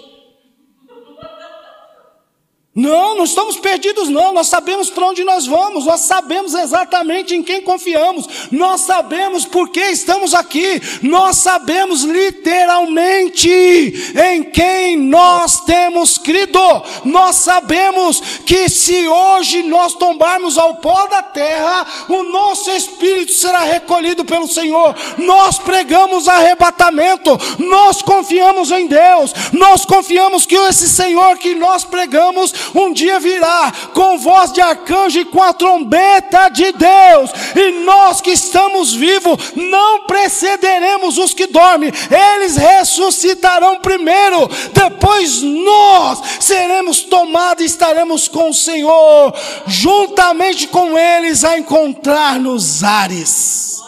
Não, 2.75 3.15
não 3.15 3.23
estamos 3.23 3.57
perdidos, 3.57 4.09
não. 4.09 4.33
Nós 4.33 4.49
sabemos 4.49 4.91
para 4.91 5.07
onde 5.07 5.23
nós 5.23 5.47
vamos, 5.47 5.87
nós 5.87 6.01
sabemos 6.01 6.55
exatamente 6.55 7.33
em 7.33 7.41
quem 7.41 7.63
confiamos, 7.63 8.27
nós 8.51 8.81
sabemos 8.81 9.45
por 9.45 9.69
que 9.69 9.79
estamos 9.79 10.35
aqui, 10.35 10.83
nós 11.01 11.37
sabemos 11.37 12.03
literalmente 12.03 13.49
em 13.49 14.43
quem 14.43 14.97
nós 14.97 15.61
temos 15.61 16.19
crido. 16.19 16.59
Nós 17.05 17.37
sabemos 17.37 18.21
que 18.45 18.69
se 18.69 19.07
hoje 19.07 19.63
nós 19.63 19.95
tombarmos 19.95 20.59
ao 20.59 20.75
pó 20.77 21.07
da 21.07 21.23
terra, 21.23 21.87
o 22.09 22.25
nosso 22.25 22.73
espírito 22.73 23.33
será 23.35 23.61
recolhido 23.61 24.25
pelo 24.25 24.49
Senhor. 24.49 24.97
Nós 25.19 25.61
pregamos 25.61 26.27
arrebatamento, 26.27 27.39
nós 27.61 28.03
confiamos 28.03 28.73
em 28.73 28.89
Deus, 28.89 29.33
nós 29.53 29.85
confiamos 29.85 30.45
que 30.45 30.57
esse 30.57 30.89
Senhor 30.89 31.39
que 31.39 31.55
nós 31.55 31.85
pregamos 31.85 32.64
um 32.75 32.93
dia 32.93 33.19
virá 33.19 33.73
com 33.93 34.19
voz 34.19 34.53
de 34.53 34.61
arcanjo 34.61 35.19
e 35.21 35.25
com 35.25 35.43
a 35.43 35.53
trombeta 35.53 36.49
de 36.49 36.73
Deus, 36.73 37.31
e 37.57 37.85
nós 37.85 38.21
que 38.21 38.31
estamos 38.31 38.93
vivos 38.93 39.53
não 39.55 40.05
precederemos 40.07 41.19
os 41.19 41.35
que 41.35 41.47
dormem, 41.47 41.93
eles 42.11 42.57
ressuscitarão 42.57 43.81
primeiro, 43.81 44.49
depois 44.73 45.43
nós 45.43 46.21
seremos 46.41 47.01
tomados 47.03 47.63
e 47.63 47.67
estaremos 47.67 48.29
com 48.29 48.51
o 48.51 48.55
Senhor, 48.55 49.35
juntamente 49.67 50.69
com 50.69 50.99
eles 50.99 51.45
a 51.45 51.59
encontrar 51.59 52.39
nos 52.39 52.83
ares. 52.83 53.83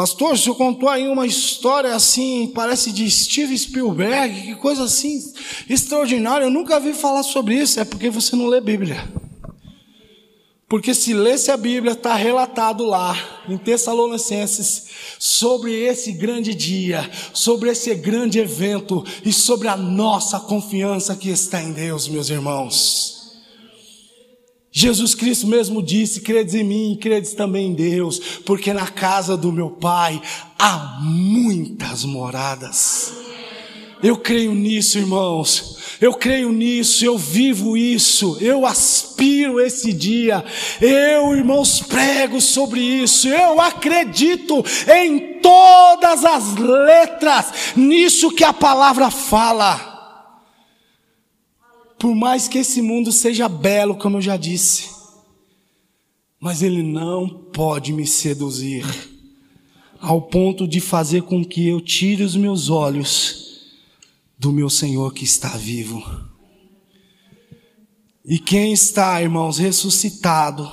Pastor, 0.00 0.32
o 0.32 0.38
senhor 0.38 0.54
contou 0.54 0.88
aí 0.88 1.06
uma 1.06 1.26
história 1.26 1.94
assim, 1.94 2.50
parece 2.54 2.90
de 2.90 3.10
Steve 3.10 3.54
Spielberg, 3.58 4.40
que 4.40 4.54
coisa 4.54 4.84
assim 4.84 5.22
extraordinária. 5.68 6.46
Eu 6.46 6.50
nunca 6.50 6.80
vi 6.80 6.94
falar 6.94 7.22
sobre 7.22 7.56
isso. 7.56 7.78
É 7.78 7.84
porque 7.84 8.08
você 8.08 8.34
não 8.34 8.46
lê 8.46 8.62
Bíblia. 8.62 9.06
Porque 10.66 10.94
se 10.94 11.12
lesse 11.12 11.50
a 11.50 11.56
Bíblia, 11.58 11.92
está 11.92 12.14
relatado 12.14 12.82
lá, 12.82 13.14
em 13.46 13.58
Tessalonicenses, 13.58 14.86
sobre 15.18 15.74
esse 15.74 16.12
grande 16.12 16.54
dia, 16.54 17.06
sobre 17.34 17.68
esse 17.68 17.94
grande 17.94 18.38
evento 18.38 19.04
e 19.22 19.30
sobre 19.34 19.68
a 19.68 19.76
nossa 19.76 20.40
confiança 20.40 21.14
que 21.14 21.28
está 21.28 21.62
em 21.62 21.74
Deus, 21.74 22.08
meus 22.08 22.30
irmãos. 22.30 23.19
Jesus 24.80 25.14
Cristo 25.14 25.46
mesmo 25.46 25.82
disse: 25.82 26.22
credes 26.22 26.54
em 26.54 26.64
mim, 26.64 26.98
credes 26.98 27.34
também 27.34 27.66
em 27.66 27.74
Deus, 27.74 28.18
porque 28.46 28.72
na 28.72 28.86
casa 28.86 29.36
do 29.36 29.52
meu 29.52 29.68
Pai 29.68 30.22
há 30.58 30.98
muitas 31.02 32.02
moradas. 32.02 33.12
Eu 34.02 34.16
creio 34.16 34.54
nisso, 34.54 34.96
irmãos. 34.96 35.76
Eu 36.00 36.14
creio 36.14 36.50
nisso, 36.50 37.04
eu 37.04 37.18
vivo 37.18 37.76
isso, 37.76 38.38
eu 38.40 38.64
aspiro 38.64 39.60
esse 39.60 39.92
dia. 39.92 40.42
Eu, 40.80 41.36
irmãos, 41.36 41.80
prego 41.80 42.40
sobre 42.40 42.80
isso. 42.80 43.28
Eu 43.28 43.60
acredito 43.60 44.64
em 44.90 45.40
todas 45.42 46.24
as 46.24 46.56
letras 46.56 47.52
nisso 47.76 48.30
que 48.30 48.44
a 48.44 48.54
palavra 48.54 49.10
fala. 49.10 49.89
Por 52.00 52.14
mais 52.16 52.48
que 52.48 52.56
esse 52.56 52.80
mundo 52.80 53.12
seja 53.12 53.46
belo, 53.46 53.94
como 53.94 54.16
eu 54.16 54.22
já 54.22 54.38
disse, 54.38 54.88
mas 56.40 56.62
ele 56.62 56.82
não 56.82 57.28
pode 57.28 57.92
me 57.92 58.06
seduzir 58.06 58.86
ao 60.00 60.22
ponto 60.22 60.66
de 60.66 60.80
fazer 60.80 61.24
com 61.24 61.44
que 61.44 61.68
eu 61.68 61.78
tire 61.78 62.22
os 62.22 62.34
meus 62.34 62.70
olhos 62.70 63.76
do 64.38 64.50
meu 64.50 64.70
Senhor 64.70 65.12
que 65.12 65.24
está 65.24 65.50
vivo. 65.50 66.02
E 68.24 68.38
quem 68.38 68.72
está, 68.72 69.20
irmãos, 69.20 69.58
ressuscitado, 69.58 70.66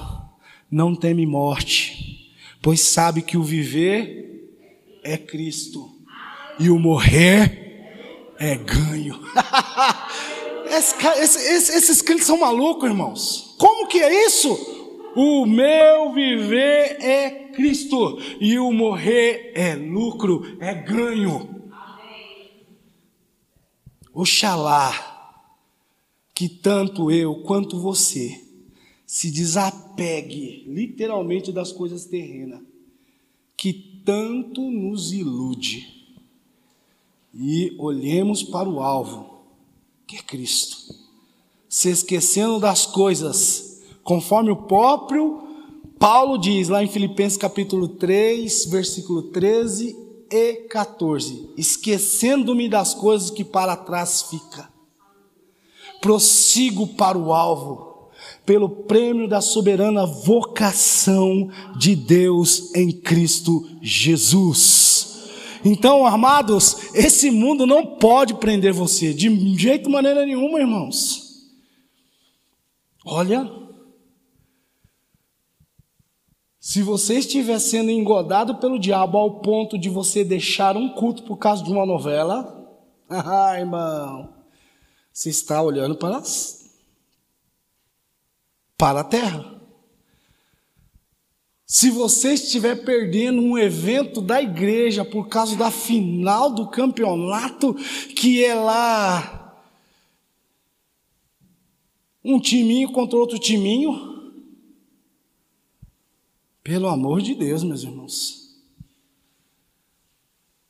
não 0.72 0.96
teme 0.96 1.26
morte, 1.26 2.32
pois 2.62 2.80
sabe 2.80 3.22
que 3.22 3.36
o 3.36 3.44
viver 3.44 4.50
é 5.04 5.18
Cristo 5.18 5.94
e 6.58 6.70
o 6.70 6.80
morrer 6.80 8.34
é 8.40 8.56
ganho. 8.56 9.20
Esse, 10.72 10.96
esse, 11.50 11.78
esses 11.78 12.02
crentes 12.02 12.26
são 12.26 12.40
malucos, 12.40 12.90
irmãos. 12.90 13.56
Como 13.58 13.88
que 13.88 14.00
é 14.00 14.26
isso? 14.26 14.76
O 15.16 15.46
meu 15.46 16.14
viver 16.14 16.98
é 17.02 17.30
Cristo 17.52 18.20
e 18.40 18.60
o 18.60 18.72
morrer 18.72 19.52
é 19.56 19.76
lucro, 19.76 20.58
é 20.60 20.74
ganho. 20.76 21.56
Oxalá 24.14 25.16
que 26.36 26.48
tanto 26.48 27.10
eu 27.10 27.42
quanto 27.42 27.80
você 27.80 28.44
se 29.08 29.32
desapegue 29.32 30.66
literalmente 30.68 31.52
das 31.52 31.72
coisas 31.72 32.06
terrenas, 32.06 32.62
que 33.56 33.74
tanto 34.06 34.70
nos 34.70 35.12
ilude, 35.12 36.14
e 37.34 37.76
olhemos 37.80 38.44
para 38.44 38.70
o 38.70 38.82
alvo 38.82 39.37
que 40.08 40.16
é 40.16 40.22
Cristo. 40.22 40.96
Se 41.68 41.90
esquecendo 41.90 42.60
das 42.60 42.86
coisas, 42.86 43.82
conforme 44.04 44.50
o 44.50 44.56
próprio 44.56 45.46
Paulo 46.00 46.38
diz 46.38 46.70
lá 46.70 46.84
em 46.84 46.88
Filipenses 46.88 47.38
capítulo 47.38 47.90
3, 47.90 48.66
versículo 48.68 49.24
13 49.24 49.96
e 50.32 50.54
14: 50.70 51.50
Esquecendo-me 51.58 52.70
das 52.70 52.94
coisas 52.94 53.30
que 53.30 53.44
para 53.44 53.76
trás 53.76 54.22
fica, 54.24 54.70
prossigo 56.00 56.88
para 56.88 57.18
o 57.18 57.34
alvo, 57.34 58.10
pelo 58.46 58.70
prêmio 58.70 59.28
da 59.28 59.42
soberana 59.42 60.06
vocação 60.06 61.50
de 61.78 61.96
Deus 61.96 62.74
em 62.76 62.92
Cristo 62.92 63.68
Jesus. 63.82 64.87
Então, 65.64 66.06
amados, 66.06 66.94
esse 66.94 67.32
mundo 67.32 67.66
não 67.66 67.98
pode 67.98 68.36
prender 68.36 68.74
você, 68.74 69.14
de 69.14 69.30
jeito 69.58 69.90
maneira 69.90 70.26
nenhuma, 70.26 70.60
irmãos. 70.60 71.28
Olha, 73.06 73.50
se 76.60 76.82
você 76.82 77.20
estiver 77.20 77.60
sendo 77.60 77.90
engodado 77.90 78.56
pelo 78.56 78.78
diabo 78.78 79.18
ao 79.18 79.40
ponto 79.40 79.78
de 79.78 79.90
você 79.90 80.24
deixar 80.24 80.76
um 80.76 80.90
culto 80.90 81.24
por 81.24 81.38
causa 81.38 81.64
de 81.64 81.72
uma 81.72 81.86
novela, 81.86 82.54
ah, 83.10 83.58
irmão, 83.58 84.34
você 85.14 85.30
está 85.30 85.62
olhando 85.62 85.96
para, 85.96 86.22
para 88.78 89.00
a 89.00 89.04
terra. 89.06 89.57
Se 91.68 91.92
você 91.92 92.34
estiver 92.34 92.86
perdendo 92.86 93.42
um 93.42 93.58
evento 93.58 94.22
da 94.22 94.42
igreja 94.42 95.04
por 95.04 95.28
causa 95.28 95.54
da 95.58 95.70
final 95.70 96.50
do 96.50 96.70
campeonato, 96.70 97.74
que 98.16 98.42
é 98.42 98.56
lá 98.56 99.62
um 102.24 102.40
timinho 102.40 102.90
contra 102.94 103.20
outro 103.20 103.38
timinho, 103.38 104.32
pelo 106.64 106.88
amor 106.88 107.22
de 107.22 107.36
Deus, 107.36 107.64
meus 107.64 107.84
irmãos. 107.84 108.48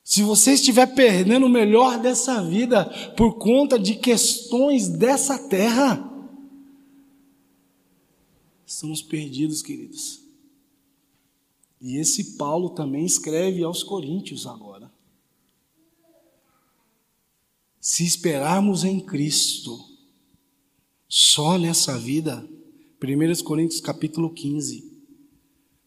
Se 0.03 0.23
você 0.23 0.53
estiver 0.53 0.95
perdendo 0.95 1.45
o 1.45 1.49
melhor 1.49 1.99
dessa 1.99 2.41
vida 2.41 2.85
por 3.15 3.37
conta 3.37 3.77
de 3.77 3.95
questões 3.95 4.87
dessa 4.89 5.37
terra, 5.47 6.07
Estamos 8.67 9.01
perdidos, 9.01 9.61
queridos. 9.61 10.26
E 11.79 11.97
esse 11.97 12.35
Paulo 12.37 12.71
também 12.71 13.05
escreve 13.05 13.63
aos 13.63 13.83
Coríntios 13.83 14.47
agora. 14.47 14.91
Se 17.79 18.03
esperarmos 18.03 18.83
em 18.83 18.99
Cristo, 18.99 19.79
só 21.07 21.57
nessa 21.57 21.97
vida, 21.97 22.47
1 23.01 23.43
Coríntios 23.43 23.79
capítulo 23.79 24.29
15, 24.33 24.91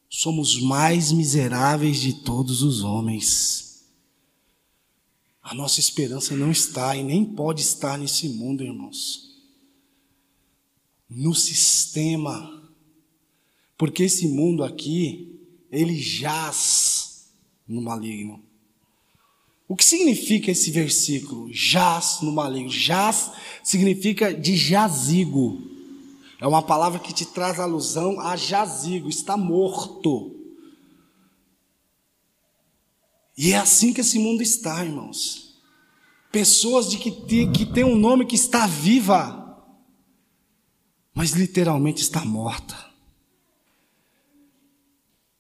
somos 0.09 0.61
mais 0.61 1.12
miseráveis 1.12 2.01
de 2.01 2.22
todos 2.22 2.62
os 2.62 2.82
homens. 2.82 3.84
A 5.43 5.55
nossa 5.55 5.80
esperança 5.80 6.36
não 6.36 6.51
está 6.51 6.97
e 6.97 7.03
nem 7.03 7.24
pode 7.24 7.62
estar 7.62 7.99
nesse 7.99 8.28
mundo, 8.28 8.62
irmãos. 8.62 9.36
No 11.09 11.34
sistema. 11.34 12.72
Porque 13.76 14.05
esse 14.05 14.28
mundo 14.28 14.62
aqui, 14.62 15.30
ele 15.71 15.97
jaz 16.01 17.31
no 17.66 17.81
maligno. 17.81 18.43
O 19.68 19.77
que 19.77 19.85
significa 19.85 20.51
esse 20.51 20.71
versículo? 20.73 21.49
Jaz 21.53 22.18
no 22.23 22.33
maligno. 22.33 22.71
Jaz 22.71 23.31
significa 23.62 24.35
de 24.35 24.57
jazigo. 24.57 25.62
É 26.41 26.47
uma 26.47 26.61
palavra 26.62 26.99
que 26.99 27.12
te 27.12 27.25
traz 27.25 27.61
alusão 27.61 28.18
a 28.18 28.35
jazigo, 28.35 29.09
está 29.09 29.37
morto. 29.37 30.35
E 33.39 33.53
é 33.53 33.59
assim 33.59 33.93
que 33.93 34.01
esse 34.01 34.18
mundo 34.18 34.43
está, 34.43 34.85
irmãos. 34.85 35.55
Pessoas 36.33 36.91
de 36.91 36.99
que, 36.99 37.12
que 37.47 37.64
tem 37.66 37.85
um 37.85 37.97
nome 37.97 38.27
que 38.27 38.35
está 38.35 38.66
viva, 38.66 39.64
mas 41.14 41.31
literalmente 41.31 42.03
está 42.03 42.25
morta. 42.25 42.89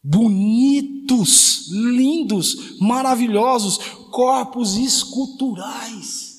Bonitos, 0.02 1.68
lindos, 1.70 2.78
maravilhosos, 2.80 3.78
corpos 4.10 4.76
esculturais 4.76 6.30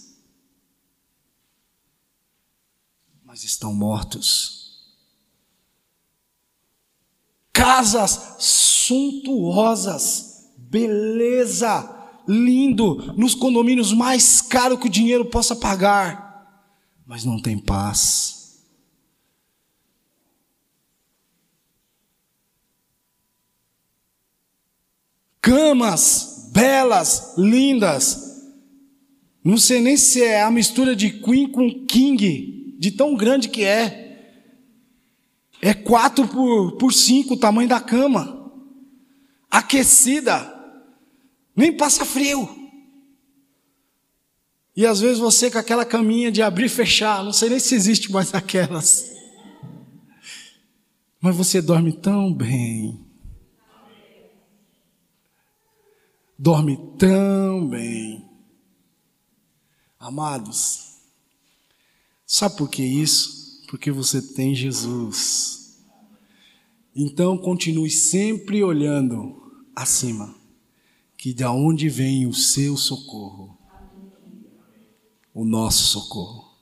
mas 3.32 3.46
estão 3.46 3.74
mortos. 3.74 4.82
Casas 7.54 8.36
suntuosas, 8.40 10.52
beleza, 10.58 12.10
lindo, 12.28 13.14
nos 13.16 13.34
condomínios 13.34 13.94
mais 13.94 14.42
caros 14.42 14.82
que 14.82 14.88
o 14.88 14.92
dinheiro 14.92 15.24
possa 15.24 15.56
pagar, 15.56 16.68
mas 17.06 17.24
não 17.24 17.42
tem 17.42 17.58
paz. 17.58 18.41
Camas 25.42 26.50
belas, 26.54 27.34
lindas, 27.38 28.32
não 29.44 29.58
sei 29.58 29.82
nem 29.82 29.98
se 29.98 30.22
é 30.22 30.44
a 30.44 30.52
mistura 30.52 30.96
de 30.96 31.10
Queen 31.10 31.48
com 31.48 31.86
King 31.86 32.76
de 32.78 32.92
tão 32.92 33.16
grande 33.16 33.50
que 33.50 33.64
é. 33.64 34.00
É 35.62 35.74
quatro 35.74 36.28
por, 36.28 36.74
por 36.74 36.94
cinco 36.94 37.34
o 37.34 37.38
tamanho 37.38 37.70
da 37.70 37.80
cama. 37.80 38.52
Aquecida. 39.50 40.60
Nem 41.56 41.76
passa 41.76 42.06
frio. 42.06 42.50
E 44.76 44.86
às 44.86 45.02
vezes 45.02 45.20
você 45.20 45.52
com 45.52 45.58
aquela 45.58 45.86
caminha 45.86 46.32
de 46.32 46.42
abrir 46.42 46.66
e 46.66 46.70
fechar, 46.70 47.24
não 47.24 47.34
sei 47.34 47.50
nem 47.50 47.60
se 47.60 47.76
existe 47.76 48.12
mais 48.12 48.34
aquelas. 48.36 49.12
Mas 51.20 51.36
você 51.36 51.62
dorme 51.62 51.94
tão 51.94 52.34
bem. 52.34 53.11
Dorme 56.42 56.78
tão 56.98 57.68
bem. 57.68 58.28
Amados, 60.00 60.92
Sabe 62.34 62.56
por 62.56 62.70
que 62.70 62.82
isso? 62.82 63.62
Porque 63.68 63.92
você 63.92 64.22
tem 64.22 64.56
Jesus. 64.56 65.78
Então 66.96 67.38
continue 67.38 67.90
sempre 67.90 68.64
olhando 68.64 69.52
acima, 69.76 70.34
que 71.18 71.34
de 71.34 71.44
onde 71.44 71.90
vem 71.90 72.26
o 72.26 72.34
seu 72.34 72.78
socorro? 72.78 73.58
O 75.34 75.44
nosso 75.44 75.84
socorro. 75.84 76.56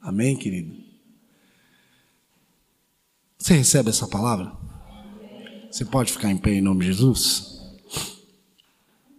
Amém, 0.00 0.34
querido? 0.34 0.74
Você 3.36 3.54
recebe 3.54 3.90
essa 3.90 4.08
palavra? 4.08 4.56
Você 5.70 5.84
pode 5.84 6.10
ficar 6.10 6.30
em 6.30 6.38
pé 6.38 6.54
em 6.54 6.62
nome 6.62 6.86
de 6.86 6.92
Jesus? 6.92 7.55